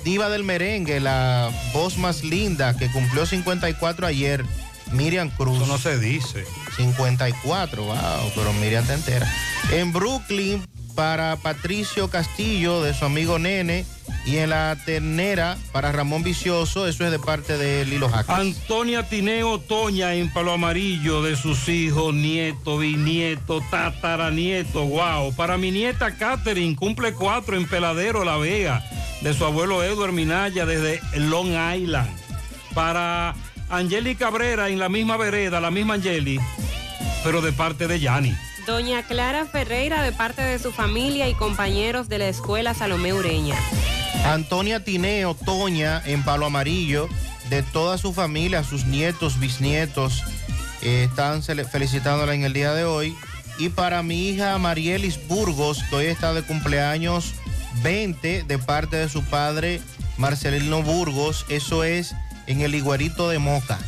[0.05, 4.45] diva del merengue, la voz más linda que cumplió 54 ayer,
[4.93, 5.56] Miriam Cruz.
[5.56, 6.44] Eso no se dice.
[6.77, 7.97] 54, wow,
[8.35, 9.31] pero Miriam te entera.
[9.73, 13.85] En Brooklyn, para Patricio Castillo, de su amigo Nene.
[14.27, 18.35] Y en la ternera, para Ramón Vicioso, eso es de parte de Lilo Jaques.
[18.35, 25.32] Antonia Tineo Toña en Palo Amarillo de sus hijos, nieto, bisnieto, tataranieto, wow.
[25.35, 28.85] Para mi nieta Catherine, cumple cuatro en Peladero, La Vega,
[29.23, 32.10] de su abuelo Edward Minaya desde Long Island.
[32.74, 33.35] Para
[33.70, 36.40] Angeli Cabrera en la misma vereda, la misma Angeli,
[37.23, 38.35] pero de parte de Yanni.
[38.66, 43.57] Doña Clara Ferreira de parte de su familia y compañeros de la escuela Salomé Ureña.
[44.24, 47.09] Antonia Tineo Toña en Palo Amarillo,
[47.49, 50.23] de toda su familia, sus nietos, bisnietos,
[50.82, 53.16] eh, están felicitándola en el día de hoy.
[53.59, 57.35] Y para mi hija Marielis Burgos, que hoy está de cumpleaños
[57.82, 59.81] 20, de parte de su padre
[60.16, 62.15] Marcelino Burgos, eso es
[62.49, 63.79] en el Iguerito de Moca.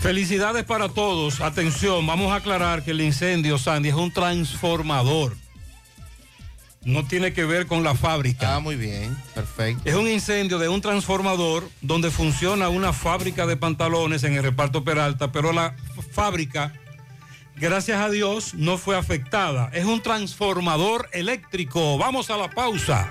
[0.00, 1.40] Felicidades para todos.
[1.40, 5.36] Atención, vamos a aclarar que el incendio, Sandy, es un transformador.
[6.82, 8.56] No tiene que ver con la fábrica.
[8.56, 9.82] Ah, muy bien, perfecto.
[9.84, 14.84] Es un incendio de un transformador donde funciona una fábrica de pantalones en el reparto
[14.84, 15.74] Peralta, pero la
[16.12, 16.72] fábrica,
[17.56, 19.68] gracias a Dios, no fue afectada.
[19.74, 21.98] Es un transformador eléctrico.
[21.98, 23.10] Vamos a la pausa.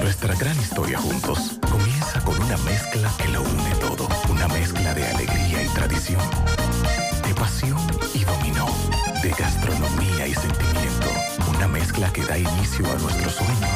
[0.00, 4.08] Nuestra gran historia juntos comienza con una mezcla que lo une todo.
[4.28, 6.20] Una mezcla de alegría y tradición,
[7.26, 7.78] de pasión
[8.14, 8.66] y dominó,
[9.22, 11.08] de gastronomía y sentimiento.
[11.48, 13.75] Una mezcla que da inicio a nuestros sueños,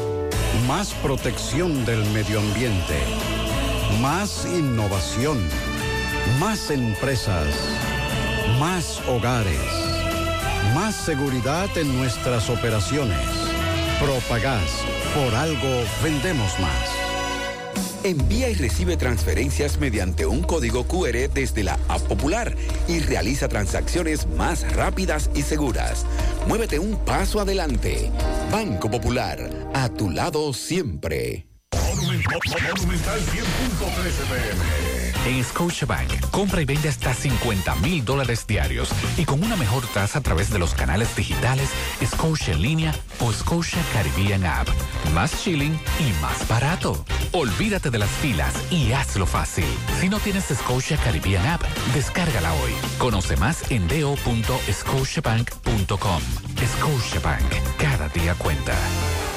[0.67, 2.97] Más protección del medio ambiente.
[4.01, 5.39] Más innovación.
[6.39, 7.47] Más empresas.
[8.59, 9.57] Más hogares.
[10.75, 13.17] Más seguridad en nuestras operaciones.
[13.99, 14.83] Propagás.
[15.15, 17.01] Por algo vendemos más.
[18.03, 22.55] Envía y recibe transferencias mediante un código QR desde la App Popular
[22.87, 26.05] y realiza transacciones más rápidas y seguras.
[26.47, 28.11] Muévete un paso adelante.
[28.51, 31.47] Banco Popular, a tu lado siempre.
[31.73, 33.29] Monumental 100.13
[34.29, 34.80] pm.
[35.25, 40.17] En Scotiabank, compra y vende hasta 50 mil dólares diarios y con una mejor tasa
[40.19, 41.69] a través de los canales digitales
[42.03, 44.67] Scotia en línea o Scotia Caribbean App.
[45.13, 47.05] Más chilling y más barato.
[47.33, 49.67] Olvídate de las filas y hazlo fácil.
[49.99, 51.61] Si no tienes Scotia Caribbean App,
[51.93, 52.71] descárgala hoy.
[52.97, 56.21] Conoce más en do.scotiabank.com.
[56.65, 58.75] Scotiabank, cada día cuenta.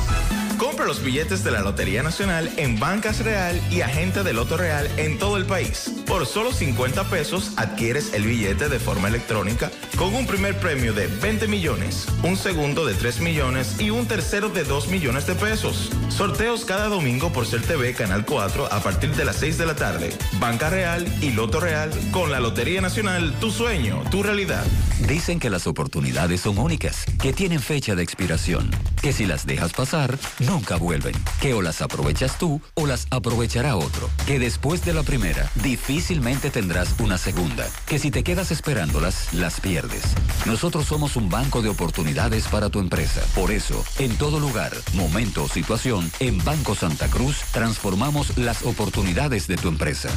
[0.58, 4.90] Compra los billetes de la Lotería Nacional en Bancas Real y Agente de Loto Real
[4.98, 5.92] en todo el país.
[6.08, 9.67] Por solo 50 pesos adquieres el billete de forma electrónica
[9.98, 14.50] con un primer premio de 20 millones, un segundo de 3 millones y un tercero
[14.50, 15.90] de 2 millones de pesos.
[16.10, 19.76] Sorteos cada domingo por Ser TV Canal 4 a partir de las 6 de la
[19.76, 20.10] tarde.
[20.40, 24.66] Banca Real y Loto Real con la Lotería Nacional, tu sueño, tu realidad.
[25.08, 28.70] Dicen que las oportunidades son únicas, que tienen fecha de expiración,
[29.02, 33.76] que si las dejas pasar, nunca vuelven, que o las aprovechas tú o las aprovechará
[33.76, 39.34] otro, que después de la primera difícilmente tendrás una segunda, que si te quedas esperándolas,
[39.34, 40.04] las pierdes.
[40.46, 43.22] Nosotros somos un banco de oportunidades para tu empresa.
[43.36, 49.48] Por eso, en todo lugar, momento o situación, en Banco Santa Cruz transformamos las oportunidades
[49.48, 50.10] de tu empresa.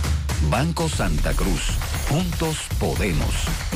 [0.51, 1.61] Banco Santa Cruz.
[2.09, 3.35] Juntos podemos.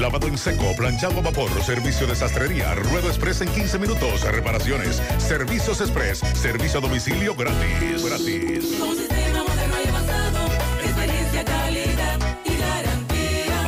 [0.00, 5.02] Lavado en seco, planchado a vapor, servicio de sastrería, ruedo express en 15 minutos, reparaciones,
[5.18, 8.02] servicios express, servicio a domicilio gratis.
[8.02, 8.80] Gratis.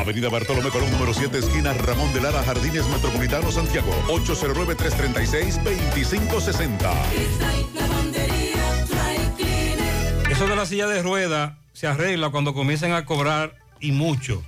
[0.01, 3.93] Avenida Bartolomé Colón, número 7, esquina Ramón de Lara, Jardines Metropolitano, Santiago.
[4.09, 6.79] 809-336-2560.
[7.13, 10.33] Cristal Lavandería Dry Cleaner.
[10.33, 14.43] Eso de la silla de rueda se arregla cuando comiencen a cobrar y mucho.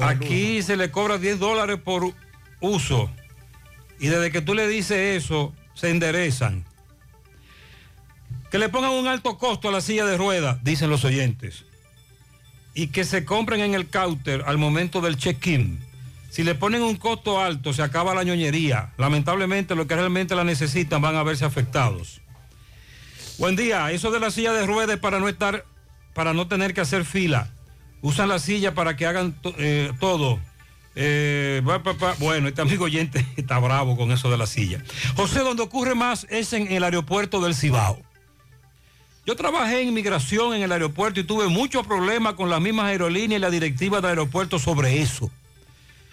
[0.00, 2.12] Aquí se le cobra 10 dólares por
[2.60, 3.10] uso.
[3.98, 6.64] Y desde que tú le dices eso, se enderezan.
[8.50, 11.64] Que le pongan un alto costo a la silla de rueda, dicen los oyentes.
[12.74, 15.80] Y que se compren en el counter al momento del check-in.
[16.30, 18.92] Si le ponen un costo alto, se acaba la ñoñería.
[18.98, 22.20] Lamentablemente, los que realmente la necesitan van a verse afectados.
[23.38, 25.64] Buen día, eso de la silla de ruedas es para no estar,
[26.14, 27.50] para no tener que hacer fila.
[28.02, 30.38] Usan la silla para que hagan eh, todo.
[30.94, 31.62] Eh.
[32.18, 34.82] Bueno, este amigo oyente está bravo con eso de la silla.
[35.16, 38.00] José, donde ocurre más es en el aeropuerto del Cibao.
[39.26, 43.40] Yo trabajé en migración en el aeropuerto y tuve muchos problemas con las mismas aerolíneas
[43.40, 45.30] y la directiva del aeropuerto sobre eso.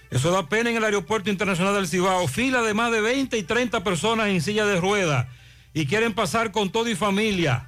[0.10, 2.28] Eso da pena en el aeropuerto internacional del Cibao.
[2.28, 5.28] Fila de más de 20 y 30 personas en silla de ruedas
[5.74, 7.68] y quieren pasar con todo y familia.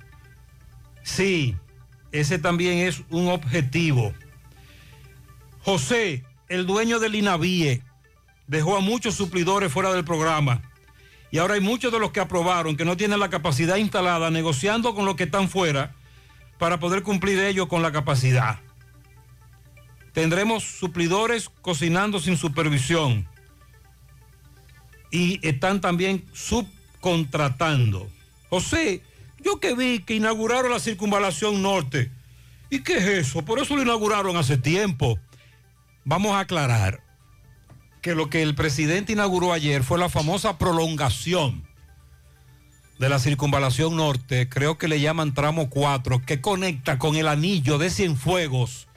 [1.04, 1.56] Sí,
[2.20, 4.14] ese también es un objetivo.
[5.64, 7.82] José, el dueño del INAVIE,
[8.48, 10.62] dejó a muchos suplidores fuera del programa.
[11.32, 14.96] Y ahora hay muchos de los que aprobaron que no tienen la capacidad instalada, negociando
[14.96, 15.94] con los que están fuera
[16.58, 18.60] para poder cumplir ellos con la capacidad.
[20.14, 23.28] Tendremos suplidores cocinando sin supervisión.
[25.12, 28.08] Y están también subcontratando.
[28.50, 29.04] José,
[29.46, 32.12] yo que vi que inauguraron la circunvalación norte.
[32.72, 33.46] ¿Y qué es eso?
[33.46, 35.20] Por eso lo inauguraron hace tiempo.
[36.04, 37.04] Vamos a aclarar
[38.02, 41.64] que lo que el presidente inauguró ayer fue la famosa prolongación
[42.98, 47.78] de la circunvalación norte, creo que le llaman tramo 4, que conecta con el anillo
[47.78, 48.88] de Cienfuegos,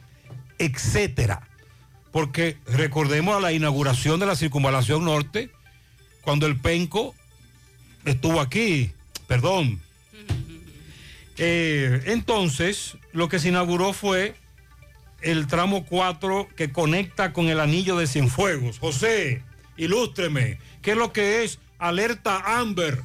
[0.59, 1.49] etcétera.
[2.12, 5.51] Porque recordemos a la inauguración de la circunvalación norte,
[6.23, 7.15] cuando el Penco
[8.05, 8.93] estuvo aquí,
[9.27, 9.81] perdón.
[11.39, 14.35] Eh, entonces, lo que se inauguró fue
[15.23, 18.78] el tramo 4 que conecta con el anillo de Cienfuegos.
[18.78, 19.43] José,
[19.77, 23.02] ilústreme, ¿qué es lo que es alerta Amber?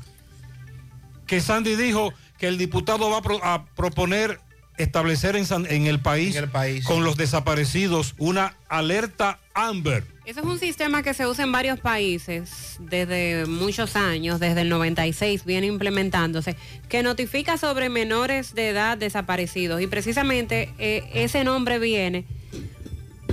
[1.28, 4.40] Que Sandy dijo que el diputado va a, pro- a proponer
[4.78, 6.36] establecer en, San- en el país,
[6.84, 10.04] con los desaparecidos una alerta Amber.
[10.26, 14.70] Eso es un sistema que se usa en varios países desde muchos años, desde el
[14.70, 16.56] 96 viene implementándose,
[16.88, 19.82] que notifica sobre menores de edad desaparecidos.
[19.82, 22.26] Y precisamente eh, ese nombre viene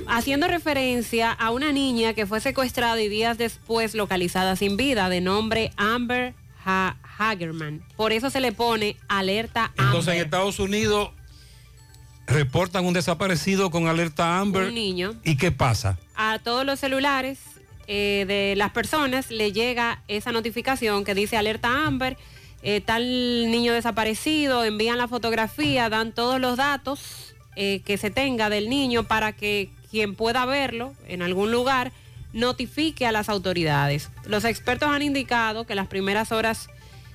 [0.08, 5.20] haciendo referencia a una niña que fue secuestrada y días después localizada sin vida, de
[5.20, 6.34] nombre Amber
[6.64, 7.82] Ha- Hagerman.
[7.96, 10.24] Por eso se le pone alerta Entonces en Amber.
[10.24, 11.10] Estados Unidos
[12.30, 14.68] reportan un desaparecido con alerta Amber.
[14.68, 15.14] Un niño.
[15.24, 15.98] ¿Y qué pasa?
[16.22, 17.38] a todos los celulares
[17.86, 22.18] eh, de las personas le llega esa notificación que dice alerta Amber,
[22.62, 23.02] eh, tal
[23.50, 29.04] niño desaparecido, envían la fotografía, dan todos los datos eh, que se tenga del niño
[29.04, 31.90] para que quien pueda verlo en algún lugar
[32.34, 34.10] notifique a las autoridades.
[34.26, 36.68] Los expertos han indicado que las primeras horas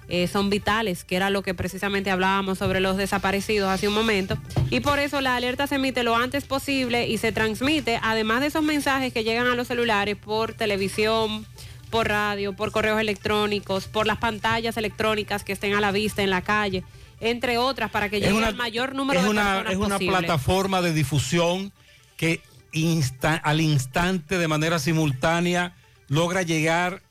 [0.07, 4.38] eh, son vitales, que era lo que precisamente hablábamos sobre los desaparecidos hace un momento.
[4.69, 8.48] Y por eso la alerta se emite lo antes posible y se transmite, además de
[8.48, 11.45] esos mensajes que llegan a los celulares por televisión,
[11.90, 16.30] por radio, por correos electrónicos, por las pantallas electrónicas que estén a la vista en
[16.30, 16.84] la calle,
[17.22, 20.18] entre otras, para que llegue una- al mayor número de una, personas es una posible.
[20.18, 21.72] plataforma de difusión
[22.18, 22.41] que
[22.73, 25.73] insta- al instante, de manera simultánea,
[26.10, 27.02] logra llegar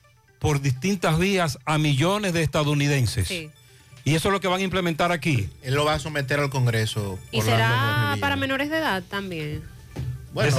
[0.44, 3.26] por distintas vías a millones de estadounidenses.
[3.26, 3.48] Sí.
[4.04, 5.48] Y eso es lo que van a implementar aquí.
[5.62, 7.18] Él lo va a someter al Congreso.
[7.32, 9.62] Y será para menores de edad también.
[10.34, 10.50] Bueno,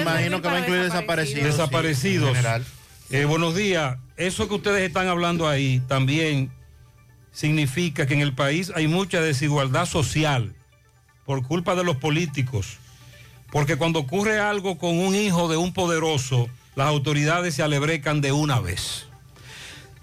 [0.00, 1.46] imagino que va a incluir desaparecidos.
[1.46, 2.22] Desaparecidos.
[2.22, 2.64] sí, en general.
[3.10, 3.98] Eh, buenos días.
[4.16, 6.52] Eso que ustedes están hablando ahí también
[7.32, 10.54] significa que en el país hay mucha desigualdad social
[11.24, 12.76] por culpa de los políticos.
[13.50, 18.30] Porque cuando ocurre algo con un hijo de un poderoso, las autoridades se alebrecan de
[18.30, 19.08] una vez.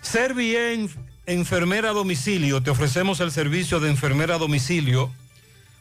[0.01, 0.89] Ser bien
[1.25, 5.11] enfermera a domicilio, te ofrecemos el servicio de enfermera a domicilio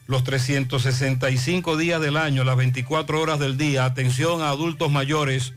[0.07, 5.55] los 365 días del año, las 24 horas del día, atención a adultos mayores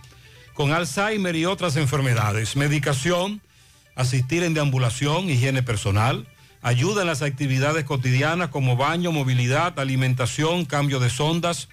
[0.54, 3.42] con Alzheimer y otras enfermedades, medicación,
[3.96, 6.28] asistir en deambulación, higiene personal,
[6.62, 11.68] ayuda en las actividades cotidianas como baño, movilidad, alimentación, cambio de sondas,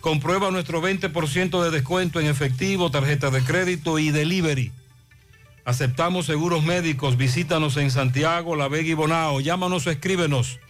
[0.01, 4.73] Comprueba nuestro 20% de descuento en efectivo, tarjeta de crédito y delivery.
[5.67, 7.19] Aceptamos seguros médicos.
[7.19, 9.41] Visítanos en Santiago, La Vega y Bonao.
[9.41, 10.61] Llámanos o escríbenos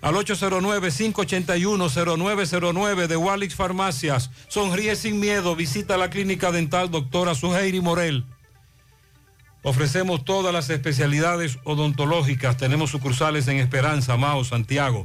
[0.00, 4.30] al 809-581-0909 de Wallis Farmacias.
[4.48, 5.54] Sonríe sin miedo.
[5.56, 8.26] Visita la clínica dental doctora Suheiri Morel.
[9.62, 12.56] Ofrecemos todas las especialidades odontológicas.
[12.56, 15.04] Tenemos sucursales en Esperanza, Mao, Santiago.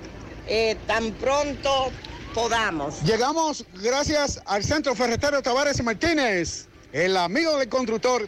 [0.48, 1.94] eh, tan pronto
[2.34, 3.02] podamos.
[3.04, 8.28] Llegamos gracias al Centro Ferretero Tavares Martínez, el amigo del constructor.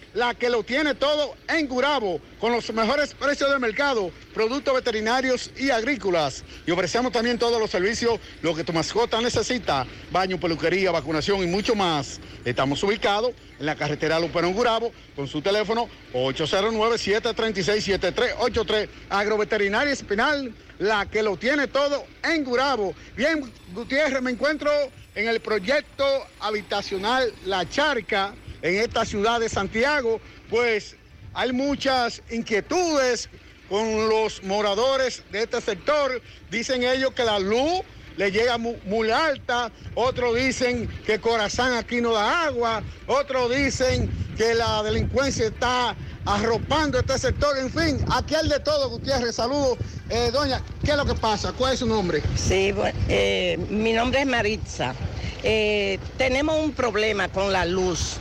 [0.13, 5.51] la que lo tiene todo en Gurabo, con los mejores precios del mercado, productos veterinarios
[5.57, 6.43] y agrícolas.
[6.65, 11.47] Y ofrecemos también todos los servicios, lo que tu mascota necesita, baño, peluquería, vacunación y
[11.47, 12.19] mucho más.
[12.43, 18.89] Estamos ubicados en la carretera Luperón Gurabo, con su teléfono 809-736-7383.
[19.09, 22.93] Agroveterinaria Espinal, la que lo tiene todo en Gurabo.
[23.15, 24.69] Bien, Gutiérrez, me encuentro
[25.15, 26.05] en el proyecto
[26.39, 30.19] habitacional La Charca, en esta ciudad de Santiago,
[30.49, 30.95] pues
[31.33, 33.29] hay muchas inquietudes
[33.69, 36.21] con los moradores de este sector.
[36.49, 37.81] Dicen ellos que la luz
[38.21, 44.11] le llega mu- muy, alta, otros dicen que Corazán aquí no da agua, otros dicen
[44.37, 49.79] que la delincuencia está arropando este sector, en fin, aquí hay de todo, Gutiérrez, saludos.
[50.07, 51.51] Eh, doña, ¿qué es lo que pasa?
[51.51, 52.21] ¿Cuál es su nombre?
[52.35, 54.93] Sí, bu- eh, mi nombre es Maritza.
[55.41, 58.17] Eh, tenemos un problema con la luz.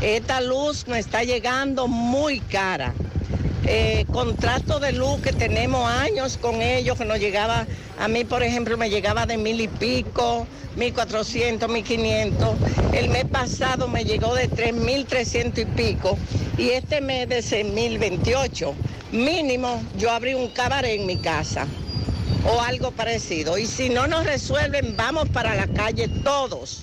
[0.00, 2.94] Esta luz nos está llegando muy cara.
[3.72, 7.68] Eh, contrato de luz que tenemos años con ellos, que nos llegaba,
[8.00, 10.44] a mí por ejemplo me llegaba de mil y pico,
[10.74, 12.56] mil cuatrocientos, mil quinientos.
[12.92, 16.18] El mes pasado me llegó de tres mil trescientos y pico
[16.58, 18.74] y este mes de seis mil veintiocho.
[19.12, 21.64] Mínimo yo abrí un cabaret en mi casa
[22.52, 23.56] o algo parecido.
[23.56, 26.82] Y si no nos resuelven, vamos para la calle todos.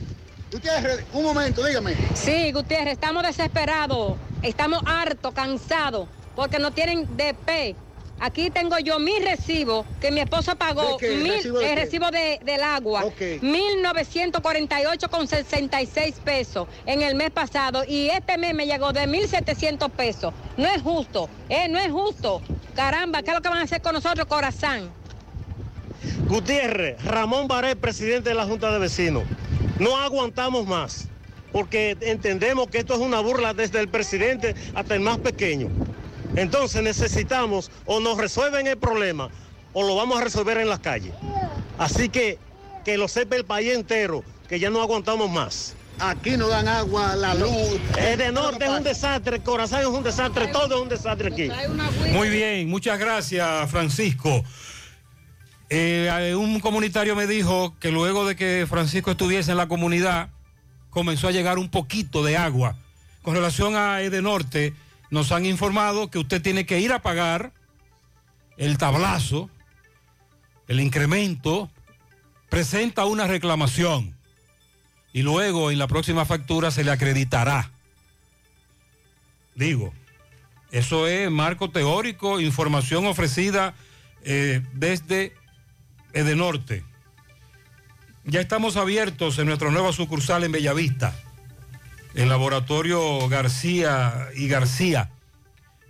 [0.53, 1.95] Gutiérrez, un momento, dígame.
[2.13, 6.07] Sí, Gutiérrez, estamos desesperados, estamos hartos, cansados,
[6.37, 7.75] porque no tienen DP.
[8.19, 11.17] Aquí tengo yo mi recibo que mi esposo pagó, ¿De qué?
[11.17, 11.81] mil- ¿Recibo de el qué?
[11.81, 13.05] recibo de- del agua,
[13.41, 19.91] 1948 con 66 pesos en el mes pasado y este mes me llegó de 1700
[19.91, 20.33] pesos.
[20.57, 22.41] No es justo, eh, no es justo.
[22.75, 24.91] Caramba, ¿qué es lo que van a hacer con nosotros, corazón?
[26.27, 29.23] Gutiérrez, Ramón Baré, presidente de la Junta de Vecinos.
[29.79, 31.07] No aguantamos más,
[31.51, 35.69] porque entendemos que esto es una burla desde el presidente hasta el más pequeño.
[36.37, 39.29] Entonces necesitamos o nos resuelven el problema
[39.73, 41.13] o lo vamos a resolver en las calles.
[41.77, 42.39] Así que
[42.85, 45.75] que lo sepa el país entero, que ya no aguantamos más.
[45.99, 47.81] Aquí no dan agua, la luz.
[47.97, 51.49] El de norte es un desastre, Corazón es un desastre, todo es un desastre aquí.
[52.13, 54.41] Muy bien, muchas gracias, Francisco.
[55.69, 60.29] Eh, un comunitario me dijo que luego de que Francisco estuviese en la comunidad,
[60.89, 62.77] comenzó a llegar un poquito de agua.
[63.21, 64.73] Con relación a Edenorte,
[65.09, 67.53] nos han informado que usted tiene que ir a pagar
[68.57, 69.49] el tablazo,
[70.67, 71.69] el incremento,
[72.49, 74.15] presenta una reclamación
[75.13, 77.71] y luego en la próxima factura se le acreditará.
[79.55, 79.93] Digo,
[80.71, 83.73] eso es marco teórico, información ofrecida
[84.23, 85.33] eh, desde
[86.13, 86.83] Edenorte.
[88.25, 91.15] Ya estamos abiertos en nuestra nueva sucursal en Bellavista,
[92.13, 95.09] el laboratorio García y García.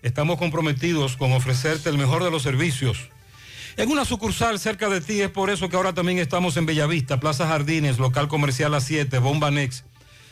[0.02, 3.10] Estamos comprometidos con ofrecerte el mejor de los servicios.
[3.78, 7.20] En una sucursal cerca de ti es por eso que ahora también estamos en Bellavista,
[7.20, 9.86] Plaza Jardines, local comercial a 7, Bomba Next.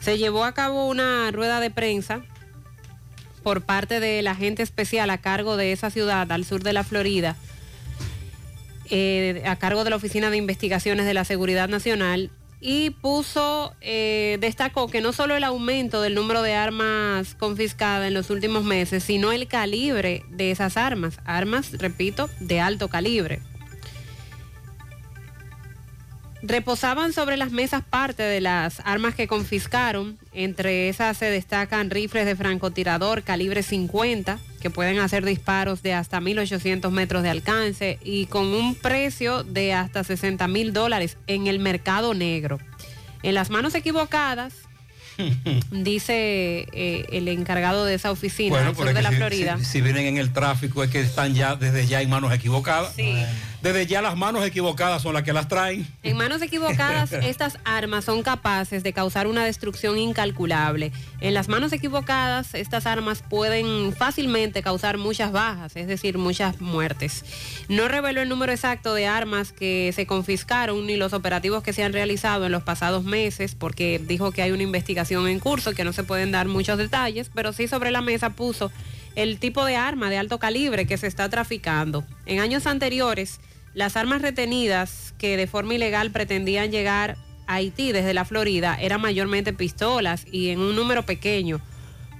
[0.00, 2.22] Se llevó a cabo una rueda de prensa
[3.42, 7.36] por parte del agente especial a cargo de esa ciudad al sur de la Florida,
[8.90, 12.30] eh, a cargo de la Oficina de Investigaciones de la Seguridad Nacional
[12.60, 18.14] y puso, eh, destacó que no solo el aumento del número de armas confiscadas en
[18.14, 23.40] los últimos meses, sino el calibre de esas armas, armas, repito, de alto calibre.
[26.46, 30.16] Reposaban sobre las mesas parte de las armas que confiscaron.
[30.32, 36.20] Entre esas se destacan rifles de francotirador calibre 50, que pueden hacer disparos de hasta
[36.20, 41.58] 1.800 metros de alcance y con un precio de hasta 60 mil dólares en el
[41.58, 42.60] mercado negro.
[43.24, 44.52] En las manos equivocadas,
[45.72, 49.58] dice eh, el encargado de esa oficina al sur de la si- Florida.
[49.58, 52.94] Si, si vienen en el tráfico es que están ya desde ya en manos equivocadas.
[53.66, 55.88] Desde ya las manos equivocadas son las que las traen.
[56.04, 60.92] En manos equivocadas, estas armas son capaces de causar una destrucción incalculable.
[61.20, 67.24] En las manos equivocadas, estas armas pueden fácilmente causar muchas bajas, es decir, muchas muertes.
[67.68, 71.82] No reveló el número exacto de armas que se confiscaron ni los operativos que se
[71.82, 75.82] han realizado en los pasados meses, porque dijo que hay una investigación en curso, que
[75.82, 78.70] no se pueden dar muchos detalles, pero sí sobre la mesa puso
[79.16, 82.04] el tipo de arma de alto calibre que se está traficando.
[82.26, 83.40] En años anteriores,
[83.76, 89.02] las armas retenidas que de forma ilegal pretendían llegar a Haití desde la Florida eran
[89.02, 91.60] mayormente pistolas y en un número pequeño.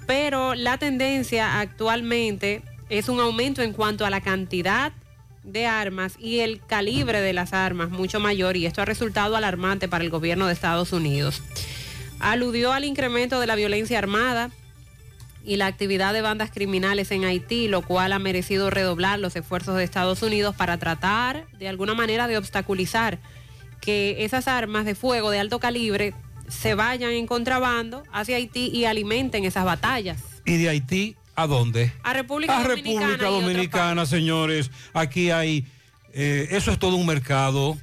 [0.06, 2.60] Pero la tendencia actualmente
[2.90, 4.92] es un aumento en cuanto a la cantidad
[5.44, 9.88] de armas y el calibre de las armas mucho mayor y esto ha resultado alarmante
[9.88, 11.42] para el gobierno de Estados Unidos.
[12.20, 14.50] Aludió al incremento de la violencia armada
[15.47, 19.77] y la actividad de bandas criminales en Haití, lo cual ha merecido redoblar los esfuerzos
[19.77, 23.20] de Estados Unidos para tratar de alguna manera de obstaculizar
[23.81, 26.14] que esas armas de fuego de alto calibre
[26.48, 30.20] se vayan en contrabando hacia Haití y alimenten esas batallas.
[30.44, 31.93] ¿Y de Haití a dónde?
[32.02, 33.06] A República A Dominicana.
[33.06, 34.70] República y otros Dominicana, señores.
[34.94, 35.64] Aquí hay,
[36.12, 37.78] eh, eso es todo un mercado.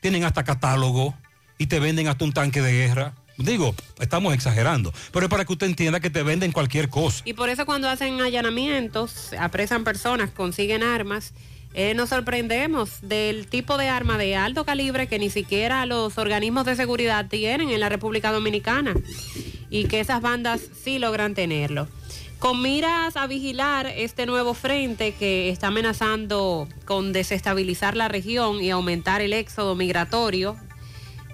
[0.00, 1.14] Tienen hasta catálogo
[1.58, 3.14] y te venden hasta un tanque de guerra.
[3.36, 7.22] Digo, estamos exagerando, pero es para que usted entienda que te venden cualquier cosa.
[7.24, 11.32] Y por eso cuando hacen allanamientos, apresan personas, consiguen armas,
[11.76, 16.64] eh, nos sorprendemos del tipo de arma de alto calibre que ni siquiera los organismos
[16.64, 18.94] de seguridad tienen en la República Dominicana
[19.70, 21.88] y que esas bandas sí logran tenerlo.
[22.38, 28.70] Con miras a vigilar este nuevo frente que está amenazando con desestabilizar la región y
[28.70, 30.56] aumentar el éxodo migratorio,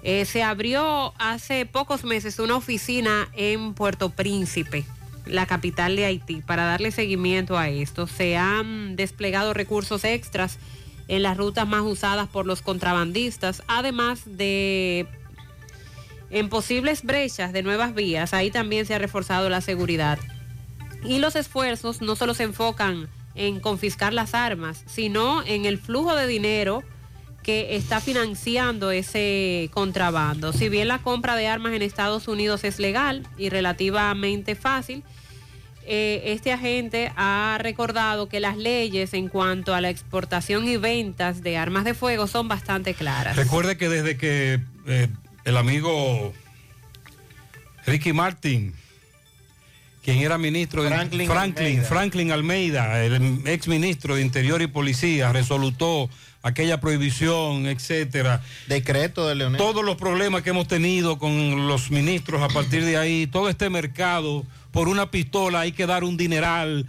[0.03, 4.85] eh, se abrió hace pocos meses una oficina en Puerto Príncipe,
[5.25, 8.07] la capital de Haití, para darle seguimiento a esto.
[8.07, 10.57] Se han desplegado recursos extras
[11.07, 15.07] en las rutas más usadas por los contrabandistas, además de
[16.31, 18.33] en posibles brechas de nuevas vías.
[18.33, 20.17] Ahí también se ha reforzado la seguridad.
[21.03, 26.15] Y los esfuerzos no solo se enfocan en confiscar las armas, sino en el flujo
[26.15, 26.83] de dinero
[27.43, 30.53] que está financiando ese contrabando.
[30.53, 35.03] Si bien la compra de armas en Estados Unidos es legal y relativamente fácil,
[35.83, 41.41] eh, este agente ha recordado que las leyes en cuanto a la exportación y ventas
[41.41, 43.35] de armas de fuego son bastante claras.
[43.35, 45.07] Recuerde que desde que eh,
[45.43, 46.33] el amigo
[47.87, 48.73] Ricky Martin,
[50.03, 51.87] quien era ministro de Franklin Franklin, Almeida.
[51.87, 56.09] Franklin Almeida, el ex ministro de Interior y Policía, resolutó
[56.43, 58.41] aquella prohibición, etcétera.
[58.67, 59.57] Decreto de Leonel.
[59.57, 63.69] Todos los problemas que hemos tenido con los ministros a partir de ahí, todo este
[63.69, 66.85] mercado, por una pistola hay que dar un dineral.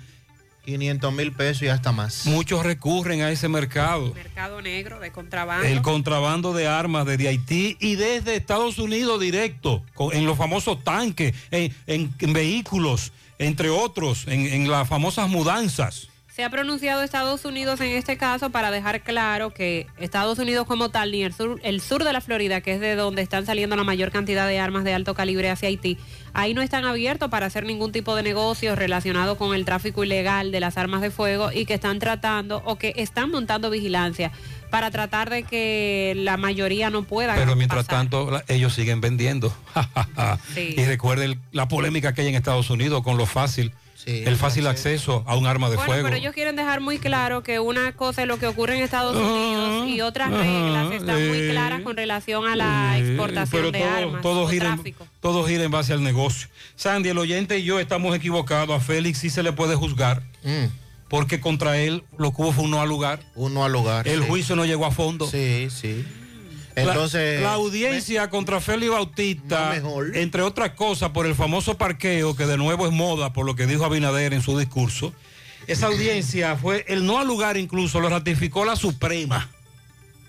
[0.64, 2.24] 500 mil pesos y hasta más.
[2.24, 4.14] Muchos recurren a ese mercado.
[4.14, 5.66] Mercado negro de contrabando.
[5.66, 10.84] El contrabando de armas desde Haití y desde Estados Unidos directo, con- en los famosos
[10.84, 13.10] tanques, en, en- en vehículos,
[13.40, 16.06] entre otros, en, en las famosas mudanzas.
[16.34, 20.88] Se ha pronunciado Estados Unidos en este caso para dejar claro que Estados Unidos como
[20.88, 23.76] tal, ni el sur, el sur de la Florida, que es de donde están saliendo
[23.76, 25.98] la mayor cantidad de armas de alto calibre hacia Haití,
[26.32, 30.52] ahí no están abiertos para hacer ningún tipo de negocio relacionado con el tráfico ilegal
[30.52, 34.32] de las armas de fuego y que están tratando o que están montando vigilancia
[34.70, 37.34] para tratar de que la mayoría no pueda.
[37.34, 39.54] Pero mientras tanto, ellos siguen vendiendo.
[40.54, 40.74] Sí.
[40.76, 43.72] Y recuerden la polémica que hay en Estados Unidos con lo fácil,
[44.06, 46.04] el fácil acceso a un arma de Bueno, fuego.
[46.04, 49.16] pero ellos quieren dejar muy claro que una cosa es lo que ocurre en Estados
[49.16, 53.78] Unidos y otras reglas están muy eh, claras con relación a la exportación pero de
[53.80, 54.22] todo, armas.
[54.22, 55.06] todo o gira en, tráfico.
[55.20, 56.48] todo gira en base al negocio.
[56.76, 58.76] Sandy, el oyente y yo estamos equivocados.
[58.76, 60.22] A Félix sí se le puede juzgar.
[61.08, 63.20] Porque contra él lo que hubo fue un no al lugar.
[63.34, 64.08] Un no al lugar.
[64.08, 64.28] El sí.
[64.28, 65.26] juicio no llegó a fondo.
[65.28, 66.04] Sí, sí.
[66.74, 67.42] La- Entonces.
[67.42, 69.74] la, audiencia contra Félix Bautista,
[70.14, 73.66] entre otras cosas, por el famoso parqueo, que de nuevo es moda, por lo que
[73.66, 75.12] dijo Abinader en su discurso,
[75.66, 79.48] esa audiencia fue, el no al lugar incluso lo ratificó la Suprema.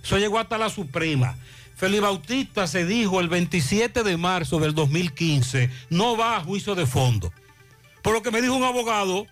[0.03, 1.37] Eso llegó hasta la Suprema.
[1.75, 6.85] Félix Bautista se dijo el 27 de marzo del 2015, no va a juicio de
[6.85, 7.31] fondo.
[8.01, 9.25] Por lo que me dijo un abogado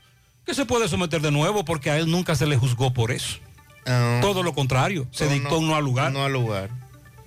[0.46, 3.38] que se puede someter de nuevo porque a él nunca se le juzgó por eso.
[4.22, 6.12] Todo lo contrario, se No, dictó un no al lugar.
[6.12, 6.70] No al lugar.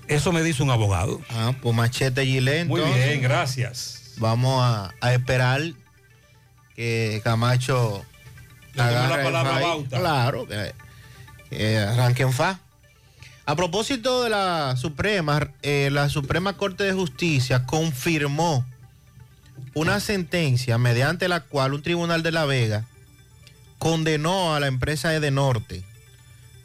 [0.09, 1.20] Eso me dice un abogado.
[1.31, 2.68] Ah, pues machete Gilén.
[2.68, 4.12] Muy bien, gracias.
[4.18, 5.62] Vamos a, a esperar
[6.76, 8.05] que Camacho
[8.74, 9.60] Le la palabra.
[9.60, 9.98] Bauta.
[9.98, 10.74] Claro, que,
[11.51, 12.60] que arranquen fa.
[13.47, 18.64] A propósito de la Suprema, eh, la Suprema Corte de Justicia confirmó
[19.74, 22.85] una sentencia mediante la cual un tribunal de La Vega
[23.78, 25.85] condenó a la empresa Edenorte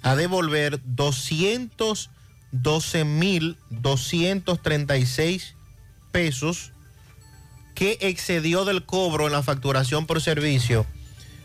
[0.04, 0.80] a devolver
[2.54, 5.54] 212.236
[6.12, 6.72] pesos
[7.76, 10.86] que excedió del cobro en la facturación por servicio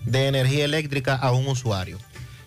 [0.04, 1.98] de energía eléctrica a un usuario.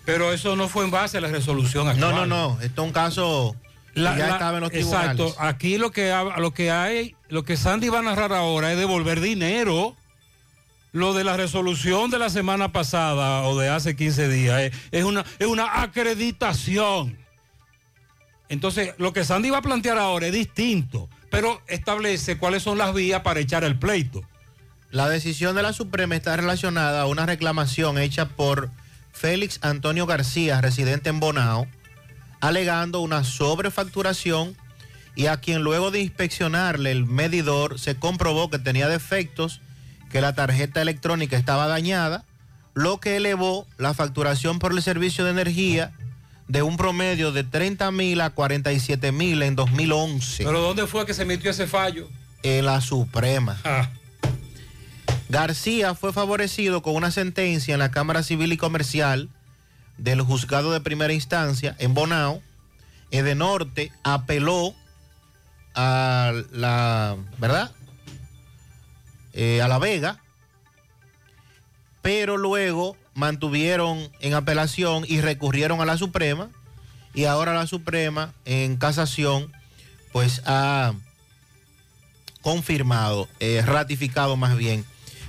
[0.05, 2.15] Pero eso no fue en base a la resolución actual.
[2.15, 2.61] No, no, no.
[2.61, 3.55] Esto es un caso
[3.93, 5.19] que ya la- estaba en los tribunales.
[5.19, 5.35] Exacto.
[5.41, 9.19] Aquí lo que, lo que hay, lo que Sandy va a narrar ahora es devolver
[9.21, 9.95] dinero.
[10.93, 15.03] Lo de la resolución de la semana pasada o de hace 15 días es, es
[15.03, 17.17] una, es una acreditación.
[18.49, 22.93] Entonces, lo que Sandy va a plantear ahora es distinto, pero establece cuáles son las
[22.93, 24.23] vías para echar el pleito.
[24.89, 28.69] La decisión de la Suprema está relacionada a una reclamación hecha por
[29.11, 31.67] Félix Antonio García, residente en Bonao,
[32.39, 34.55] alegando una sobrefacturación
[35.15, 39.59] y a quien luego de inspeccionarle el medidor se comprobó que tenía defectos,
[40.09, 42.23] que la tarjeta electrónica estaba dañada,
[42.73, 45.91] lo que elevó la facturación por el servicio de energía
[46.47, 50.45] de un promedio de 30 mil a 47 mil en 2011.
[50.45, 52.09] Pero ¿dónde fue que se emitió ese fallo?
[52.43, 53.57] En la Suprema.
[55.29, 59.29] García fue favorecido con una sentencia en la Cámara Civil y Comercial
[59.97, 62.41] del Juzgado de Primera Instancia en Bonao.
[63.11, 64.73] Edenorte apeló
[65.75, 67.71] a la, ¿verdad?
[69.33, 70.23] Eh, a La Vega,
[72.01, 76.49] pero luego mantuvieron en apelación y recurrieron a la Suprema
[77.15, 79.51] y ahora la Suprema en casación
[80.13, 80.93] pues ha
[82.43, 84.85] confirmado, eh, ratificado más bien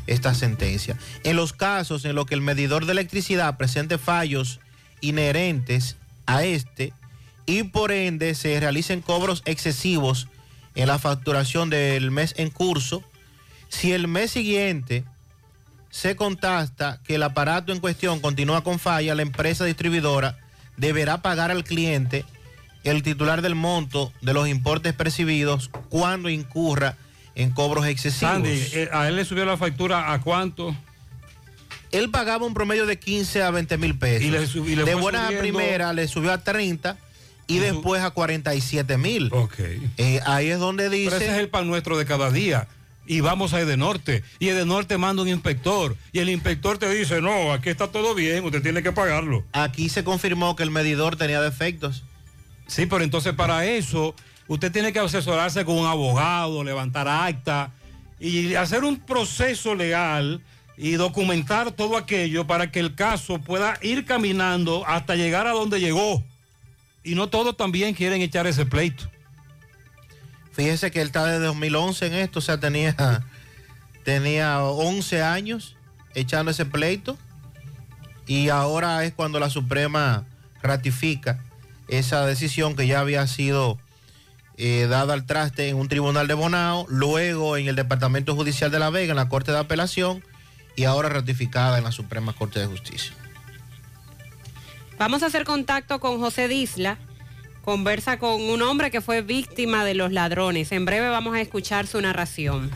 [0.06, 0.98] esta sentencia.
[1.24, 4.60] En los casos en los que el medidor de electricidad presente fallos
[5.01, 5.97] inherentes
[6.27, 6.93] a este
[7.47, 10.28] y por ende se realicen cobros excesivos
[10.74, 13.02] en la facturación del mes en curso,
[13.70, 15.05] si el mes siguiente
[15.90, 20.39] se contasta que el aparato en cuestión continúa con falla, la empresa distribuidora
[20.77, 22.24] deberá pagar al cliente
[22.85, 26.97] el titular del monto de los importes percibidos cuando incurra
[27.35, 28.35] en cobros excesivos.
[28.35, 30.74] Sandy, eh, a él le subió la factura a cuánto?
[31.90, 34.24] Él pagaba un promedio de 15 a 20 mil pesos.
[34.27, 36.97] Y le sub- y le de buena a primera le subió a 30
[37.47, 39.31] y después a 47 mil.
[39.97, 41.10] Eh, ahí es donde dice...
[41.12, 42.69] Pero ese es el pan nuestro de cada día.
[43.09, 44.23] Y vamos a Edenorte.
[44.39, 45.97] Y Edenorte manda un inspector.
[46.13, 49.45] Y el inspector te dice, no, aquí está todo bien, usted tiene que pagarlo.
[49.53, 52.05] Aquí se confirmó que el medidor tenía defectos.
[52.67, 54.15] Sí, pero entonces para eso
[54.47, 57.73] usted tiene que asesorarse con un abogado, levantar acta
[58.21, 60.43] y hacer un proceso legal
[60.77, 65.81] y documentar todo aquello para que el caso pueda ir caminando hasta llegar a donde
[65.81, 66.23] llegó.
[67.03, 69.11] Y no todos también quieren echar ese pleito.
[70.59, 72.97] Fíjese que él está desde 2011 en esto, o sea, tenía,
[74.05, 75.77] tenía 11 años
[76.17, 77.17] echando ese pleito
[78.27, 80.25] y ahora es cuando la Suprema
[80.61, 81.39] ratifica
[81.87, 83.79] esa decisión que ya había sido
[84.57, 88.81] eh, dada al traste en un tribunal de Bonao, luego en el Departamento Judicial de
[88.81, 90.25] La Vega, en la Corte de Apelación
[90.75, 93.13] y ahora ratificada en la Suprema Corte de Justicia.
[94.99, 96.99] Vamos a hacer contacto con José Disla.
[97.69, 100.73] Conversa con un hombre que fue víctima de los ladrones.
[100.73, 102.70] En breve vamos a escuchar su narración.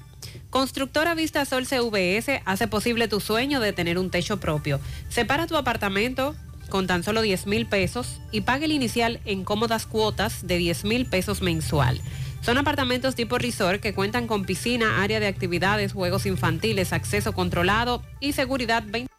[0.50, 4.80] Constructora Vista Sol CVS hace posible tu sueño de tener un techo propio.
[5.10, 6.34] Separa tu apartamento
[6.70, 10.84] con tan solo 10 mil pesos y pague el inicial en cómodas cuotas de 10
[10.84, 12.00] mil pesos mensual.
[12.40, 18.02] Son apartamentos tipo resort que cuentan con piscina, área de actividades, juegos infantiles, acceso controlado
[18.20, 19.12] y seguridad 20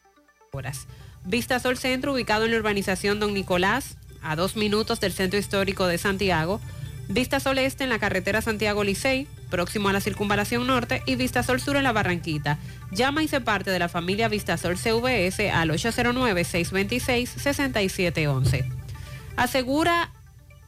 [0.52, 0.88] horas.
[1.26, 5.86] Vista Sol Centro, ubicado en la urbanización Don Nicolás, a dos minutos del centro histórico
[5.86, 6.60] de Santiago.
[7.08, 11.44] Vista Sol Este en la carretera Santiago Licey, próximo a la circunvalación norte, y Vista
[11.44, 12.58] Sol Sur en la Barranquita.
[12.92, 18.72] Llama y se parte de la familia Vista Sol CVS al 809-626-6711.
[19.36, 20.12] Asegura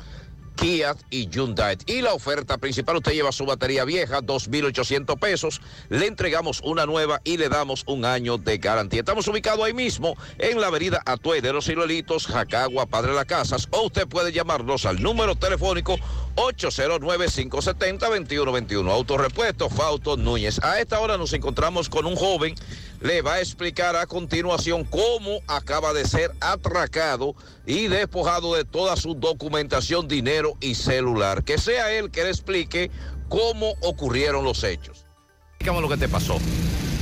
[0.58, 1.78] Kia y Hyundai.
[1.86, 7.20] Y la oferta principal, usted lleva su batería vieja, 2.800 pesos, le entregamos una nueva
[7.24, 9.00] y le damos un año de garantía.
[9.00, 13.68] Estamos ubicados ahí mismo, en la avenida Atue de los Ciruelitos, Jacagua, Padre Las Casas,
[13.70, 15.96] o usted puede llamarnos al número telefónico
[16.38, 18.90] 809-570-2121.
[18.90, 20.58] Autorepuesto Fausto Núñez.
[20.62, 22.54] A esta hora nos encontramos con un joven.
[23.00, 28.96] Le va a explicar a continuación cómo acaba de ser atracado y despojado de toda
[28.96, 31.44] su documentación, dinero y celular.
[31.44, 32.90] Que sea él que le explique
[33.28, 35.06] cómo ocurrieron los hechos.
[35.52, 36.38] Explícame lo que te pasó.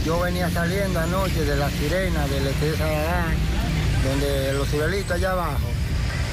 [0.04, 3.34] Yo venía saliendo anoche de la sirena del de Saladán,
[4.04, 5.66] donde los ciruelitos allá abajo,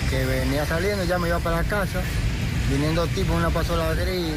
[0.10, 2.02] que venía saliendo, ya me iba para la casa,
[2.70, 4.36] viniendo tipo una pasola gris,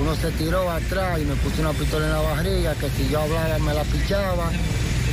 [0.00, 3.20] uno se tiró atrás y me puso una pistola en la barriga, que si yo
[3.20, 4.50] hablaba me la pichaba,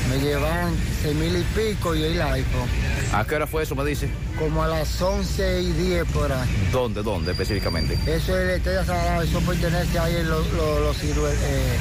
[0.09, 2.67] me llevaban seis mil y pico y el iPhone.
[3.13, 4.09] ¿A qué hora fue eso, me dice?
[4.37, 6.49] Como a las 11 y 10 por ahí.
[6.71, 7.93] ¿Dónde, dónde específicamente?
[8.05, 11.77] Eso es el de Saladán, eso pertenece ahí en los, los, los, cirue- eh,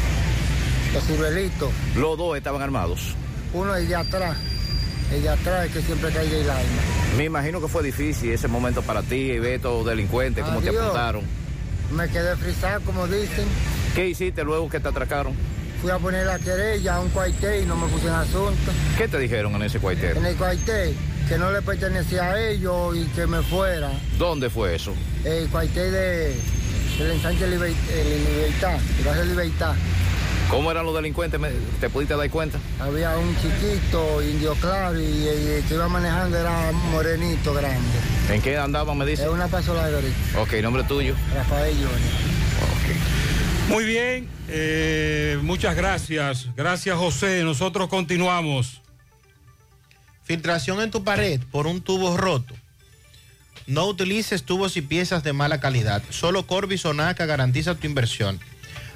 [0.95, 1.71] los ciruelitos.
[1.97, 3.15] Los dos estaban armados.
[3.55, 4.37] Uno es de atrás,
[5.13, 6.63] el de atrás es que siempre cae el arma.
[7.17, 10.69] Me imagino que fue difícil ese momento para ti y ver estos delincuentes, cómo te
[10.71, 11.42] apuntaron.
[11.93, 13.45] Me quedé frisado, como dicen.
[13.95, 15.35] ¿Qué hiciste luego que te atracaron?
[15.81, 18.73] Fui a poner la querella a un cuartel y no me puse en asunto.
[18.97, 20.17] ¿Qué te dijeron en ese cuartel?
[20.17, 20.95] En el cuartel,
[21.29, 23.91] que no le pertenecía a ellos y que me fuera.
[24.19, 24.95] ¿Dónde fue eso?
[25.25, 26.35] El cuartel de,
[26.99, 29.75] del ensanche Liber- eh, Libertad, Gracias Libertad.
[30.53, 31.41] ¿Cómo eran los delincuentes?
[31.41, 31.51] ¿Me-
[31.81, 32.59] ¿Te pudiste dar cuenta?
[32.79, 37.81] Había un chiquito, indio claro, y el que iba manejando era morenito grande.
[38.31, 39.23] ¿En qué andaban, me dice?
[39.23, 41.15] Es una pasola de ahorita, Ok, nombre tuyo.
[41.35, 41.91] Rafael Junior.
[43.69, 46.49] Muy bien, eh, muchas gracias.
[46.55, 47.43] Gracias José.
[47.45, 48.83] Nosotros continuamos.
[50.25, 52.55] Filtración en tu pared por un tubo roto.
[53.67, 56.03] No utilices tubos y piezas de mala calidad.
[56.11, 58.39] Solo Corby Sonaca garantiza tu inversión.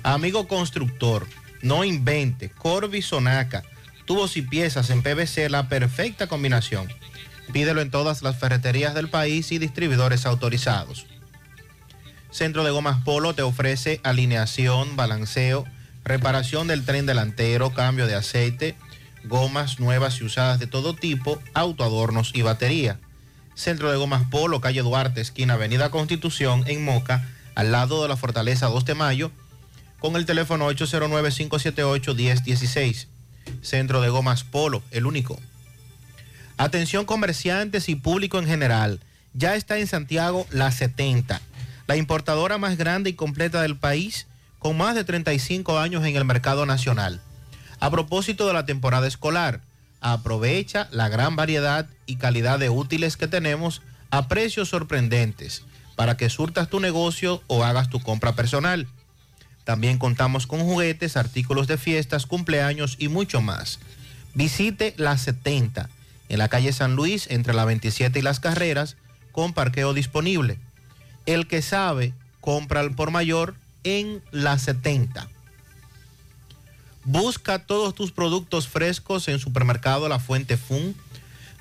[0.02, 1.26] Amigo constructor,
[1.66, 2.50] no invente.
[2.50, 3.62] Corby Sonaca.
[4.04, 6.88] Tubos y piezas en PVC, la perfecta combinación.
[7.52, 11.06] Pídelo en todas las ferreterías del país y distribuidores autorizados.
[12.30, 15.64] Centro de Gomas Polo te ofrece alineación, balanceo,
[16.04, 18.76] reparación del tren delantero, cambio de aceite,
[19.24, 23.00] gomas nuevas y usadas de todo tipo, autoadornos y batería.
[23.54, 28.16] Centro de Gomas Polo, calle Duarte, esquina Avenida Constitución, en Moca, al lado de la
[28.16, 29.32] Fortaleza 2 de Mayo,
[29.98, 33.06] con el teléfono 809-578-1016.
[33.62, 35.38] Centro de Gomas Polo, el único.
[36.58, 39.00] Atención comerciantes y público en general.
[39.34, 41.40] Ya está en Santiago la 70,
[41.86, 44.26] la importadora más grande y completa del país,
[44.58, 47.20] con más de 35 años en el mercado nacional.
[47.78, 49.60] A propósito de la temporada escolar,
[50.00, 55.64] aprovecha la gran variedad y calidad de útiles que tenemos a precios sorprendentes
[55.96, 58.86] para que surtas tu negocio o hagas tu compra personal.
[59.66, 63.80] También contamos con juguetes, artículos de fiestas, cumpleaños y mucho más.
[64.32, 65.90] Visite la 70
[66.28, 68.96] en la calle San Luis entre la 27 y las carreras
[69.32, 70.60] con parqueo disponible.
[71.26, 75.28] El que sabe, compra al por mayor en la 70.
[77.02, 80.94] Busca todos tus productos frescos en Supermercado La Fuente Fun,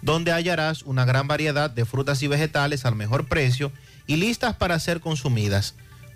[0.04, 3.72] donde hallarás una gran variedad de frutas y vegetales al mejor precio
[4.06, 5.74] y listas para ser consumidas.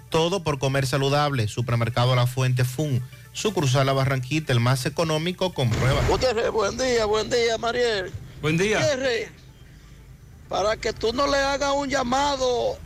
[0.10, 1.48] Todo por comer saludable.
[1.48, 6.02] Supermercado La Fuente Fun, sucursal La Barranquita, el más económico, comprueba.
[6.07, 8.11] Gutiérrez, buen día, buen día, Mariel.
[8.41, 8.80] Buen día.
[8.80, 9.31] Gutiérrez,
[10.48, 12.77] para que tú no le hagas un llamado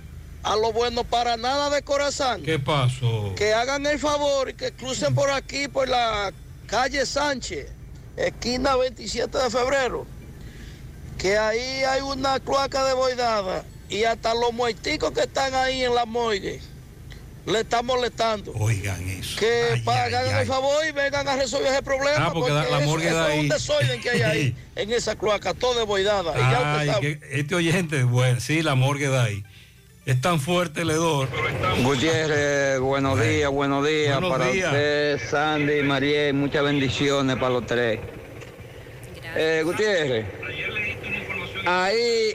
[0.44, 2.44] a lo bueno para nada de corazón.
[2.44, 3.34] ¿Qué pasó?
[3.38, 6.34] Que hagan el favor y que crucen por aquí, por la
[6.68, 7.72] calle Sánchez,
[8.18, 10.06] esquina 27 de febrero.
[11.18, 15.96] Que ahí hay una cloaca de boidada y hasta los muerticos que están ahí en
[15.96, 16.60] la morgue
[17.46, 18.54] le están molestando.
[18.58, 19.38] Oigan eso.
[19.40, 22.28] Que hagan el favor y vengan a resolver ese problema.
[22.28, 23.40] Ah, porque la- la eso- morgue eso da es ahí.
[23.42, 26.34] un desorden que hay ahí, en esa cloaca, todo de boidada.
[26.36, 27.20] y ya usted Ay, sabe.
[27.20, 29.44] que este oyente, bueno, sí, la morgue da ahí.
[30.06, 31.30] Es tan fuerte el hedor.
[31.82, 34.68] Gutiérrez, buenos días, buenos días Buenos para días.
[34.68, 38.00] usted, Sandy, Mariel, muchas bendiciones para los tres.
[39.36, 40.26] Eh, Gutiérrez,
[41.66, 42.34] ahí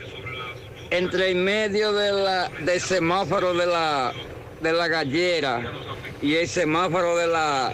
[0.90, 4.12] entre el medio de la, del semáforo de la,
[4.60, 5.72] de la gallera
[6.20, 7.72] y el semáforo de la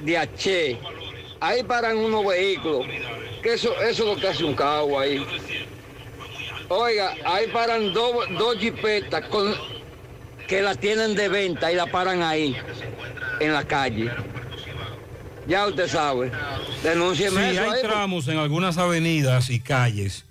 [0.00, 0.78] de H,
[1.40, 2.86] ahí paran unos vehículos,
[3.42, 5.24] que eso, eso es lo que hace un caos ahí.
[6.68, 9.54] Oiga, ahí paran dos, dos jipetas con,
[10.48, 12.56] que la tienen de venta y la paran ahí,
[13.40, 14.10] en la calle.
[15.46, 16.32] Ya usted sabe.
[16.82, 20.24] Denúncieme Sí, eso hay ahí, tramos en algunas avenidas y calles,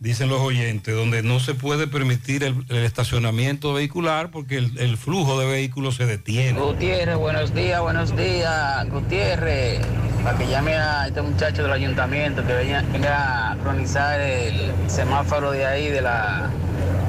[0.00, 5.46] dicen los oyentes, donde no se puede permitir el, estacionamiento vehicular porque el, flujo de
[5.46, 6.58] vehículos se detiene.
[6.58, 8.88] Gutiérrez, buenos días, buenos días.
[8.88, 9.80] Gutiérrez,
[10.24, 15.66] para que llame a este muchacho del ayuntamiento que venga, a cronizar el semáforo de
[15.66, 16.50] ahí, de la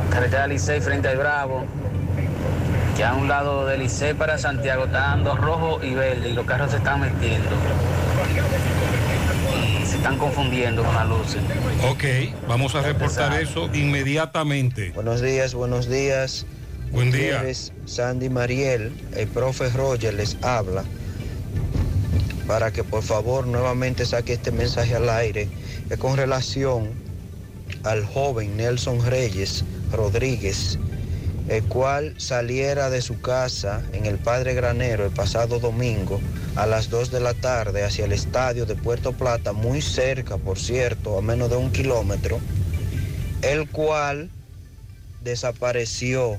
[0.10, 1.66] carretera Licey frente al Bravo.
[2.98, 6.46] Que a un lado del Licey para Santiago está dando rojo y verde y los
[6.46, 7.50] carros se están metiendo.
[10.02, 11.44] Están confundiendo con las luces.
[11.88, 12.04] Ok,
[12.48, 14.90] vamos a reportar eso inmediatamente.
[14.96, 16.48] Buenos días, buenos días.
[16.92, 17.44] Buen día.
[17.86, 20.84] Sandy Mariel, el profe Roger les habla
[22.48, 25.48] para que por favor nuevamente saque este mensaje al aire
[25.92, 26.90] es con relación
[27.84, 30.80] al joven Nelson Reyes Rodríguez,
[31.52, 36.22] el cual saliera de su casa en el Padre Granero el pasado domingo
[36.56, 40.58] a las 2 de la tarde hacia el estadio de Puerto Plata, muy cerca, por
[40.58, 42.40] cierto, a menos de un kilómetro,
[43.42, 44.30] el cual
[45.26, 46.38] desapareció.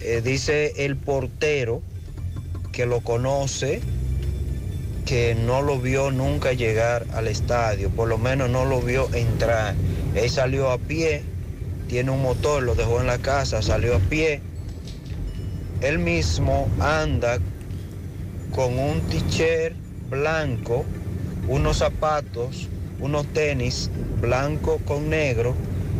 [0.00, 1.82] Eh, dice el portero
[2.70, 3.80] que lo conoce,
[5.04, 9.74] que no lo vio nunca llegar al estadio, por lo menos no lo vio entrar.
[10.14, 11.24] Él salió a pie,
[11.92, 14.40] tiene un motor, lo dejó en la casa, salió a pie.
[15.82, 17.38] Él mismo anda
[18.54, 19.76] con un t-shirt
[20.08, 20.86] blanco,
[21.48, 23.90] unos zapatos, unos tenis
[24.22, 25.54] blanco con negro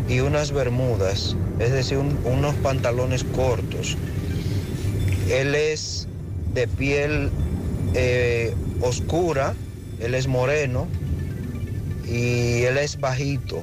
[0.09, 3.99] y unas bermudas, es decir, un- unos pantalones cortos.
[5.29, 6.09] Él es
[6.55, 7.29] de piel
[7.93, 9.53] eh, oscura,
[10.01, 10.89] él es moreno
[12.09, 13.63] y él es bajito.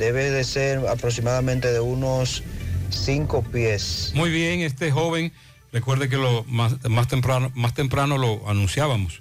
[0.00, 2.42] Debe de ser aproximadamente de unos
[2.88, 4.12] cinco pies.
[4.14, 5.30] Muy bien, este joven
[5.74, 9.20] recuerde que lo más, más temprano, más temprano lo anunciábamos.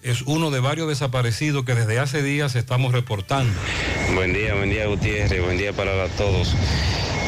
[0.00, 3.52] Es uno de varios desaparecidos que desde hace días estamos reportando.
[4.14, 6.54] Buen día, buen día Gutiérrez, buen día para todos.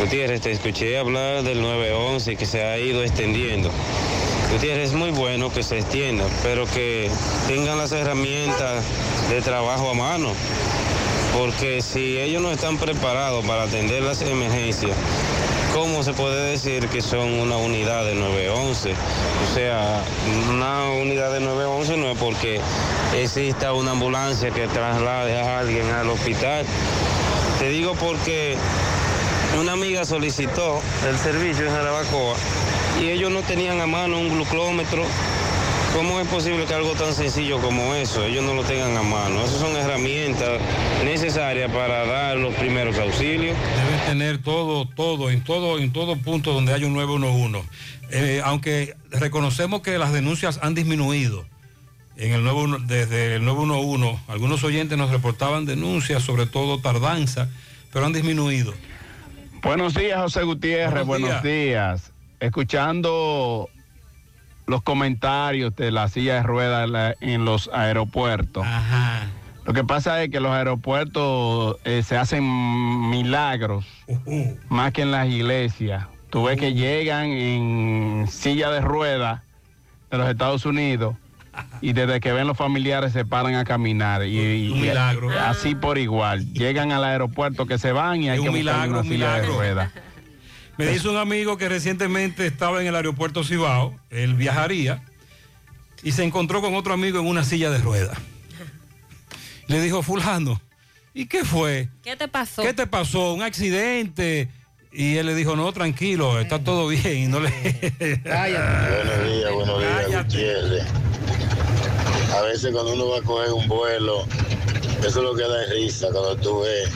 [0.00, 3.68] Gutiérrez, te escuché hablar del 911 que se ha ido extendiendo.
[4.52, 7.10] Gutiérrez, es muy bueno que se extienda, pero que
[7.48, 8.84] tengan las herramientas
[9.28, 10.32] de trabajo a mano.
[11.36, 14.96] Porque si ellos no están preparados para atender las emergencias,
[15.74, 18.92] ¿cómo se puede decir que son una unidad de 911?
[18.92, 20.04] O sea,
[20.48, 22.60] una unidad de 911 no es porque
[23.20, 26.64] exista una ambulancia que traslade a alguien al hospital.
[27.58, 28.56] Te digo porque
[29.60, 32.36] una amiga solicitó el servicio en Jarabacoa
[33.00, 35.02] y ellos no tenían a mano un glucómetro.
[35.94, 39.44] ¿Cómo es posible que algo tan sencillo como eso, ellos no lo tengan a mano?
[39.44, 40.60] Esas son herramientas
[41.04, 43.56] necesarias para dar los primeros auxilios.
[43.76, 47.62] Deben tener todo, todo, en todo, en todo punto donde hay un 911.
[48.10, 51.46] Eh, aunque reconocemos que las denuncias han disminuido
[52.16, 57.48] en el 91 desde el 911, algunos oyentes nos reportaban denuncias, sobre todo tardanza,
[57.92, 58.74] pero han disminuido.
[59.62, 61.06] Buenos días, José Gutiérrez.
[61.06, 62.10] Buenos Buenos, días.
[62.40, 63.68] Escuchando
[64.66, 68.66] los comentarios de la silla de ruedas en los aeropuertos.
[69.64, 72.44] Lo que pasa es que los aeropuertos eh, se hacen
[73.10, 73.86] milagros
[74.68, 76.06] más que en las iglesias.
[76.30, 79.40] Tú ves que llegan en silla de ruedas
[80.10, 81.16] de los Estados Unidos
[81.80, 84.24] y desde que ven los familiares se paran a caminar.
[84.26, 85.30] Y, y- Un milagro.
[85.40, 86.52] así por igual.
[86.52, 89.46] Llegan al aeropuerto que se van y hay Es que milagro, una un silla de
[89.46, 89.90] ruedas.
[90.76, 95.02] Me dice un amigo que recientemente estaba en el aeropuerto Cibao, él viajaría
[96.02, 98.18] y se encontró con otro amigo en una silla de ruedas.
[99.68, 100.60] Le dijo, fulano,
[101.14, 101.88] ¿y qué fue?
[102.02, 102.62] ¿Qué te pasó?
[102.62, 103.32] ¿Qué te pasó?
[103.32, 104.48] ¿Un accidente?
[104.92, 107.18] Y él le dijo, no, tranquilo, está todo bien.
[107.18, 107.50] Y no le...
[108.24, 110.84] Buenos días, buenos días, Gutiérrez.
[112.32, 114.26] A veces cuando uno va a coger un vuelo,
[115.00, 116.90] eso es lo que da risa cuando tú ves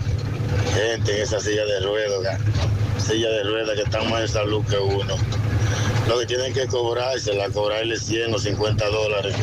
[0.75, 2.41] gente en esa silla de ruedas,
[2.99, 5.15] silla de ruedas que están más en salud que uno.
[6.09, 9.35] Lo que tienen que cobrársela, cobrarle 100 o 50 dólares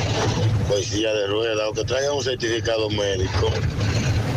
[0.68, 3.52] por silla de ruedas, o que traigan un certificado médico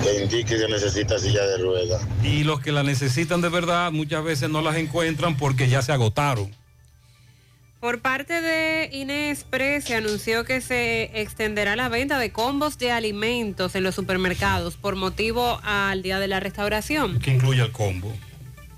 [0.02, 2.02] que indique que necesita silla de ruedas.
[2.22, 5.92] Y los que la necesitan de verdad muchas veces no las encuentran porque ya se
[5.92, 6.57] agotaron.
[7.80, 13.76] Por parte de Inespre se anunció que se extenderá la venta de combos de alimentos
[13.76, 17.20] en los supermercados por motivo al Día de la Restauración.
[17.20, 18.12] ¿Qué incluye el combo?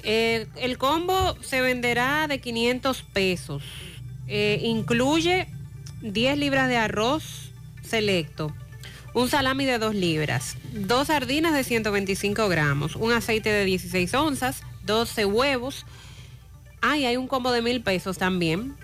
[0.03, 3.63] Eh, el combo se venderá de 500 pesos.
[4.29, 5.49] Eh, incluye
[6.03, 7.53] 10 libras de arroz
[7.83, 8.55] selecto,
[9.15, 14.63] un salami de 2 libras, dos sardinas de 125 gramos, un aceite de 16 onzas,
[14.85, 15.87] 12 huevos.
[16.83, 18.77] Ah, y hay un combo de mil pesos también,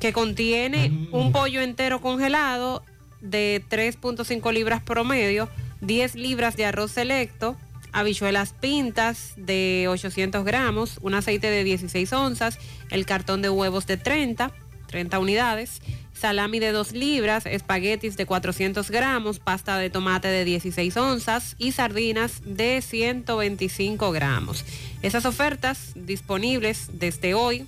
[0.00, 2.82] que contiene un pollo entero congelado
[3.20, 5.48] de 3.5 libras promedio,
[5.82, 7.56] 10 libras de arroz selecto,
[7.92, 12.58] habichuelas pintas de 800 gramos, un aceite de 16 onzas,
[12.90, 14.52] el cartón de huevos de 30,
[14.86, 15.82] 30 unidades,
[16.14, 21.72] salami de 2 libras, espaguetis de 400 gramos, pasta de tomate de 16 onzas y
[21.72, 24.64] sardinas de 125 gramos.
[25.02, 27.66] Esas ofertas disponibles desde hoy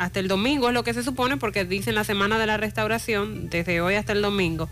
[0.00, 3.50] hasta el domingo es lo que se supone porque dicen la semana de la restauración,
[3.50, 4.66] desde hoy hasta el domingo.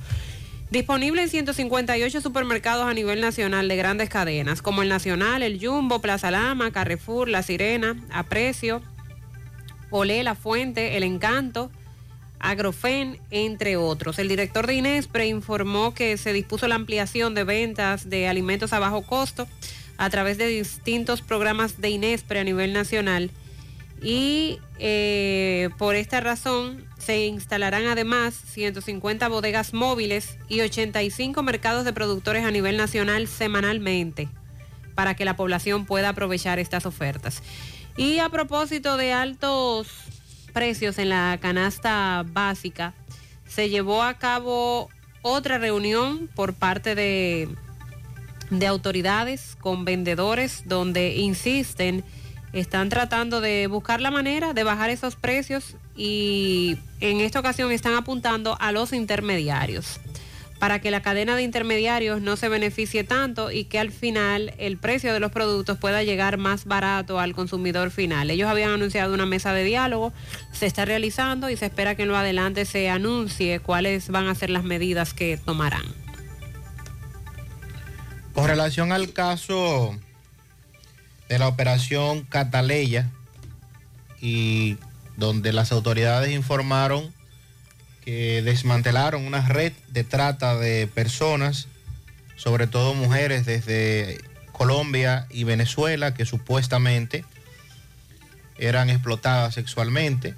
[0.71, 6.01] Disponible en 158 supermercados a nivel nacional de grandes cadenas, como el Nacional, el Jumbo,
[6.01, 8.81] Plaza Lama, Carrefour, La Sirena, Aprecio,
[9.91, 11.71] Olé, La Fuente, El Encanto,
[12.41, 14.19] Agrofen, entre otros.
[14.19, 18.79] El director de Inespre informó que se dispuso la ampliación de ventas de alimentos a
[18.79, 19.47] bajo costo
[19.99, 23.31] a través de distintos programas de Inespre a nivel nacional
[24.03, 31.93] y eh, por esta razón se instalarán además 150 bodegas móviles y 85 mercados de
[31.93, 34.29] productores a nivel nacional semanalmente
[34.95, 37.43] para que la población pueda aprovechar estas ofertas.
[37.97, 39.89] Y a propósito de altos
[40.53, 42.95] precios en la canasta básica,
[43.47, 44.89] se llevó a cabo
[45.23, 47.49] otra reunión por parte de,
[48.51, 52.05] de autoridades con vendedores donde insisten
[52.53, 57.95] están tratando de buscar la manera de bajar esos precios y en esta ocasión están
[57.95, 60.01] apuntando a los intermediarios
[60.59, 64.77] para que la cadena de intermediarios no se beneficie tanto y que al final el
[64.77, 68.31] precio de los productos pueda llegar más barato al consumidor final.
[68.31, 70.13] Ellos habían anunciado una mesa de diálogo,
[70.53, 74.35] se está realizando y se espera que en lo adelante se anuncie cuáles van a
[74.35, 75.85] ser las medidas que tomarán.
[78.35, 79.97] Con relación al caso
[81.29, 83.11] de la operación Cataleya
[84.21, 84.77] y
[85.17, 87.13] donde las autoridades informaron
[88.05, 91.69] que desmantelaron una red de trata de personas,
[92.37, 94.19] sobre todo mujeres desde
[94.53, 97.25] Colombia y Venezuela, que supuestamente
[98.59, 100.35] eran explotadas sexualmente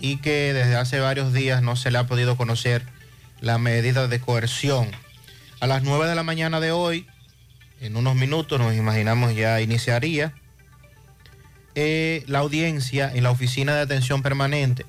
[0.00, 2.84] y que desde hace varios días no se le ha podido conocer
[3.40, 4.90] la medida de coerción.
[5.60, 7.06] A las 9 de la mañana de hoy,
[7.80, 10.34] en unos minutos, nos imaginamos ya iniciaría
[11.74, 14.84] eh, la audiencia en la Oficina de Atención Permanente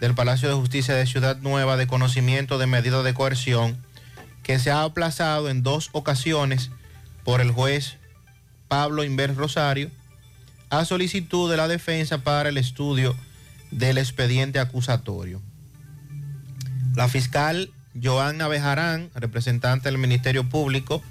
[0.00, 3.76] del Palacio de Justicia de Ciudad Nueva de conocimiento de medida de coerción
[4.42, 6.70] que se ha aplazado en dos ocasiones
[7.24, 7.96] por el juez
[8.68, 9.90] Pablo Inver Rosario
[10.70, 13.14] a solicitud de la defensa para el estudio
[13.70, 15.40] del expediente acusatorio.
[16.94, 17.70] La fiscal
[18.00, 21.02] Joana Bejarán, representante del Ministerio Público,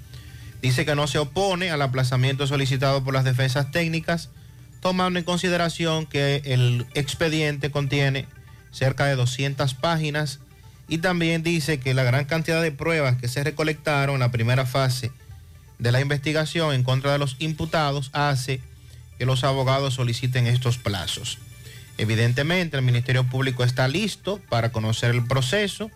[0.64, 4.30] dice que no se opone al aplazamiento solicitado por las defensas técnicas,
[4.80, 8.24] tomando en consideración que el expediente contiene
[8.70, 10.40] cerca de 200 páginas
[10.88, 14.64] y también dice que la gran cantidad de pruebas que se recolectaron en la primera
[14.64, 15.12] fase
[15.78, 18.62] de la investigación en contra de los imputados hace
[19.18, 21.36] que los abogados soliciten estos plazos.
[21.98, 25.90] Evidentemente el Ministerio Público está listo para conocer el proceso,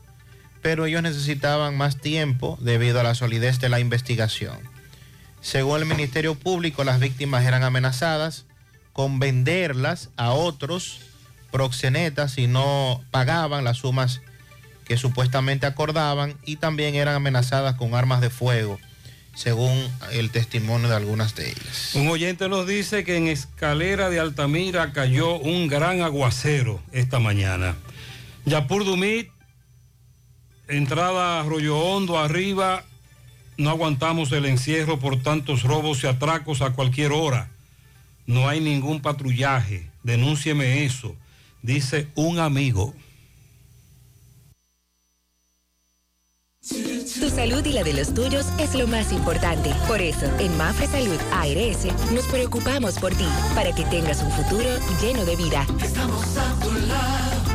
[0.63, 4.59] pero ellos necesitaban más tiempo debido a la solidez de la investigación.
[5.41, 8.45] Según el Ministerio Público, las víctimas eran amenazadas
[8.93, 11.01] con venderlas a otros
[11.51, 14.21] proxenetas si no pagaban las sumas
[14.85, 18.81] que supuestamente acordaban y también eran amenazadas con armas de fuego,
[19.35, 21.93] según el testimonio de algunas de ellas.
[21.95, 27.77] Un oyente nos dice que en escalera de Altamira cayó un gran aguacero esta mañana.
[28.47, 29.31] Yapur Dumit,
[30.69, 32.85] entrada Arroyo Hondo arriba,
[33.57, 37.51] no aguantamos el encierro por tantos robos y atracos a cualquier hora.
[38.27, 39.91] No hay ningún patrullaje.
[40.03, 41.17] Denúncieme eso,
[41.63, 42.95] dice un amigo.
[47.19, 49.75] Tu salud y la de los tuyos es lo más importante.
[49.89, 54.69] Por eso, en Mafre Salud ARS nos preocupamos por ti, para que tengas un futuro
[55.01, 55.67] lleno de vida.
[55.83, 57.48] Estamos a tu lado,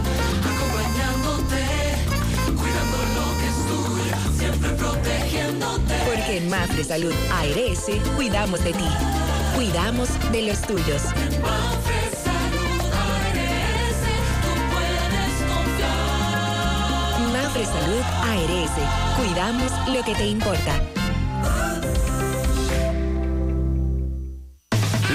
[4.63, 5.93] siempre protegiéndote.
[6.05, 7.85] Porque en Mafre Salud ARS
[8.15, 8.85] cuidamos de ti,
[9.55, 11.03] cuidamos de los tuyos.
[11.41, 13.99] Mafre Salud ARS,
[14.41, 15.91] tú puedes confiar.
[17.33, 18.71] Mafre Salud ARS,
[19.17, 20.81] cuidamos lo que te importa.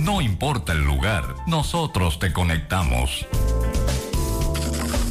[0.00, 3.24] No importa el lugar, nosotros te conectamos.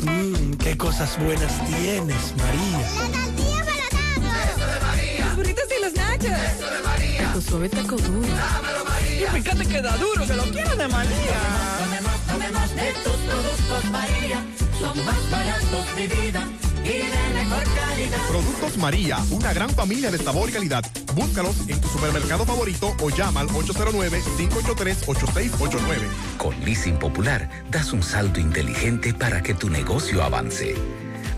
[0.02, 2.80] Mmm, qué cosas buenas tienes, María.
[3.00, 5.26] La tortilla para Eso de María.
[5.26, 6.26] Los burritos y los nachos.
[6.26, 7.34] Eso de María.
[7.34, 8.28] Tu suave taco duro.
[8.28, 9.30] Dámelo, María.
[9.30, 11.40] Y fíjate que da duro, que lo quiero de María.
[11.80, 14.44] Tomemos, tomemos de tus productos, María.
[14.78, 16.48] Son más baratos de vida
[16.84, 18.28] y de mejor calidad.
[18.28, 20.84] Productos María, una gran familia de sabor y calidad.
[21.16, 26.10] Búscalos en tu supermercado favorito o llama al 809-583-8689.
[26.38, 30.76] Con Leasing Popular, das un salto inteligente para que tu negocio avance.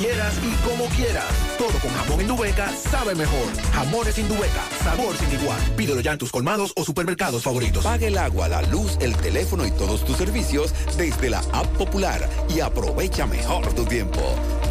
[0.00, 1.26] quieras y como quieras.
[1.58, 3.52] Todo con jamón Indubeca sabe mejor.
[3.74, 5.60] Jamones Indubeca, sabor sin igual.
[5.76, 7.84] Pídelo ya en tus colmados o supermercados favoritos.
[7.84, 12.26] Paga el agua, la luz, el teléfono y todos tus servicios desde la app popular
[12.48, 14.20] y aprovecha mejor tu tiempo.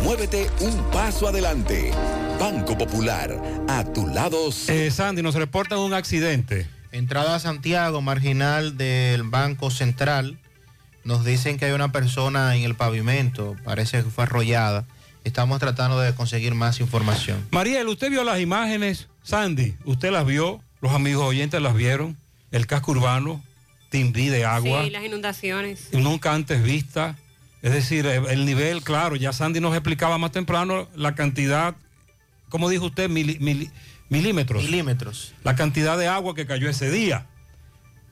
[0.03, 1.91] Muévete un paso adelante.
[2.39, 4.49] Banco Popular, a tu lado.
[4.69, 6.67] Eh, Sandy, nos reportan un accidente.
[6.91, 10.39] Entrada a Santiago, marginal del Banco Central.
[11.03, 14.85] Nos dicen que hay una persona en el pavimento, parece que fue arrollada.
[15.23, 17.45] Estamos tratando de conseguir más información.
[17.51, 19.07] Mariel, ¿usted vio las imágenes?
[19.23, 20.61] Sandy, ¿usted las vio?
[20.81, 22.17] ¿Los amigos oyentes las vieron?
[22.51, 23.43] El casco urbano,
[23.89, 24.83] timbrí de agua.
[24.85, 25.89] Sí, las inundaciones.
[25.91, 27.15] Nunca antes vista.
[27.61, 31.75] Es decir, el el nivel, claro, ya Sandy nos explicaba más temprano la cantidad,
[32.47, 33.69] como dijo usted, mili- mili-
[34.07, 34.63] milímetros.
[34.63, 35.33] Milímetros.
[35.43, 37.27] La cantidad de agua que cayó ese día.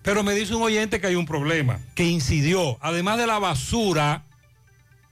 [0.03, 4.23] Pero me dice un oyente que hay un problema, que incidió, además de la basura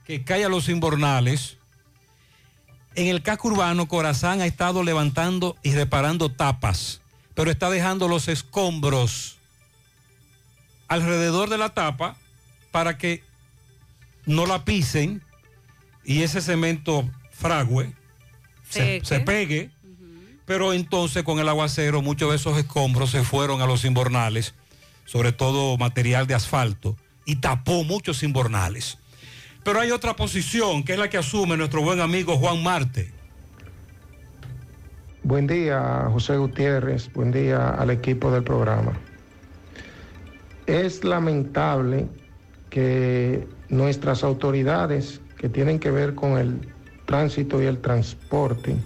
[0.06, 1.55] que cae a los invernales,
[2.96, 7.02] en el casco urbano Corazán ha estado levantando y reparando tapas,
[7.34, 9.38] pero está dejando los escombros.
[10.88, 12.16] alrededor de la tapa
[12.70, 13.22] para que
[14.24, 15.22] no la pisen
[16.04, 17.92] y ese cemento fragüe
[18.68, 19.70] se, pegue.
[20.44, 24.54] Pero entonces con el aguacero muchos de esos escombros se fueron a los inbornales,
[25.04, 28.98] sobre todo material de asfalto, y tapó muchos inbornales.
[29.66, 33.10] Pero hay otra posición que es la que asume nuestro buen amigo Juan Marte.
[35.24, 37.12] Buen día, José Gutiérrez.
[37.12, 38.92] Buen día al equipo del programa.
[40.68, 42.06] Es lamentable
[42.70, 46.72] que nuestras autoridades que tienen que ver con el
[47.04, 48.76] tránsito y el transporte,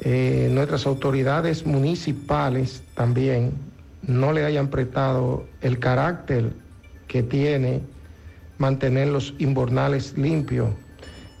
[0.00, 3.54] eh, nuestras autoridades municipales también
[4.02, 6.52] no le hayan prestado el carácter
[7.08, 7.95] que tiene
[8.58, 10.70] mantener los inbornales limpios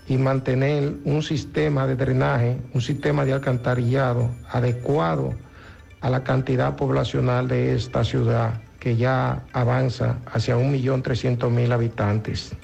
[0.08, 5.34] y mantener un sistema de drenaje, un sistema de alcantarillado adecuado
[6.00, 12.54] a la cantidad poblacional de esta ciudad que ya avanza hacia 1.300.000 habitantes.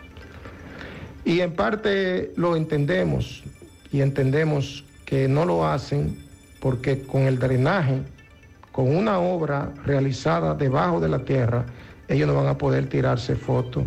[1.25, 3.43] Y en parte lo entendemos
[3.91, 6.17] y entendemos que no lo hacen
[6.61, 8.03] porque con el drenaje,
[8.71, 11.67] con una obra realizada debajo de la tierra,
[12.07, 13.85] ellos no van a poder tirarse fotos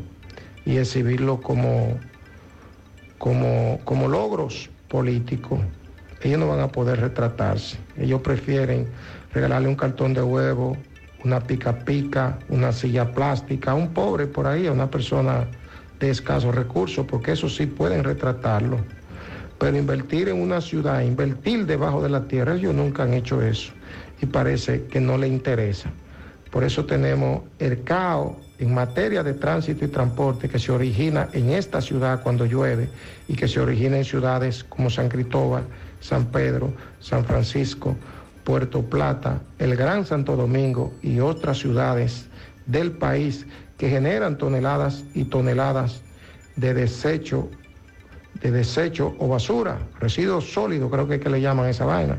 [0.65, 1.99] y exhibirlo como,
[3.17, 5.59] como, como logros políticos.
[6.21, 7.77] Ellos no van a poder retratarse.
[7.97, 8.87] Ellos prefieren
[9.31, 10.77] regalarle un cartón de huevo,
[11.23, 15.47] una pica pica, una silla plástica, a un pobre por ahí, a una persona
[15.99, 18.79] de escasos recursos, porque eso sí pueden retratarlo.
[19.59, 23.73] Pero invertir en una ciudad, invertir debajo de la tierra, ellos nunca han hecho eso
[24.21, 25.91] y parece que no le interesa.
[26.49, 31.50] Por eso tenemos el caos en materia de tránsito y transporte que se origina en
[31.50, 32.90] esta ciudad cuando llueve
[33.27, 35.64] y que se origina en ciudades como San Cristóbal,
[36.00, 37.95] San Pedro, San Francisco,
[38.43, 42.27] Puerto Plata, el Gran Santo Domingo y otras ciudades
[42.66, 43.45] del país
[43.77, 46.01] que generan toneladas y toneladas
[46.56, 47.50] de desecho,
[48.42, 52.17] de desecho o basura, residuos sólidos, creo que es que le llaman esa vaina,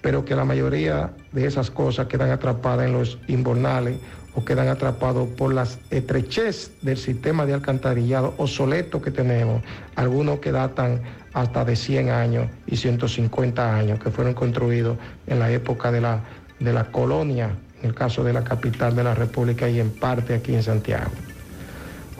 [0.00, 4.00] pero que la mayoría de esas cosas quedan atrapadas en los inbornales
[4.38, 9.64] o quedan atrapados por las estrechez del sistema de alcantarillado obsoleto que tenemos,
[9.96, 11.00] algunos que datan
[11.32, 16.20] hasta de 100 años y 150 años, que fueron construidos en la época de la,
[16.60, 17.50] de la colonia,
[17.82, 21.10] en el caso de la capital de la República y en parte aquí en Santiago.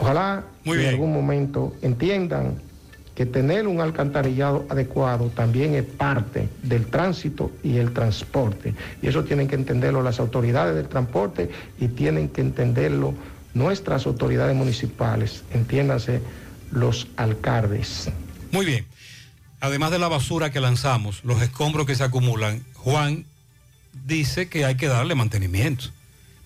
[0.00, 2.54] Ojalá que en algún momento entiendan
[3.18, 8.76] que tener un alcantarillado adecuado también es parte del tránsito y el transporte.
[9.02, 13.14] Y eso tienen que entenderlo las autoridades del transporte y tienen que entenderlo
[13.54, 16.20] nuestras autoridades municipales, entiéndanse
[16.70, 18.08] los alcaldes.
[18.52, 18.86] Muy bien.
[19.58, 23.24] Además de la basura que lanzamos, los escombros que se acumulan, Juan
[24.06, 25.86] dice que hay que darle mantenimiento,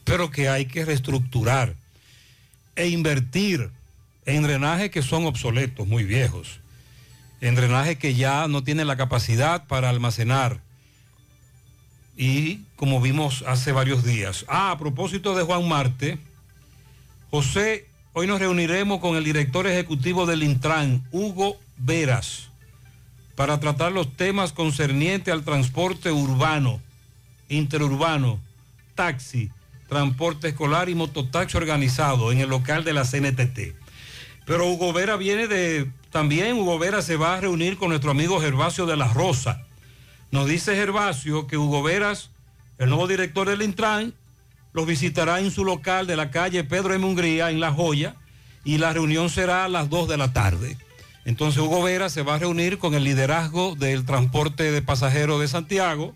[0.04, 1.74] pero que hay que reestructurar
[2.76, 3.68] e invertir
[4.24, 6.61] en drenajes que son obsoletos, muy viejos,
[7.42, 10.60] en drenajes que ya no tienen la capacidad para almacenar.
[12.16, 14.44] Y como vimos hace varios días.
[14.48, 16.18] Ah, a propósito de Juan Marte,
[17.30, 22.48] José, hoy nos reuniremos con el director ejecutivo del Intran, Hugo Veras,
[23.34, 26.80] para tratar los temas concernientes al transporte urbano,
[27.48, 28.38] interurbano,
[28.94, 29.50] taxi,
[29.88, 33.74] transporte escolar y mototaxi organizado en el local de la CNTT.
[34.46, 38.38] Pero Hugo Vera viene de, también Hugo Vera se va a reunir con nuestro amigo
[38.38, 39.62] Gervasio de la Rosa.
[40.30, 42.30] Nos dice Gervasio que Hugo Veras,
[42.76, 44.12] el nuevo director del Intran,
[44.74, 47.06] los visitará en su local de la calle Pedro M.
[47.06, 48.14] Hungría, en La Joya,
[48.62, 50.76] y la reunión será a las 2 de la tarde.
[51.24, 55.48] Entonces Hugo Vera se va a reunir con el liderazgo del transporte de pasajeros de
[55.48, 56.14] Santiago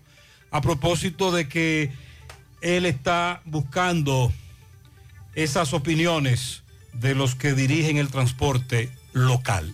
[0.51, 1.91] a propósito de que
[2.61, 4.31] él está buscando
[5.33, 6.61] esas opiniones
[6.93, 9.73] de los que dirigen el transporte local.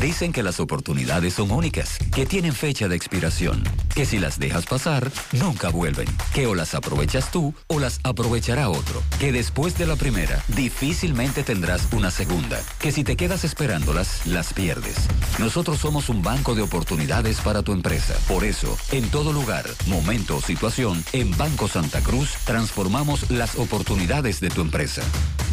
[0.00, 3.62] Dicen que las oportunidades son únicas, que tienen fecha de expiración,
[3.94, 8.68] que si las dejas pasar, nunca vuelven, que o las aprovechas tú o las aprovechará
[8.68, 14.26] otro, que después de la primera, difícilmente tendrás una segunda, que si te quedas esperándolas,
[14.26, 14.96] las pierdes.
[15.38, 18.14] Nosotros somos un banco de oportunidades para tu empresa.
[18.28, 24.40] Por eso, en todo lugar, momento o situación, en Banco Santa Cruz transformamos las oportunidades
[24.40, 25.02] de tu empresa.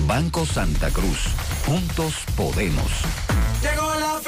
[0.06, 1.20] Banco Santa Cruz.
[1.66, 2.92] Juntos podemos.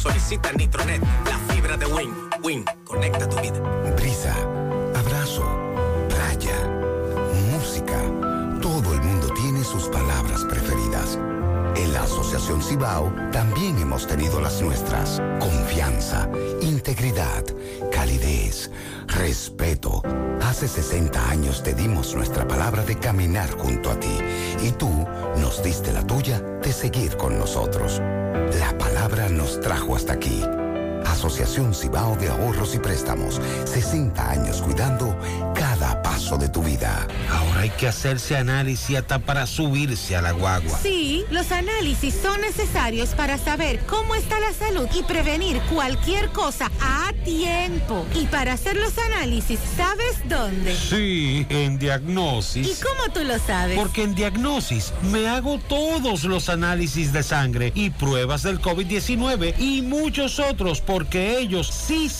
[0.00, 2.10] Solicita Nitronet, la fibra de Win.
[2.42, 3.60] Win, conecta tu vida.
[3.96, 4.34] Brisa,
[4.94, 5.44] abrazo,
[6.08, 6.56] playa,
[7.52, 8.00] música.
[8.62, 11.18] Todo el mundo tiene sus palabras preferidas.
[11.76, 15.20] En la Asociación Cibao también hemos tenido las nuestras.
[15.38, 16.30] Confianza,
[16.62, 17.44] integridad,
[17.92, 18.70] calidez,
[19.06, 20.00] respeto.
[20.40, 24.16] Hace 60 años te dimos nuestra palabra de caminar junto a ti
[24.62, 25.06] y tú
[25.36, 28.00] nos diste la tuya de seguir con nosotros.
[28.58, 30.42] La palabra nos trajo hasta aquí.
[31.12, 33.40] Asociación Cibao de Ahorros y Préstamos.
[33.64, 35.16] 60 años cuidando
[35.54, 37.06] cada paso de tu vida.
[37.30, 40.78] Ahora hay que hacerse análisis hasta para subirse a la guagua.
[40.82, 46.70] Sí, los análisis son necesarios para saber cómo está la salud y prevenir cualquier cosa
[46.80, 48.06] a tiempo.
[48.14, 50.74] Y para hacer los análisis, ¿sabes dónde?
[50.74, 52.66] Sí, en Diagnosis.
[52.66, 53.78] ¿Y cómo tú lo sabes?
[53.78, 59.82] Porque en Diagnosis me hago todos los análisis de sangre y pruebas del COVID-19 y
[59.82, 62.10] muchos otros porque ellos sí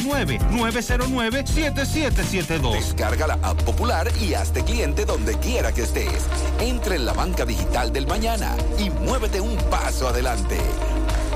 [0.00, 2.72] 829-909-7772.
[2.72, 6.26] Descarga la app popular y hazte cliente donde quiera que estés.
[6.60, 10.58] Entra en la banca digital del mañana y muévete un paso adelante.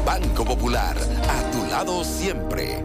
[0.04, 2.84] Banco Popular, a tu lado siempre.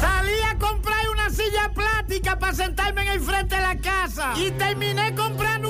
[0.00, 4.32] Salí a comprar una silla plástica para sentarme en el frente de la casa.
[4.36, 5.69] Y terminé comprando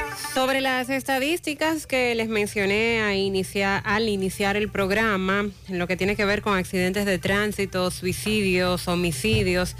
[0.33, 5.97] Sobre las estadísticas que les mencioné a iniciar, al iniciar el programa, en lo que
[5.97, 9.75] tiene que ver con accidentes de tránsito, suicidios, homicidios,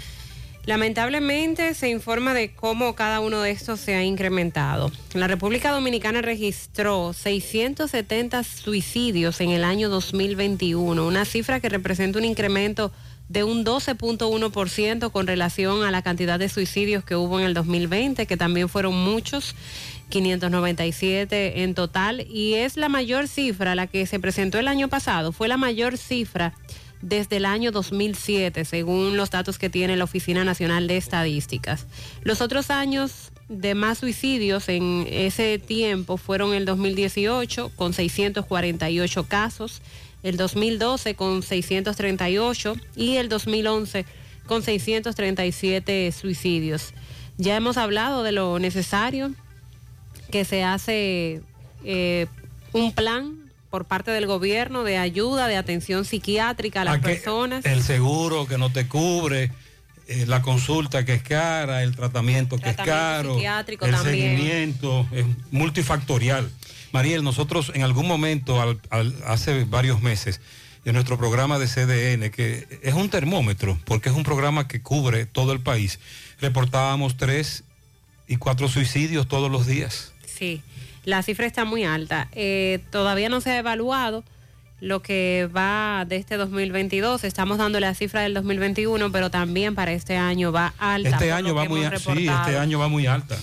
[0.66, 4.92] lamentablemente se informa de cómo cada uno de estos se ha incrementado.
[5.14, 12.26] La República Dominicana registró 670 suicidios en el año 2021, una cifra que representa un
[12.26, 12.92] incremento
[13.32, 18.26] de un 12.1% con relación a la cantidad de suicidios que hubo en el 2020,
[18.26, 19.54] que también fueron muchos.
[20.12, 25.32] 597 en total y es la mayor cifra, la que se presentó el año pasado,
[25.32, 26.52] fue la mayor cifra
[27.00, 31.86] desde el año 2007, según los datos que tiene la Oficina Nacional de Estadísticas.
[32.22, 39.80] Los otros años de más suicidios en ese tiempo fueron el 2018 con 648 casos,
[40.22, 44.04] el 2012 con 638 y el 2011
[44.46, 46.92] con 637 suicidios.
[47.38, 49.32] Ya hemos hablado de lo necesario
[50.32, 51.40] que se hace
[51.84, 52.26] eh,
[52.72, 53.36] un plan
[53.70, 57.64] por parte del gobierno de ayuda, de atención psiquiátrica a las A personas.
[57.64, 59.50] El seguro que no te cubre,
[60.08, 64.36] eh, la consulta que es cara, el tratamiento que es caro, psiquiátrico el también.
[64.36, 66.50] seguimiento, es multifactorial.
[66.92, 70.40] Mariel, nosotros en algún momento, al- al- hace varios meses,
[70.84, 75.24] en nuestro programa de CDN, que es un termómetro, porque es un programa que cubre
[75.26, 76.00] todo el país,
[76.40, 77.64] reportábamos tres
[78.28, 80.11] y cuatro suicidios todos los días.
[80.42, 80.60] Sí,
[81.04, 82.26] la cifra está muy alta.
[82.32, 84.24] Eh, todavía no se ha evaluado
[84.80, 87.22] lo que va de este 2022.
[87.22, 91.10] Estamos dando la cifra del 2021, pero también para este año va alta.
[91.10, 93.38] Este año va muy hemos a- sí, este año va muy alta.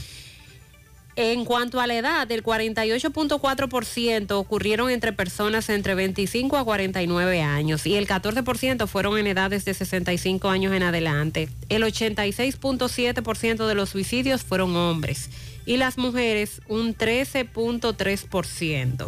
[1.15, 7.85] En cuanto a la edad, el 48.4% ocurrieron entre personas entre 25 a 49 años
[7.85, 11.47] y el 14% fueron en edades de 65 años en adelante.
[11.69, 15.29] El 86.7% de los suicidios fueron hombres
[15.69, 19.07] y las mujeres un 13.3%.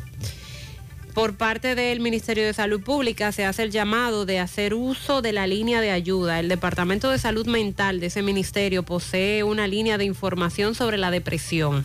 [1.16, 5.34] Por parte del Ministerio de Salud Pública se hace el llamado de hacer uso de
[5.34, 6.40] la línea de ayuda.
[6.40, 11.10] El Departamento de Salud Mental de ese ministerio posee una línea de información sobre la
[11.10, 11.84] depresión,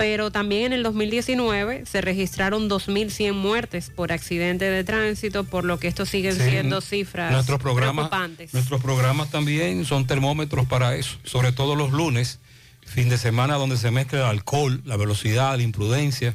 [0.00, 5.78] Pero también en el 2019 se registraron 2.100 muertes por accidente de tránsito, por lo
[5.78, 8.54] que estos siguen Sí, siendo cifras Nuestros programas, preocupantes.
[8.54, 12.38] nuestros programas también son termómetros para eso, sobre todo los lunes,
[12.86, 16.34] fin de semana donde se mezcla el alcohol, la velocidad, la imprudencia.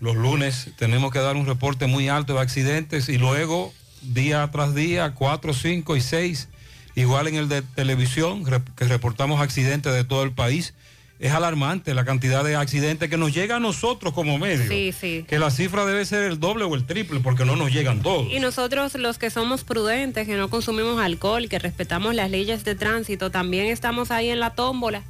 [0.00, 3.72] Los lunes tenemos que dar un reporte muy alto de accidentes y luego
[4.02, 6.48] día tras día, cuatro, cinco y seis,
[6.96, 10.74] igual en el de televisión, que reportamos accidentes de todo el país.
[11.18, 14.68] Es alarmante la cantidad de accidentes que nos llega a nosotros como medio.
[14.68, 15.24] Sí, sí.
[15.26, 18.30] Que la cifra debe ser el doble o el triple porque no nos llegan todos.
[18.30, 22.74] Y nosotros los que somos prudentes, que no consumimos alcohol, que respetamos las leyes de
[22.74, 25.02] tránsito, también estamos ahí en la tómbola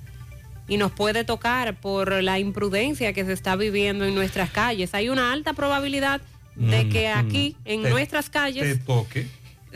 [0.68, 4.94] y nos puede tocar por la imprudencia que se está viviendo en nuestras calles.
[4.94, 6.20] Hay una alta probabilidad
[6.54, 9.26] de que aquí, en Te- nuestras Te calles, toque.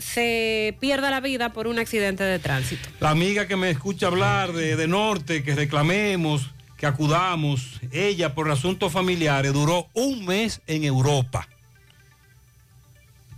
[0.01, 2.89] Se pierda la vida por un accidente de tránsito.
[2.99, 6.49] La amiga que me escucha hablar de, de Norte, que reclamemos,
[6.81, 11.47] que acudamos, ella por asuntos familiares duró un mes en Europa,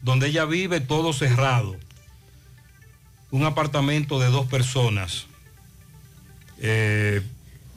[0.02, 1.76] donde ella vive todo cerrado.
[3.32, 5.26] Un apartamento de dos personas,
[6.60, 7.22] eh,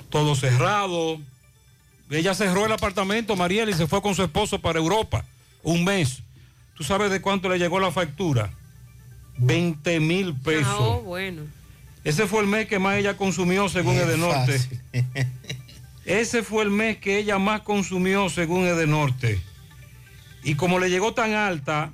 [0.09, 1.19] todo cerrado.
[2.11, 5.25] Ella cerró el apartamento, Mariela, y se fue con su esposo para Europa,
[5.65, 6.23] un mes.
[6.77, 8.53] ¿Tú sabes de cuánto le llegó la factura?
[9.39, 10.67] 20 mil pesos.
[10.69, 11.43] Ah, oh, bueno.
[12.05, 14.61] Ese fue el mes que más ella consumió según Edenorte.
[16.05, 19.41] Ese fue el mes que ella más consumió según Edenorte.
[20.45, 21.93] Y como le llegó tan alta,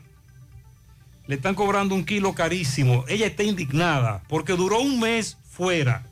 [1.27, 3.07] le están cobrando un kilo carísimo.
[3.09, 6.05] Ella está indignada porque duró un mes fuera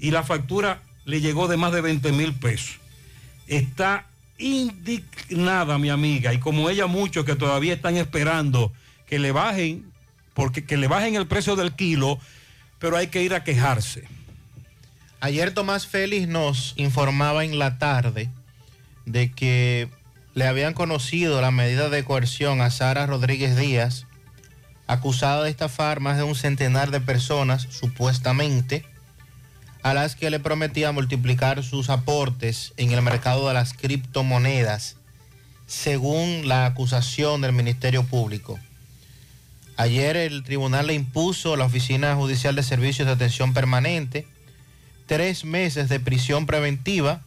[0.00, 2.80] y la factura le llegó de más de 20 mil pesos.
[3.46, 4.06] Está
[4.38, 8.72] indignada mi amiga y como ella muchos que todavía están esperando
[9.06, 9.89] que le bajen,
[10.34, 12.18] porque que le bajen el precio del kilo,
[12.78, 14.04] pero hay que ir a quejarse.
[15.20, 18.30] Ayer Tomás Félix nos informaba en la tarde
[19.04, 19.88] de que
[20.34, 24.06] le habían conocido la medida de coerción a Sara Rodríguez Díaz,
[24.86, 28.84] acusada de estafar más de un centenar de personas, supuestamente,
[29.82, 34.96] a las que le prometía multiplicar sus aportes en el mercado de las criptomonedas,
[35.66, 38.58] según la acusación del Ministerio Público.
[39.80, 44.26] Ayer el tribunal le impuso a la Oficina Judicial de Servicios de Atención Permanente
[45.06, 47.22] tres meses de prisión preventiva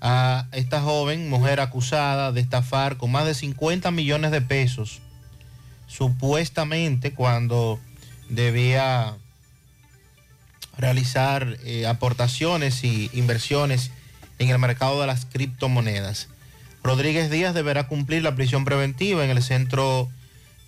[0.00, 5.02] a esta joven mujer acusada de estafar con más de 50 millones de pesos,
[5.86, 7.78] supuestamente cuando
[8.30, 9.18] debía
[10.78, 13.90] realizar eh, aportaciones y inversiones
[14.38, 16.28] en el mercado de las criptomonedas.
[16.82, 20.08] Rodríguez Díaz deberá cumplir la prisión preventiva en el Centro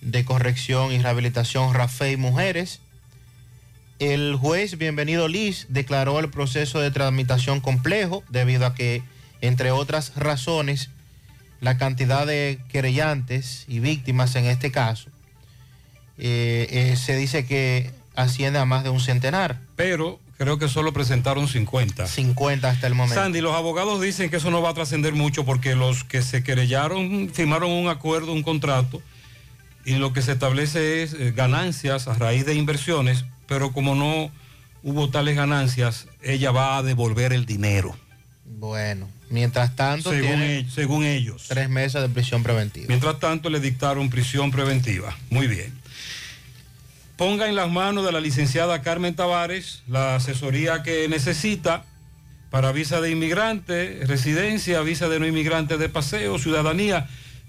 [0.01, 2.81] de Corrección y Rehabilitación Rafael Mujeres.
[3.99, 9.03] El juez Bienvenido Liz declaró el proceso de tramitación complejo debido a que,
[9.41, 10.91] entre otras razones,
[11.61, 15.11] la cantidad de querellantes y víctimas en este caso
[16.17, 19.59] eh, eh, se dice que asciende a más de un centenar.
[19.77, 22.07] Pero creo que solo presentaron 50.
[22.07, 23.20] 50 hasta el momento.
[23.20, 26.43] Sandy, los abogados dicen que eso no va a trascender mucho porque los que se
[26.43, 29.03] querellaron firmaron un acuerdo, un contrato,
[29.84, 34.31] y lo que se establece es eh, ganancias a raíz de inversiones, pero como no
[34.83, 37.97] hubo tales ganancias, ella va a devolver el dinero.
[38.44, 41.47] Bueno, mientras tanto, Según tiene e- según ellos.
[41.49, 42.86] tres meses de prisión preventiva.
[42.89, 45.17] Mientras tanto, le dictaron prisión preventiva.
[45.31, 45.73] Muy bien.
[47.17, 51.84] Ponga en las manos de la licenciada Carmen Tavares la asesoría que necesita
[52.50, 57.09] para visa de inmigrante, residencia, visa de no inmigrante de paseo, ciudadanía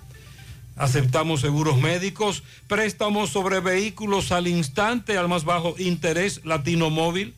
[0.76, 7.34] Aceptamos seguros médicos, préstamos sobre vehículos al instante, al más bajo interés, Latino Móvil,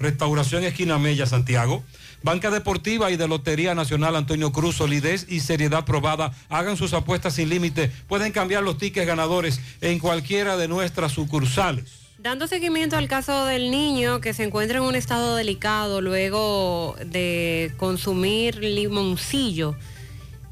[0.00, 1.84] Restauración Esquina Mella, Santiago,
[2.22, 6.32] Banca Deportiva y de Lotería Nacional Antonio Cruz, solidez y seriedad probada.
[6.48, 7.90] Hagan sus apuestas sin límite.
[8.08, 11.84] Pueden cambiar los tickets ganadores en cualquiera de nuestras sucursales.
[12.18, 17.72] Dando seguimiento al caso del niño que se encuentra en un estado delicado luego de
[17.76, 19.76] consumir limoncillo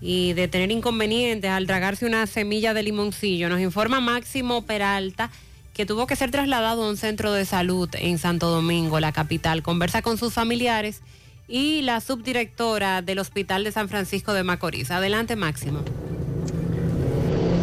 [0.06, 5.30] y de tener inconvenientes al tragarse una semilla de limoncillo, nos informa Máximo Peralta
[5.72, 9.62] que tuvo que ser trasladado a un centro de salud en Santo Domingo, la capital.
[9.62, 11.00] Conversa con sus familiares
[11.48, 14.90] y la subdirectora del Hospital de San Francisco de Macorís.
[14.90, 15.82] Adelante, Máximo.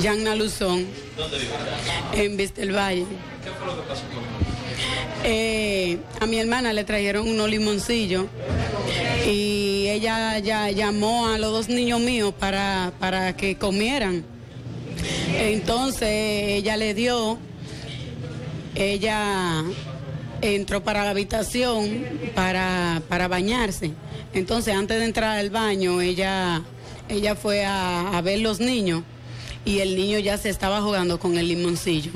[0.00, 0.86] Yanna Luzón.
[1.16, 1.38] ¿Dónde?
[2.14, 3.04] En Vista del Valle.
[3.44, 4.02] ¿Qué fue lo que pasó
[5.24, 8.26] Eh, a mi hermana le trajeron unos limoncillos
[9.26, 14.24] y ella ya llamó a los dos niños míos para, para que comieran.
[15.38, 17.38] Entonces ella le dio,
[18.74, 19.62] ella
[20.42, 22.04] entró para la habitación
[22.34, 23.92] para, para bañarse.
[24.32, 26.62] Entonces, antes de entrar al baño, ella,
[27.10, 29.02] ella fue a, a ver los niños
[29.64, 32.12] y el niño ya se estaba jugando con el limoncillo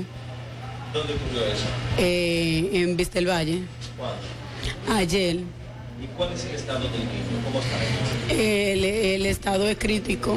[0.92, 1.64] ¿Dónde ocurrió eso?
[1.98, 3.62] eh, en Vista del Valle.
[3.98, 4.96] ¿Cuándo?
[5.00, 5.36] Ayer.
[5.36, 7.42] ¿Y cuál es el estado del niño?
[7.44, 8.32] ¿Cómo está?
[8.34, 10.36] El, el estado es crítico.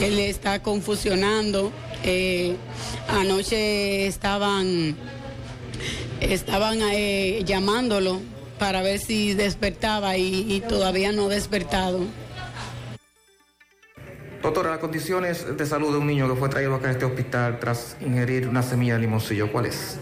[0.00, 1.72] Él está confusionando.
[2.04, 2.56] Eh,
[3.08, 4.96] anoche estaban,
[6.20, 8.20] estaban eh, llamándolo
[8.58, 12.00] para ver si despertaba y, y todavía no ha despertado.
[14.42, 17.58] Doctora, las condiciones de salud de un niño que fue traído acá a este hospital
[17.58, 19.98] tras ingerir una semilla de limoncillo, ¿cuál es?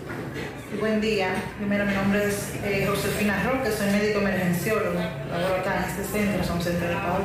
[0.79, 1.29] Buen día.
[1.57, 5.01] Primero, mi nombre es eh, Josefina Roque, soy médico emergenciólogo.
[5.31, 7.23] Laboro acá en este centro, son centro de Paul.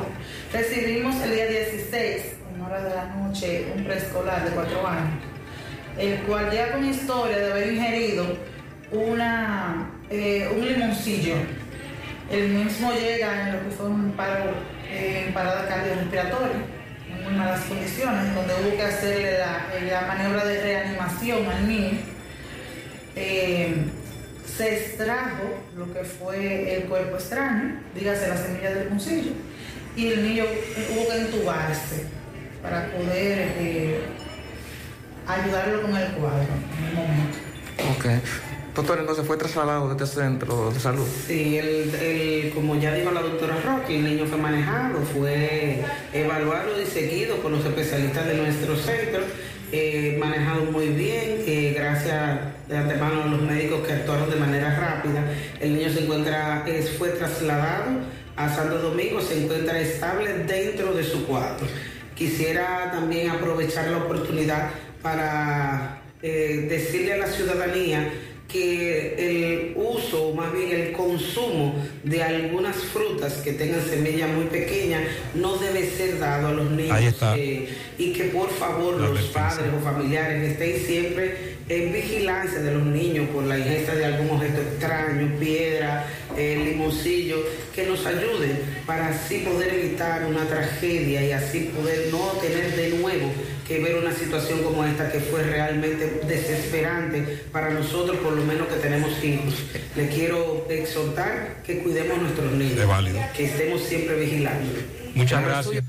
[0.54, 2.22] Recibimos el día 16,
[2.54, 5.22] en hora de la noche, un preescolar de cuatro años,
[5.98, 8.24] el cual ya con historia de haber ingerido
[8.90, 11.34] una, eh, un limoncillo.
[12.30, 14.52] El mismo llega en lo que fue un paro,
[14.88, 16.71] eh, parada cardiorrespiratoria,
[17.24, 21.98] muy malas condiciones, donde hubo que hacerle la, la maniobra de reanimación al niño
[23.14, 23.74] eh,
[24.56, 25.44] se extrajo
[25.76, 29.32] lo que fue el cuerpo extraño, dígase la semilla del limoncillo,
[29.96, 32.06] y el niño eh, hubo que entubarse
[32.62, 34.00] para poder eh,
[35.26, 37.38] ayudarlo con el cuadro en el momento.
[38.74, 41.06] Doctor, entonces fue trasladado de este centro de salud.
[41.26, 45.82] Sí, el, el- como ya dijo la doctora Rocky, el niño fue manejado, fue
[46.14, 49.20] evaluado y seguido por los especialistas de nuestro centro,
[49.72, 54.74] eh, manejado muy bien, eh, gracias de antemano a los médicos que actuaron de manera
[54.78, 55.22] rápida.
[55.60, 56.64] El niño se encuentra,
[56.98, 57.90] fue trasladado
[58.36, 61.66] a Santo Domingo, se encuentra estable dentro de su cuadro.
[62.14, 64.70] Quisiera también aprovechar la oportunidad
[65.02, 68.10] para eh, decirle a la ciudadanía
[68.52, 71.74] que el uso, o más bien el consumo
[72.04, 75.02] de algunas frutas que tengan semilla muy pequeña
[75.34, 76.92] no debe ser dado a los niños.
[76.92, 77.36] Ahí está.
[77.36, 82.74] eh, y que por favor La los padres o familiares estén siempre en vigilancia de
[82.74, 87.36] los niños por la ingesta de algún objeto extraño, piedra, eh, limoncillo,
[87.74, 92.90] que nos ayuden para así poder evitar una tragedia y así poder no tener de
[92.90, 93.30] nuevo
[93.66, 98.68] que ver una situación como esta que fue realmente desesperante para nosotros, por lo menos
[98.68, 99.54] que tenemos hijos.
[99.96, 104.72] Le quiero exhortar que cuidemos a nuestros niños, Es que estemos siempre vigilando.
[105.14, 105.84] Muchas gracias.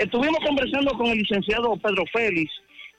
[0.00, 2.50] Estuvimos conversando con el licenciado Pedro Félix,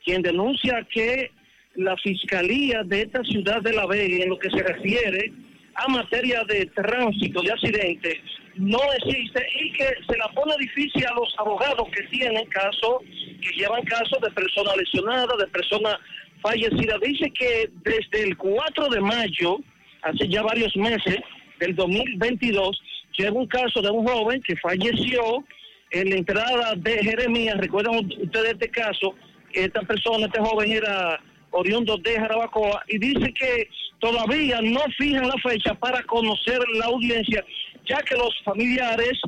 [0.06, 1.32] quien denuncia que
[1.74, 5.34] la fiscalía de esta ciudad de La Vega, en lo que se refiere
[5.74, 8.18] a materia de tránsito, de accidentes,
[8.56, 12.98] no existe y que se la pone difícil a los abogados que tienen casos,
[13.42, 15.96] que llevan casos de personas lesionadas, de personas
[16.40, 17.00] fallecidas.
[17.02, 19.58] Dice que desde el 4 de mayo,
[20.04, 21.18] hace ya varios meses,
[21.60, 22.80] del 2022,
[23.18, 25.44] lleva un caso de un joven que falleció
[25.92, 27.58] en la entrada de Jeremías.
[27.58, 29.16] Recuerdan ustedes este caso,
[29.54, 31.20] esta persona, este joven era
[31.52, 37.46] oriundo de Jarabacoa y dice que todavía no fijan la fecha para conocer la audiencia,
[37.86, 39.20] ya que los familiares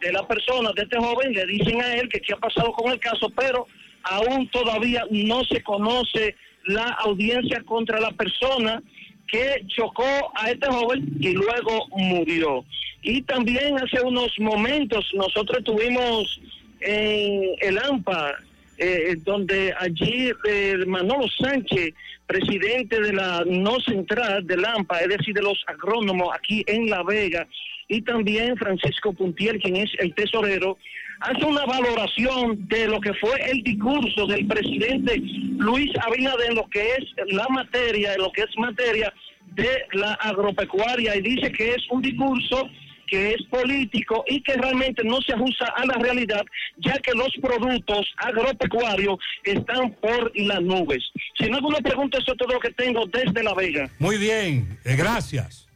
[0.00, 2.92] de la persona, de este joven, le dicen a él que qué ha pasado con
[2.92, 3.66] el caso, pero
[4.02, 8.82] aún todavía no se conoce la audiencia contra la persona
[9.26, 12.64] que chocó a este joven y luego murió.
[13.02, 16.40] Y también hace unos momentos nosotros tuvimos
[16.80, 18.34] en el AMPA,
[18.78, 21.94] eh, donde allí eh, Manolo Sánchez,
[22.26, 27.02] presidente de la no central del AMPA, es decir, de los agrónomos aquí en La
[27.02, 27.46] Vega,
[27.88, 30.76] y también Francisco Puntiel, quien es el tesorero,
[31.20, 35.16] hace una valoración de lo que fue el discurso del presidente
[35.58, 39.12] Luis Abinader en lo que es la materia, en lo que es materia
[39.54, 42.68] de la agropecuaria, y dice que es un discurso
[43.06, 46.44] que es político y que realmente no se ajusta a la realidad,
[46.78, 51.04] ya que los productos agropecuarios están por las nubes.
[51.38, 53.88] Si no alguna pregunta, eso es todo lo que tengo desde La Vega.
[53.98, 55.68] Muy bien, eh, gracias.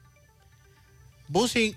[1.29, 1.77] Busi,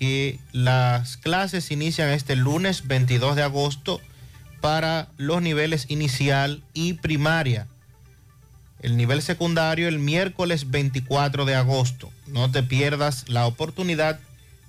[0.00, 4.00] que las clases inician este lunes 22 de agosto
[4.62, 7.68] para los niveles inicial y primaria.
[8.80, 12.10] El nivel secundario el miércoles 24 de agosto.
[12.26, 14.18] No te pierdas la oportunidad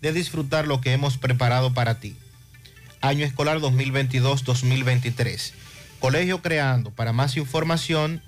[0.01, 2.17] de disfrutar lo que hemos preparado para ti.
[2.99, 5.53] Año escolar 2022-2023.
[6.01, 6.91] Colegio Creando.
[6.91, 8.21] Para más información,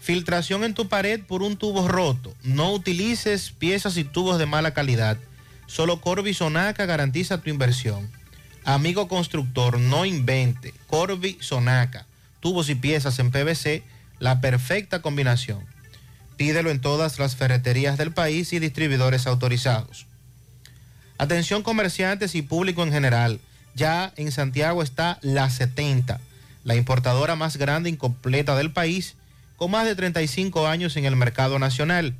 [0.00, 2.34] Filtración en tu pared por un tubo roto.
[2.42, 5.18] No utilices piezas y tubos de mala calidad.
[5.66, 8.10] Solo Corby Sonaca garantiza tu inversión.
[8.64, 10.74] Amigo constructor, no invente.
[10.86, 12.06] Corby Sonaca.
[12.40, 13.82] Tubos y piezas en PVC,
[14.18, 15.64] la perfecta combinación.
[16.38, 20.06] Pídelo en todas las ferreterías del país y distribuidores autorizados.
[21.18, 23.40] Atención comerciantes y público en general.
[23.74, 26.18] Ya en Santiago está la 70,
[26.64, 29.16] la importadora más grande y completa del país,
[29.60, 32.14] con más de 35 años en el mercado nacional.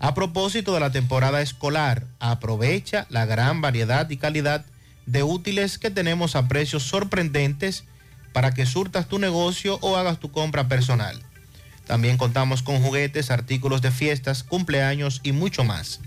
[0.00, 4.66] A propósito de la temporada escolar, aprovecha la gran variedad y calidad
[5.06, 7.84] de útiles que tenemos a precios sorprendentes
[8.32, 11.22] para que surtas tu negocio o hagas tu compra personal.
[11.86, 16.00] También contamos con juguetes, artículos de fiestas, cumpleaños y mucho más.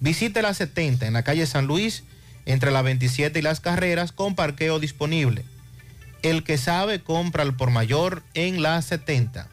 [0.00, 2.02] Visite la 70 en la calle San Luis,
[2.46, 5.44] entre la 27 y las carreras, con parqueo disponible.
[6.22, 9.48] El que sabe compra al por mayor en la 70.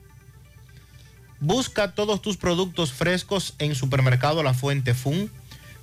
[1.40, 5.30] Busca todos tus productos frescos en Supermercado La Fuente Fun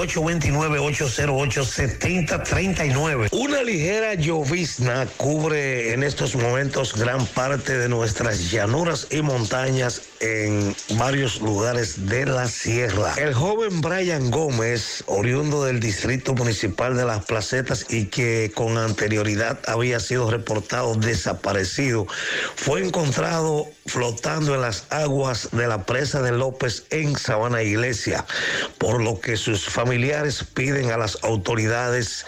[1.82, 3.28] 829-808-7039.
[3.32, 10.74] Una ligera llovizna cubre en estos momentos gran parte de nuestras llanuras y montañas en
[10.96, 13.12] varios lugares de la sierra.
[13.16, 19.58] El joven Brian Gómez, oriundo del Distrito Municipal de Las Placetas y que con anterioridad
[19.66, 22.06] había sido reportado desaparecido,
[22.54, 28.24] fue encontrado flotando en las aguas de la presa de López en Sabana Iglesia,
[28.78, 32.24] por lo que sus familiares piden a las autoridades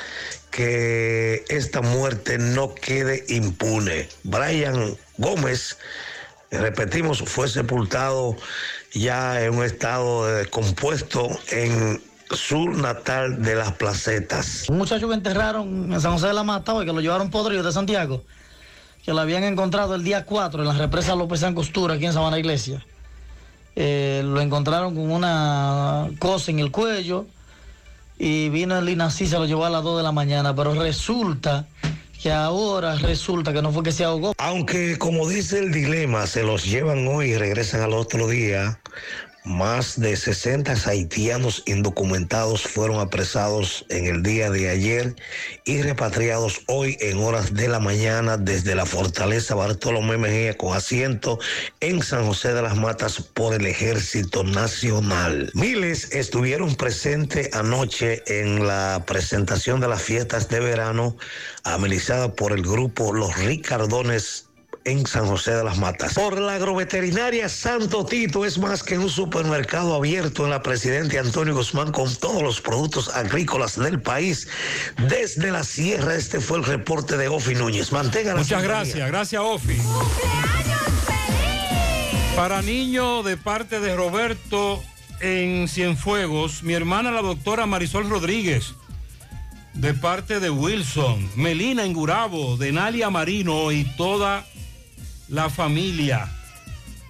[0.50, 4.08] que esta muerte no quede impune.
[4.22, 5.76] Brian Gómez,
[6.58, 8.36] repetimos, fue sepultado
[8.92, 12.00] ya en un estado de descompuesto en
[12.30, 14.68] sur natal de las placetas.
[14.68, 17.62] Un muchacho que enterraron en San José de la Mata hoy, que lo llevaron podrido
[17.62, 18.22] de Santiago,
[19.04, 22.12] que lo habían encontrado el día 4 en la represa López San Costura, aquí en
[22.12, 22.84] Sabana Iglesia.
[23.76, 27.26] Eh, lo encontraron con una cosa en el cuello
[28.18, 31.66] y vino el INACI, se lo llevó a las 2 de la mañana, pero resulta
[32.24, 34.32] que ahora resulta que no fue que se ahogó.
[34.38, 38.80] Aunque como dice el dilema, se los llevan hoy y regresan al otro día,
[39.44, 45.14] más de 60 haitianos indocumentados fueron apresados en el día de ayer
[45.64, 51.38] y repatriados hoy en horas de la mañana desde la fortaleza Bartolomé Mejía con asiento
[51.80, 55.50] en San José de las Matas por el Ejército Nacional.
[55.54, 61.16] Miles estuvieron presentes anoche en la presentación de las fiestas de verano
[61.64, 64.48] amenizada por el grupo Los Ricardones
[64.84, 66.14] en San José de las Matas.
[66.14, 71.54] Por la agroveterinaria Santo Tito es más que un supermercado abierto en la Presidente Antonio
[71.54, 74.48] Guzmán con todos los productos agrícolas del país.
[75.08, 77.92] Desde la sierra, este fue el reporte de Ofi Núñez.
[77.92, 79.78] Mantenga la Muchas gracias, gracias Ofi.
[82.36, 84.82] Para niño de parte de Roberto
[85.20, 88.74] en Cienfuegos, mi hermana la doctora Marisol Rodríguez,
[89.72, 94.44] de parte de Wilson, Melina en Gurabo, de Nalia Marino y toda
[95.34, 96.28] la familia.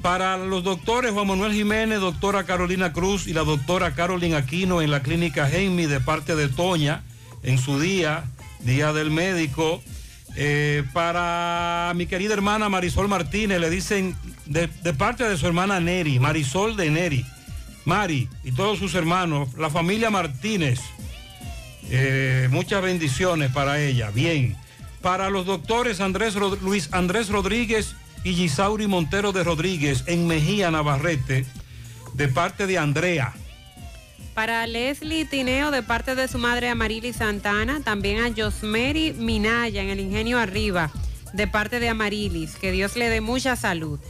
[0.00, 4.90] Para los doctores Juan Manuel Jiménez, doctora Carolina Cruz y la doctora Carolina Aquino en
[4.90, 7.02] la clínica Jaime de parte de Toña
[7.42, 8.24] en su día,
[8.60, 9.82] Día del Médico.
[10.36, 15.78] Eh, para mi querida hermana Marisol Martínez, le dicen de, de parte de su hermana
[15.80, 17.24] Neri, Marisol de Neri,
[17.84, 20.80] Mari y todos sus hermanos, la familia Martínez.
[21.90, 24.10] Eh, muchas bendiciones para ella.
[24.10, 24.56] Bien.
[25.02, 27.94] Para los doctores Andrés Luis Andrés Rodríguez
[28.24, 31.44] y Gisauri Montero de Rodríguez en Mejía, Navarrete,
[32.14, 33.34] de parte de Andrea.
[34.34, 39.90] Para Leslie Tineo de parte de su madre Amarili Santana, también a Josmeri Minaya en
[39.90, 40.90] el Ingenio Arriba
[41.34, 44.00] de parte de Amarilis, que Dios le dé mucha salud.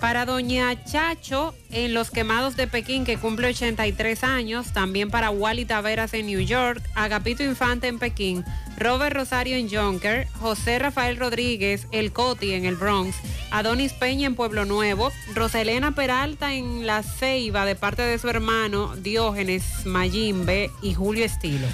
[0.00, 5.64] Para doña Chacho en Los Quemados de Pekín, que cumple 83 años, también para Wally
[5.64, 8.44] Taveras en New York, Agapito Infante en Pekín,
[8.78, 13.16] Robert Rosario en Jonker, José Rafael Rodríguez, El Coti en el Bronx,
[13.50, 18.94] Adonis Peña en Pueblo Nuevo, Roselena Peralta en La Ceiba de parte de su hermano
[18.96, 21.66] Diógenes Mayimbe y Julio Estilo.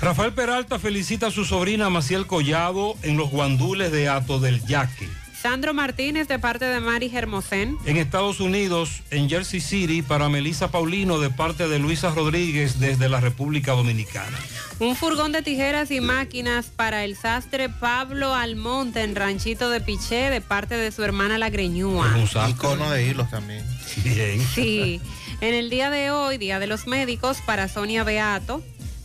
[0.00, 5.08] Rafael Peralta felicita a su sobrina Maciel Collado en los guandules de Ato del Yaque.
[5.40, 7.78] Sandro Martínez de parte de Mari Hermosén.
[7.84, 13.08] En Estados Unidos, en Jersey City, para Melissa Paulino de parte de Luisa Rodríguez desde
[13.08, 14.36] la República Dominicana.
[14.80, 20.30] Un furgón de tijeras y máquinas para el sastre Pablo Almonte en Ranchito de Piché
[20.30, 22.16] de parte de su hermana La Greñúa.
[22.48, 23.64] Icono de hilos también.
[24.02, 24.44] Bien.
[24.54, 25.00] Sí.
[25.40, 28.60] En el día de hoy, Día de los Médicos, para Sonia Beato,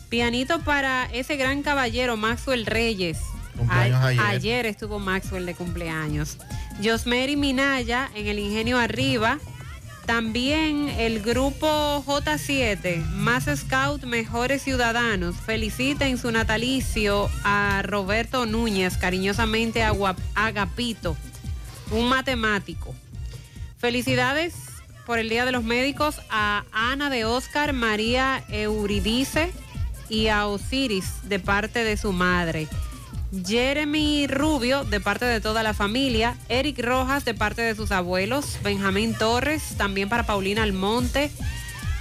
[0.10, 3.20] Pianito para ese gran caballero Maxwell Reyes.
[3.57, 4.65] Cumpleaños ayer.
[4.65, 6.38] estuvo Maxwell de cumpleaños.
[6.83, 9.40] Josmery Minaya en el Ingenio Arriba.
[10.06, 18.98] También el grupo J7, Más Scout Mejores Ciudadanos, felicita en su natalicio a Roberto Núñez,
[18.98, 19.93] cariñosamente a
[20.35, 21.15] Agapito,
[21.91, 22.93] un matemático.
[23.77, 24.56] Felicidades
[25.06, 29.51] por el Día de los Médicos a Ana de Oscar, María Euridice
[30.09, 32.67] y a Osiris de parte de su madre.
[33.45, 38.60] Jeremy Rubio de parte de toda la familia, Eric Rojas de parte de sus abuelos,
[38.64, 41.32] Benjamín Torres, también para Paulina Almonte,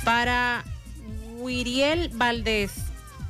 [0.05, 0.65] para
[1.39, 2.73] Wiriel Valdés,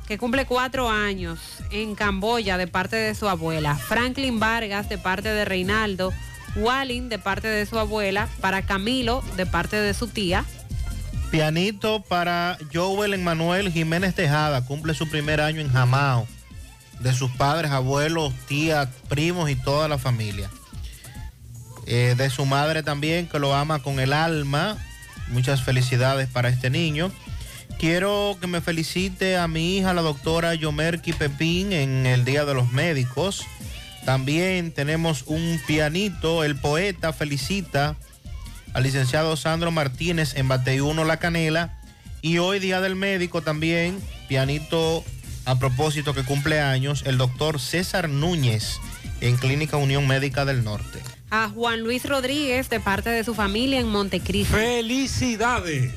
[0.07, 1.39] que cumple cuatro años
[1.71, 6.11] en Camboya de parte de su abuela, Franklin Vargas de parte de Reinaldo,
[6.57, 10.45] Walling de parte de su abuela, para Camilo de parte de su tía,
[11.31, 16.27] Pianito para Joel Emanuel Jiménez Tejada, cumple su primer año en Jamao,
[16.99, 20.49] de sus padres, abuelos, tías, primos y toda la familia.
[21.85, 24.77] Eh, de su madre también, que lo ama con el alma.
[25.29, 27.11] Muchas felicidades para este niño.
[27.79, 32.53] Quiero que me felicite a mi hija, la doctora Yomerki Pepín, en el Día de
[32.53, 33.45] los Médicos.
[34.05, 37.95] También tenemos un pianito, el poeta felicita
[38.73, 41.77] al licenciado Sandro Martínez en Bateyuno La Canela.
[42.21, 43.99] Y hoy, Día del Médico, también,
[44.29, 45.03] pianito
[45.45, 48.79] a propósito que cumple años, el doctor César Núñez
[49.21, 51.01] en Clínica Unión Médica del Norte.
[51.29, 54.55] a Juan Luis Rodríguez de parte de su familia en Montecristo.
[54.55, 55.91] Felicidades.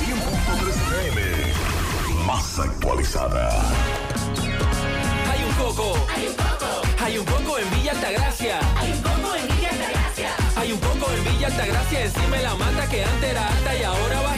[0.00, 1.20] 100.3 FM,
[2.26, 3.50] más actualizada.
[5.30, 6.06] Hay un coco.
[6.16, 6.82] Hay un coco.
[7.04, 8.58] Hay un coco en Villa Altagracia.
[8.78, 10.30] Hay un coco en Villa Altagracia.
[10.56, 13.82] Hay un coco en Villa Altagracia encima de la mata que antes era alta y
[13.82, 14.29] ahora bajita.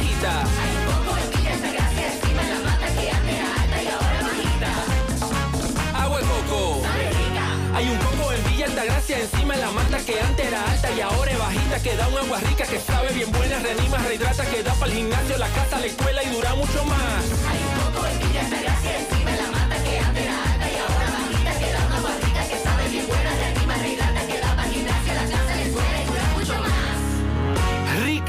[7.83, 11.01] Hay un coco en Villa Altagracia encima de la mata que antes era alta y
[11.01, 11.83] ahora es bajita.
[11.83, 14.99] Que da un agua rica que sabe bien buena, reanima, rehidrata, que da para el
[14.99, 17.25] gimnasio, la casa, la escuela y dura mucho más.
[17.51, 20.77] Hay un coco en Villa Altagracia encima de la mata que antes era alta y
[20.79, 21.59] ahora bajita.
[21.59, 24.12] Que da un agua rica que sabe bien buena, reanima, rehidrata,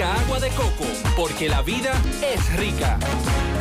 [0.01, 1.93] Agua de coco, porque la vida
[2.33, 2.97] es rica.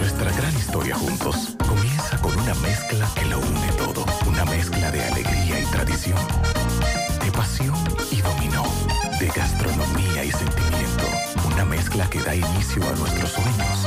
[0.01, 4.05] Nuestra gran historia juntos comienza con una mezcla que lo une todo.
[4.27, 6.19] Una mezcla de alegría y tradición,
[7.23, 7.77] de pasión
[8.11, 8.65] y dominó,
[9.21, 11.05] de gastronomía y sentimiento.
[11.53, 13.87] Una mezcla que da inicio a nuestros sueños,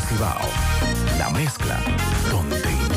[0.00, 0.48] Cibao,
[1.18, 1.80] la mezcla
[2.30, 2.63] donde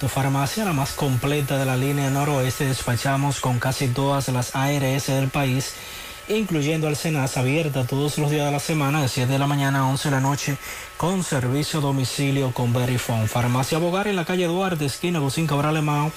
[0.00, 5.08] tu farmacia, la más completa de la línea noroeste, despachamos con casi todas las ARS
[5.08, 5.74] del país,
[6.26, 9.80] incluyendo al Senas, abierta todos los días de la semana, de 7 de la mañana
[9.80, 10.56] a 11 de la noche,
[10.96, 13.28] con servicio domicilio con Verifone.
[13.28, 16.10] Farmacia Bogar en la calle Duarte, esquina Gusín Cabral Mao,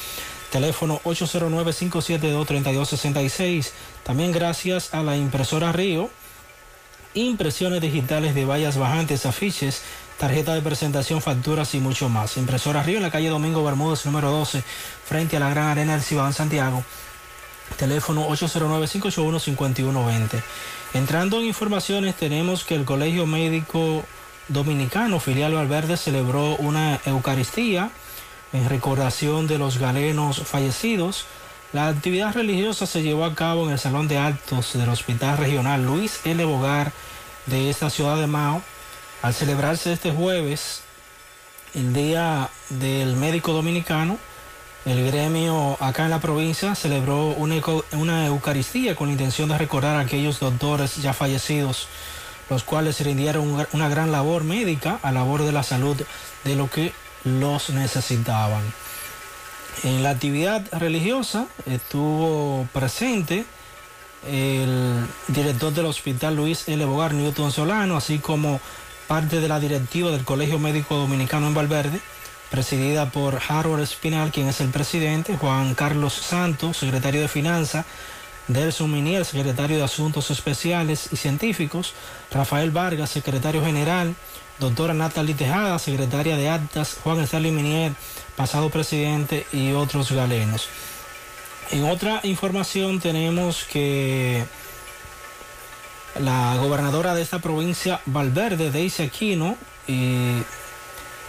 [0.50, 3.72] teléfono 809-572-3266.
[4.04, 6.10] También gracias a la impresora Río,
[7.16, 9.82] impresiones digitales de vallas bajantes, afiches,
[10.24, 12.38] tarjeta de presentación, facturas y mucho más.
[12.38, 14.64] Impresora Río en la calle Domingo Bermúdez, número 12,
[15.06, 16.82] frente a la Gran Arena del Cibao en Santiago.
[17.76, 20.42] Teléfono 809-581-5120.
[20.94, 24.06] Entrando en informaciones, tenemos que el Colegio Médico
[24.48, 27.90] Dominicano, filial Valverde, celebró una Eucaristía
[28.54, 31.26] en recordación de los galenos fallecidos.
[31.74, 35.86] La actividad religiosa se llevó a cabo en el Salón de Actos del Hospital Regional
[35.86, 36.46] Luis L.
[36.46, 36.94] Bogar
[37.46, 38.62] de esta ciudad de Mao
[39.24, 40.82] al celebrarse este jueves
[41.74, 44.20] el Día del Médico Dominicano,
[44.86, 47.56] el gremio acá en la provincia celebró una,
[47.94, 51.88] una, Eucaristía con la intención de recordar a aquellos doctores ya fallecidos,
[52.50, 55.96] los cuales rindieron una gran labor médica a labor de la salud
[56.44, 56.92] de lo que
[57.24, 58.62] los necesitaban.
[59.84, 63.46] En la actividad religiosa estuvo presente
[64.30, 66.84] el director del Hospital Luis L.
[66.86, 68.60] Bogar Newton Solano, así como
[69.08, 72.00] parte de la directiva del Colegio Médico Dominicano en Valverde,
[72.50, 77.86] presidida por Harold Espinal, quien es el presidente, Juan Carlos Santos, secretario de Finanzas,
[78.48, 81.94] Delson Minier, secretario de Asuntos Especiales y Científicos,
[82.32, 84.16] Rafael Vargas, secretario general,
[84.60, 87.94] doctora Natalie Tejada, secretaria de Actas, Juan Stanley Minier,
[88.36, 90.68] pasado presidente y otros galenos.
[91.72, 94.46] En otra información tenemos que
[96.20, 100.42] la gobernadora de esta provincia, Valverde, Daisy Aquino, y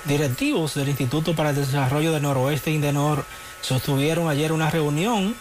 [0.05, 3.25] directivos del Instituto para el Desarrollo del Noroeste Indenor
[3.63, 5.35] sostuvieron ayer una reunión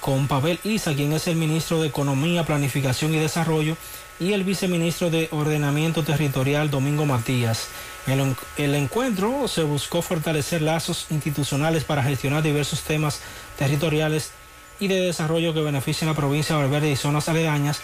[0.00, 3.76] con Pavel Isa, quien es el ministro de Economía, Planificación y Desarrollo,
[4.18, 7.68] y el viceministro de Ordenamiento Territorial, Domingo Matías.
[8.06, 13.20] En el, encuentro se buscó fortalecer lazos institucionales para gestionar diversos temas
[13.58, 14.32] territoriales
[14.80, 17.80] y de desarrollo que beneficien a la provincia de Valverde y zonas aledañas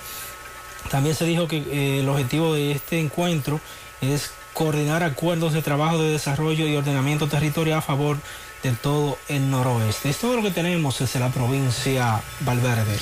[0.88, 3.60] también se dijo que eh, el objetivo de este encuentro
[4.00, 8.18] es coordinar acuerdos de trabajo de desarrollo y ordenamiento territorial a favor
[8.62, 10.10] de todo el noroeste.
[10.10, 12.98] Es lo que tenemos desde la provincia Valverde.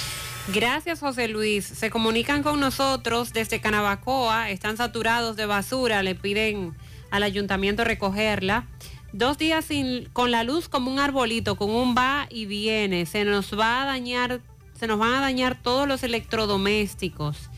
[0.48, 1.64] Gracias, José Luis.
[1.64, 6.74] Se comunican con nosotros desde Canabacoa, están saturados de basura, le piden
[7.10, 8.66] al ayuntamiento recogerla.
[9.12, 13.04] Dos días sin, con la luz como un arbolito, con un va y viene.
[13.06, 14.40] Se nos va a dañar,
[14.78, 17.50] se nos van a dañar todos los electrodomésticos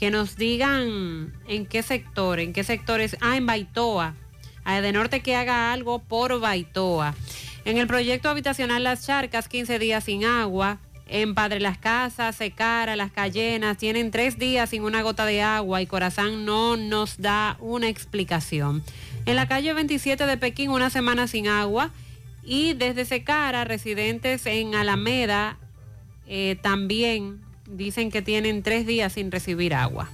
[0.00, 4.14] que nos digan en qué sector, en qué sectores, ah, en Baitoa,
[4.64, 7.14] a de Norte que haga algo por Baitoa.
[7.66, 10.78] En el proyecto habitacional Las Charcas, 15 días sin agua.
[11.06, 15.82] En Padre Las Casas, Secara, Las Cayenas, tienen tres días sin una gota de agua
[15.82, 18.82] y Corazán no nos da una explicación.
[19.26, 21.90] En la calle 27 de Pekín, una semana sin agua.
[22.42, 25.58] Y desde Secara, residentes en Alameda,
[26.26, 30.08] eh, también dicen que tienen tres días sin recibir agua.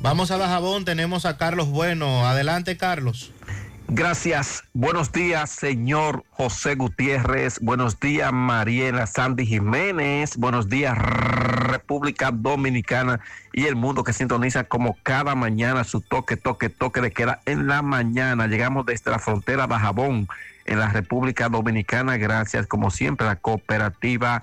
[0.00, 2.26] Vamos a Dajabón, tenemos a Carlos Bueno.
[2.26, 3.32] Adelante, Carlos.
[3.90, 4.64] Gracias.
[4.74, 7.58] Buenos días, señor José Gutiérrez.
[7.60, 10.36] Buenos días, Mariela Sandy Jiménez.
[10.36, 13.20] Buenos días, República Dominicana
[13.54, 17.66] y el mundo que sintoniza como cada mañana su toque, toque, toque de queda en
[17.66, 18.46] la mañana.
[18.46, 20.28] Llegamos desde la frontera de Dajabón,
[20.66, 22.18] en la República Dominicana.
[22.18, 24.42] Gracias, como siempre, a la cooperativa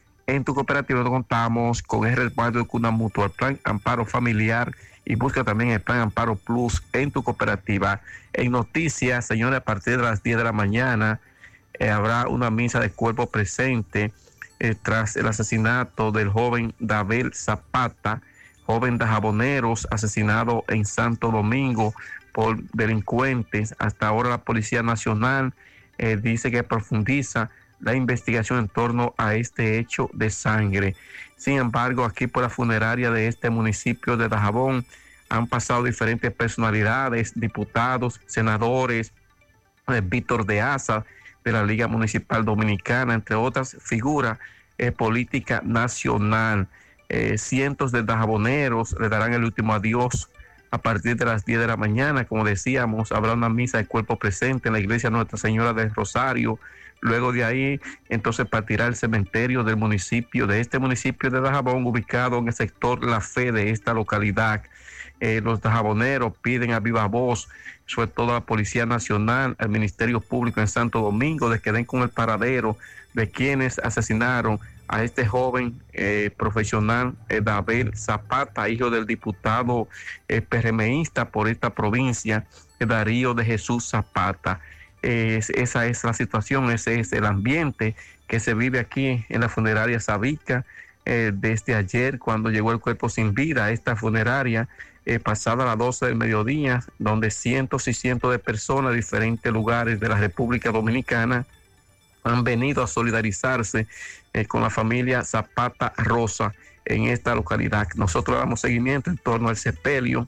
[0.31, 5.15] En tu cooperativa contamos con el respaldo de Cuna Mutua, el Plan Amparo Familiar y
[5.15, 7.99] busca también el Plan Amparo Plus en tu cooperativa.
[8.31, 11.19] En noticias, señores, a partir de las 10 de la mañana
[11.73, 14.13] eh, habrá una misa de cuerpo presente
[14.61, 18.21] eh, tras el asesinato del joven David Zapata,
[18.65, 21.93] joven de Jaboneros, asesinado en Santo Domingo
[22.31, 23.75] por delincuentes.
[23.79, 25.53] Hasta ahora la Policía Nacional
[25.97, 27.49] eh, dice que profundiza
[27.81, 30.95] la investigación en torno a este hecho de sangre.
[31.37, 34.85] Sin embargo, aquí por la funeraria de este municipio de Dajabón
[35.29, 39.13] han pasado diferentes personalidades, diputados, senadores,
[39.87, 41.05] eh, Víctor de Asa,
[41.43, 44.37] de la Liga Municipal Dominicana, entre otras figuras
[44.77, 46.67] eh, política nacional.
[47.09, 50.29] Eh, cientos de dajaboneros le darán el último adiós
[50.69, 52.25] a partir de las 10 de la mañana.
[52.25, 56.57] Como decíamos, habrá una misa de cuerpo presente en la iglesia Nuestra Señora del Rosario.
[57.01, 62.37] Luego de ahí, entonces partirá el cementerio del municipio, de este municipio de Dajabón, ubicado
[62.37, 64.61] en el sector La Fe de esta localidad.
[65.19, 67.49] Eh, los dajaboneros piden a viva voz,
[67.87, 71.85] sobre todo a la Policía Nacional, al Ministerio Público en Santo Domingo, de que den
[71.85, 72.77] con el paradero
[73.13, 79.87] de quienes asesinaron a este joven eh, profesional eh, David Zapata, hijo del diputado
[80.49, 82.45] PRMista por esta provincia,
[82.79, 84.59] Darío de Jesús Zapata.
[85.01, 87.95] Es- esa es la situación, ese es el ambiente
[88.27, 90.65] que se vive aquí en la funeraria Sabica
[91.05, 94.67] eh, desde ayer cuando llegó el cuerpo sin vida a esta funeraria
[95.05, 99.99] eh, pasada las 12 del mediodía, donde cientos y cientos de personas de diferentes lugares
[99.99, 101.45] de la República Dominicana
[102.23, 103.87] han venido a solidarizarse
[104.33, 106.53] eh, con la familia Zapata Rosa
[106.85, 107.87] en esta localidad.
[107.95, 110.27] Nosotros damos seguimiento en torno al sepelio,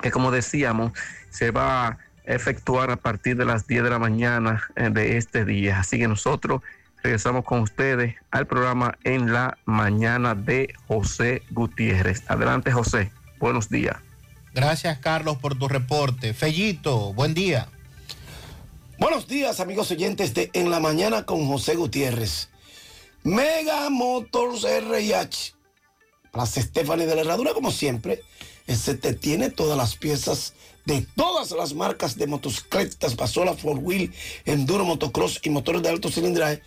[0.00, 0.92] que como decíamos,
[1.28, 1.98] se va
[2.34, 5.80] efectuar a partir de las 10 de la mañana eh, de este día.
[5.80, 6.62] Así que nosotros
[7.02, 12.22] regresamos con ustedes al programa en la mañana de José Gutiérrez.
[12.28, 13.10] Adelante, José.
[13.38, 13.96] Buenos días.
[14.54, 16.34] Gracias, Carlos, por tu reporte.
[16.34, 17.68] Fellito, buen día.
[18.98, 22.50] Buenos días, amigos oyentes de En la Mañana con José Gutiérrez.
[23.24, 25.54] Mega Motors RH.
[26.30, 28.22] Plaza Estefani de la Herradura, como siempre.
[28.66, 30.54] Ese te tiene todas las piezas
[30.84, 34.12] de todas las marcas de motocicletas, pasola, four wheel,
[34.44, 36.62] enduro, motocross y motores de alto cilindraje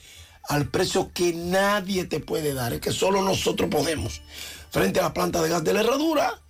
[0.48, 4.22] al precio que nadie te puede dar, es que solo nosotros podemos.
[4.70, 6.42] Frente a la planta de gas de la Herradura,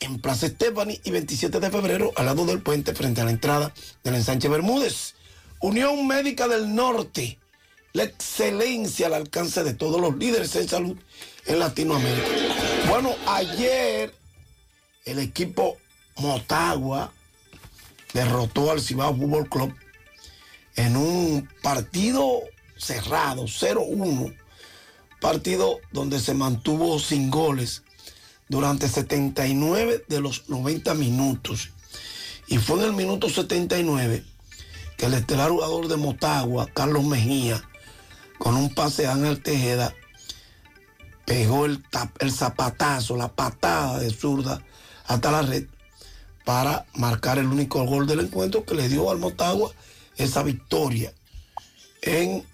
[0.00, 3.72] en Plaza Estefani y 27 de febrero, al lado del puente, frente a la entrada
[4.04, 5.14] del ensanche Bermúdez.
[5.60, 7.38] Unión Médica del Norte,
[7.94, 10.96] la excelencia al alcance de todos los líderes en salud
[11.46, 12.28] en Latinoamérica.
[12.88, 14.14] Bueno, ayer
[15.06, 15.78] el equipo
[16.18, 17.12] Motagua
[18.14, 19.74] derrotó al Cibao Fútbol Club
[20.76, 22.40] en un partido
[22.76, 24.34] cerrado, 0-1,
[25.20, 27.82] partido donde se mantuvo sin goles
[28.48, 31.70] durante 79 de los 90 minutos.
[32.48, 34.24] Y fue en el minuto 79
[34.96, 37.62] que el estelar jugador de Motagua, Carlos Mejía,
[38.38, 39.94] con un pase a Ángel Tejeda,
[41.24, 41.82] pegó el,
[42.20, 44.62] el zapatazo, la patada de zurda
[45.06, 45.66] hasta la red
[46.46, 49.72] para marcar el único gol del encuentro que le dio al Motagua
[50.16, 51.12] esa victoria
[52.02, 52.46] en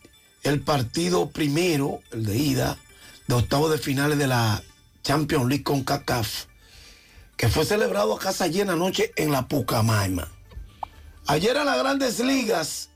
[0.44, 2.78] el partido primero, el de ida,
[3.26, 4.62] de octavos de finales de la
[5.02, 6.46] Champions League con CACAF,
[7.36, 10.26] que fue celebrado a casa llena anoche en la Pucamaima.
[11.26, 12.88] Ayer en las grandes ligas,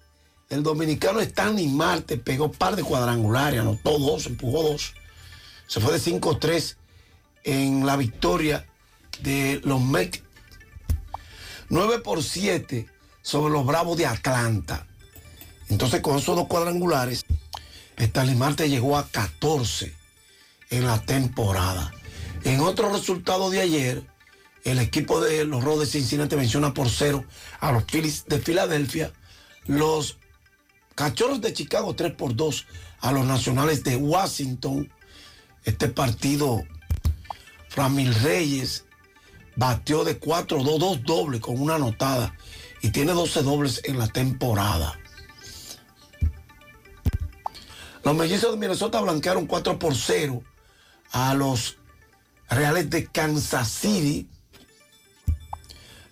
[0.48, 4.94] el dominicano Stanley Marte pegó par de cuadrangulares, anotó dos, empujó dos.
[5.66, 6.76] Se fue de 5-3
[7.44, 8.64] en la victoria
[9.20, 10.22] de los Mets.
[11.68, 12.86] 9 por 7
[13.22, 14.86] sobre los Bravos de Atlanta.
[15.68, 17.24] Entonces con esos dos cuadrangulares,
[17.96, 19.92] Stanley Marte llegó a 14
[20.70, 21.92] en la temporada.
[22.44, 24.06] En otro resultado de ayer,
[24.64, 27.24] el equipo de los Rojos de Cincinnati menciona por cero
[27.60, 29.12] a los Phillies de Filadelfia.
[29.66, 30.18] Los
[30.94, 32.66] Cachorros de Chicago 3 por 2
[33.00, 34.90] a los Nacionales de Washington.
[35.64, 36.64] Este partido,
[37.68, 38.85] Framil Reyes
[39.56, 42.36] batió de 4-2, dos dobles con una anotada
[42.82, 44.98] y tiene 12 dobles en la temporada.
[48.04, 50.42] Los mellizos de Minnesota blanquearon 4 por 0
[51.10, 51.78] a los
[52.48, 54.28] Reales de Kansas City.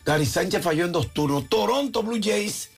[0.05, 1.49] Gary Sánchez falló en dos turnos.
[1.49, 2.71] Toronto Blue Jays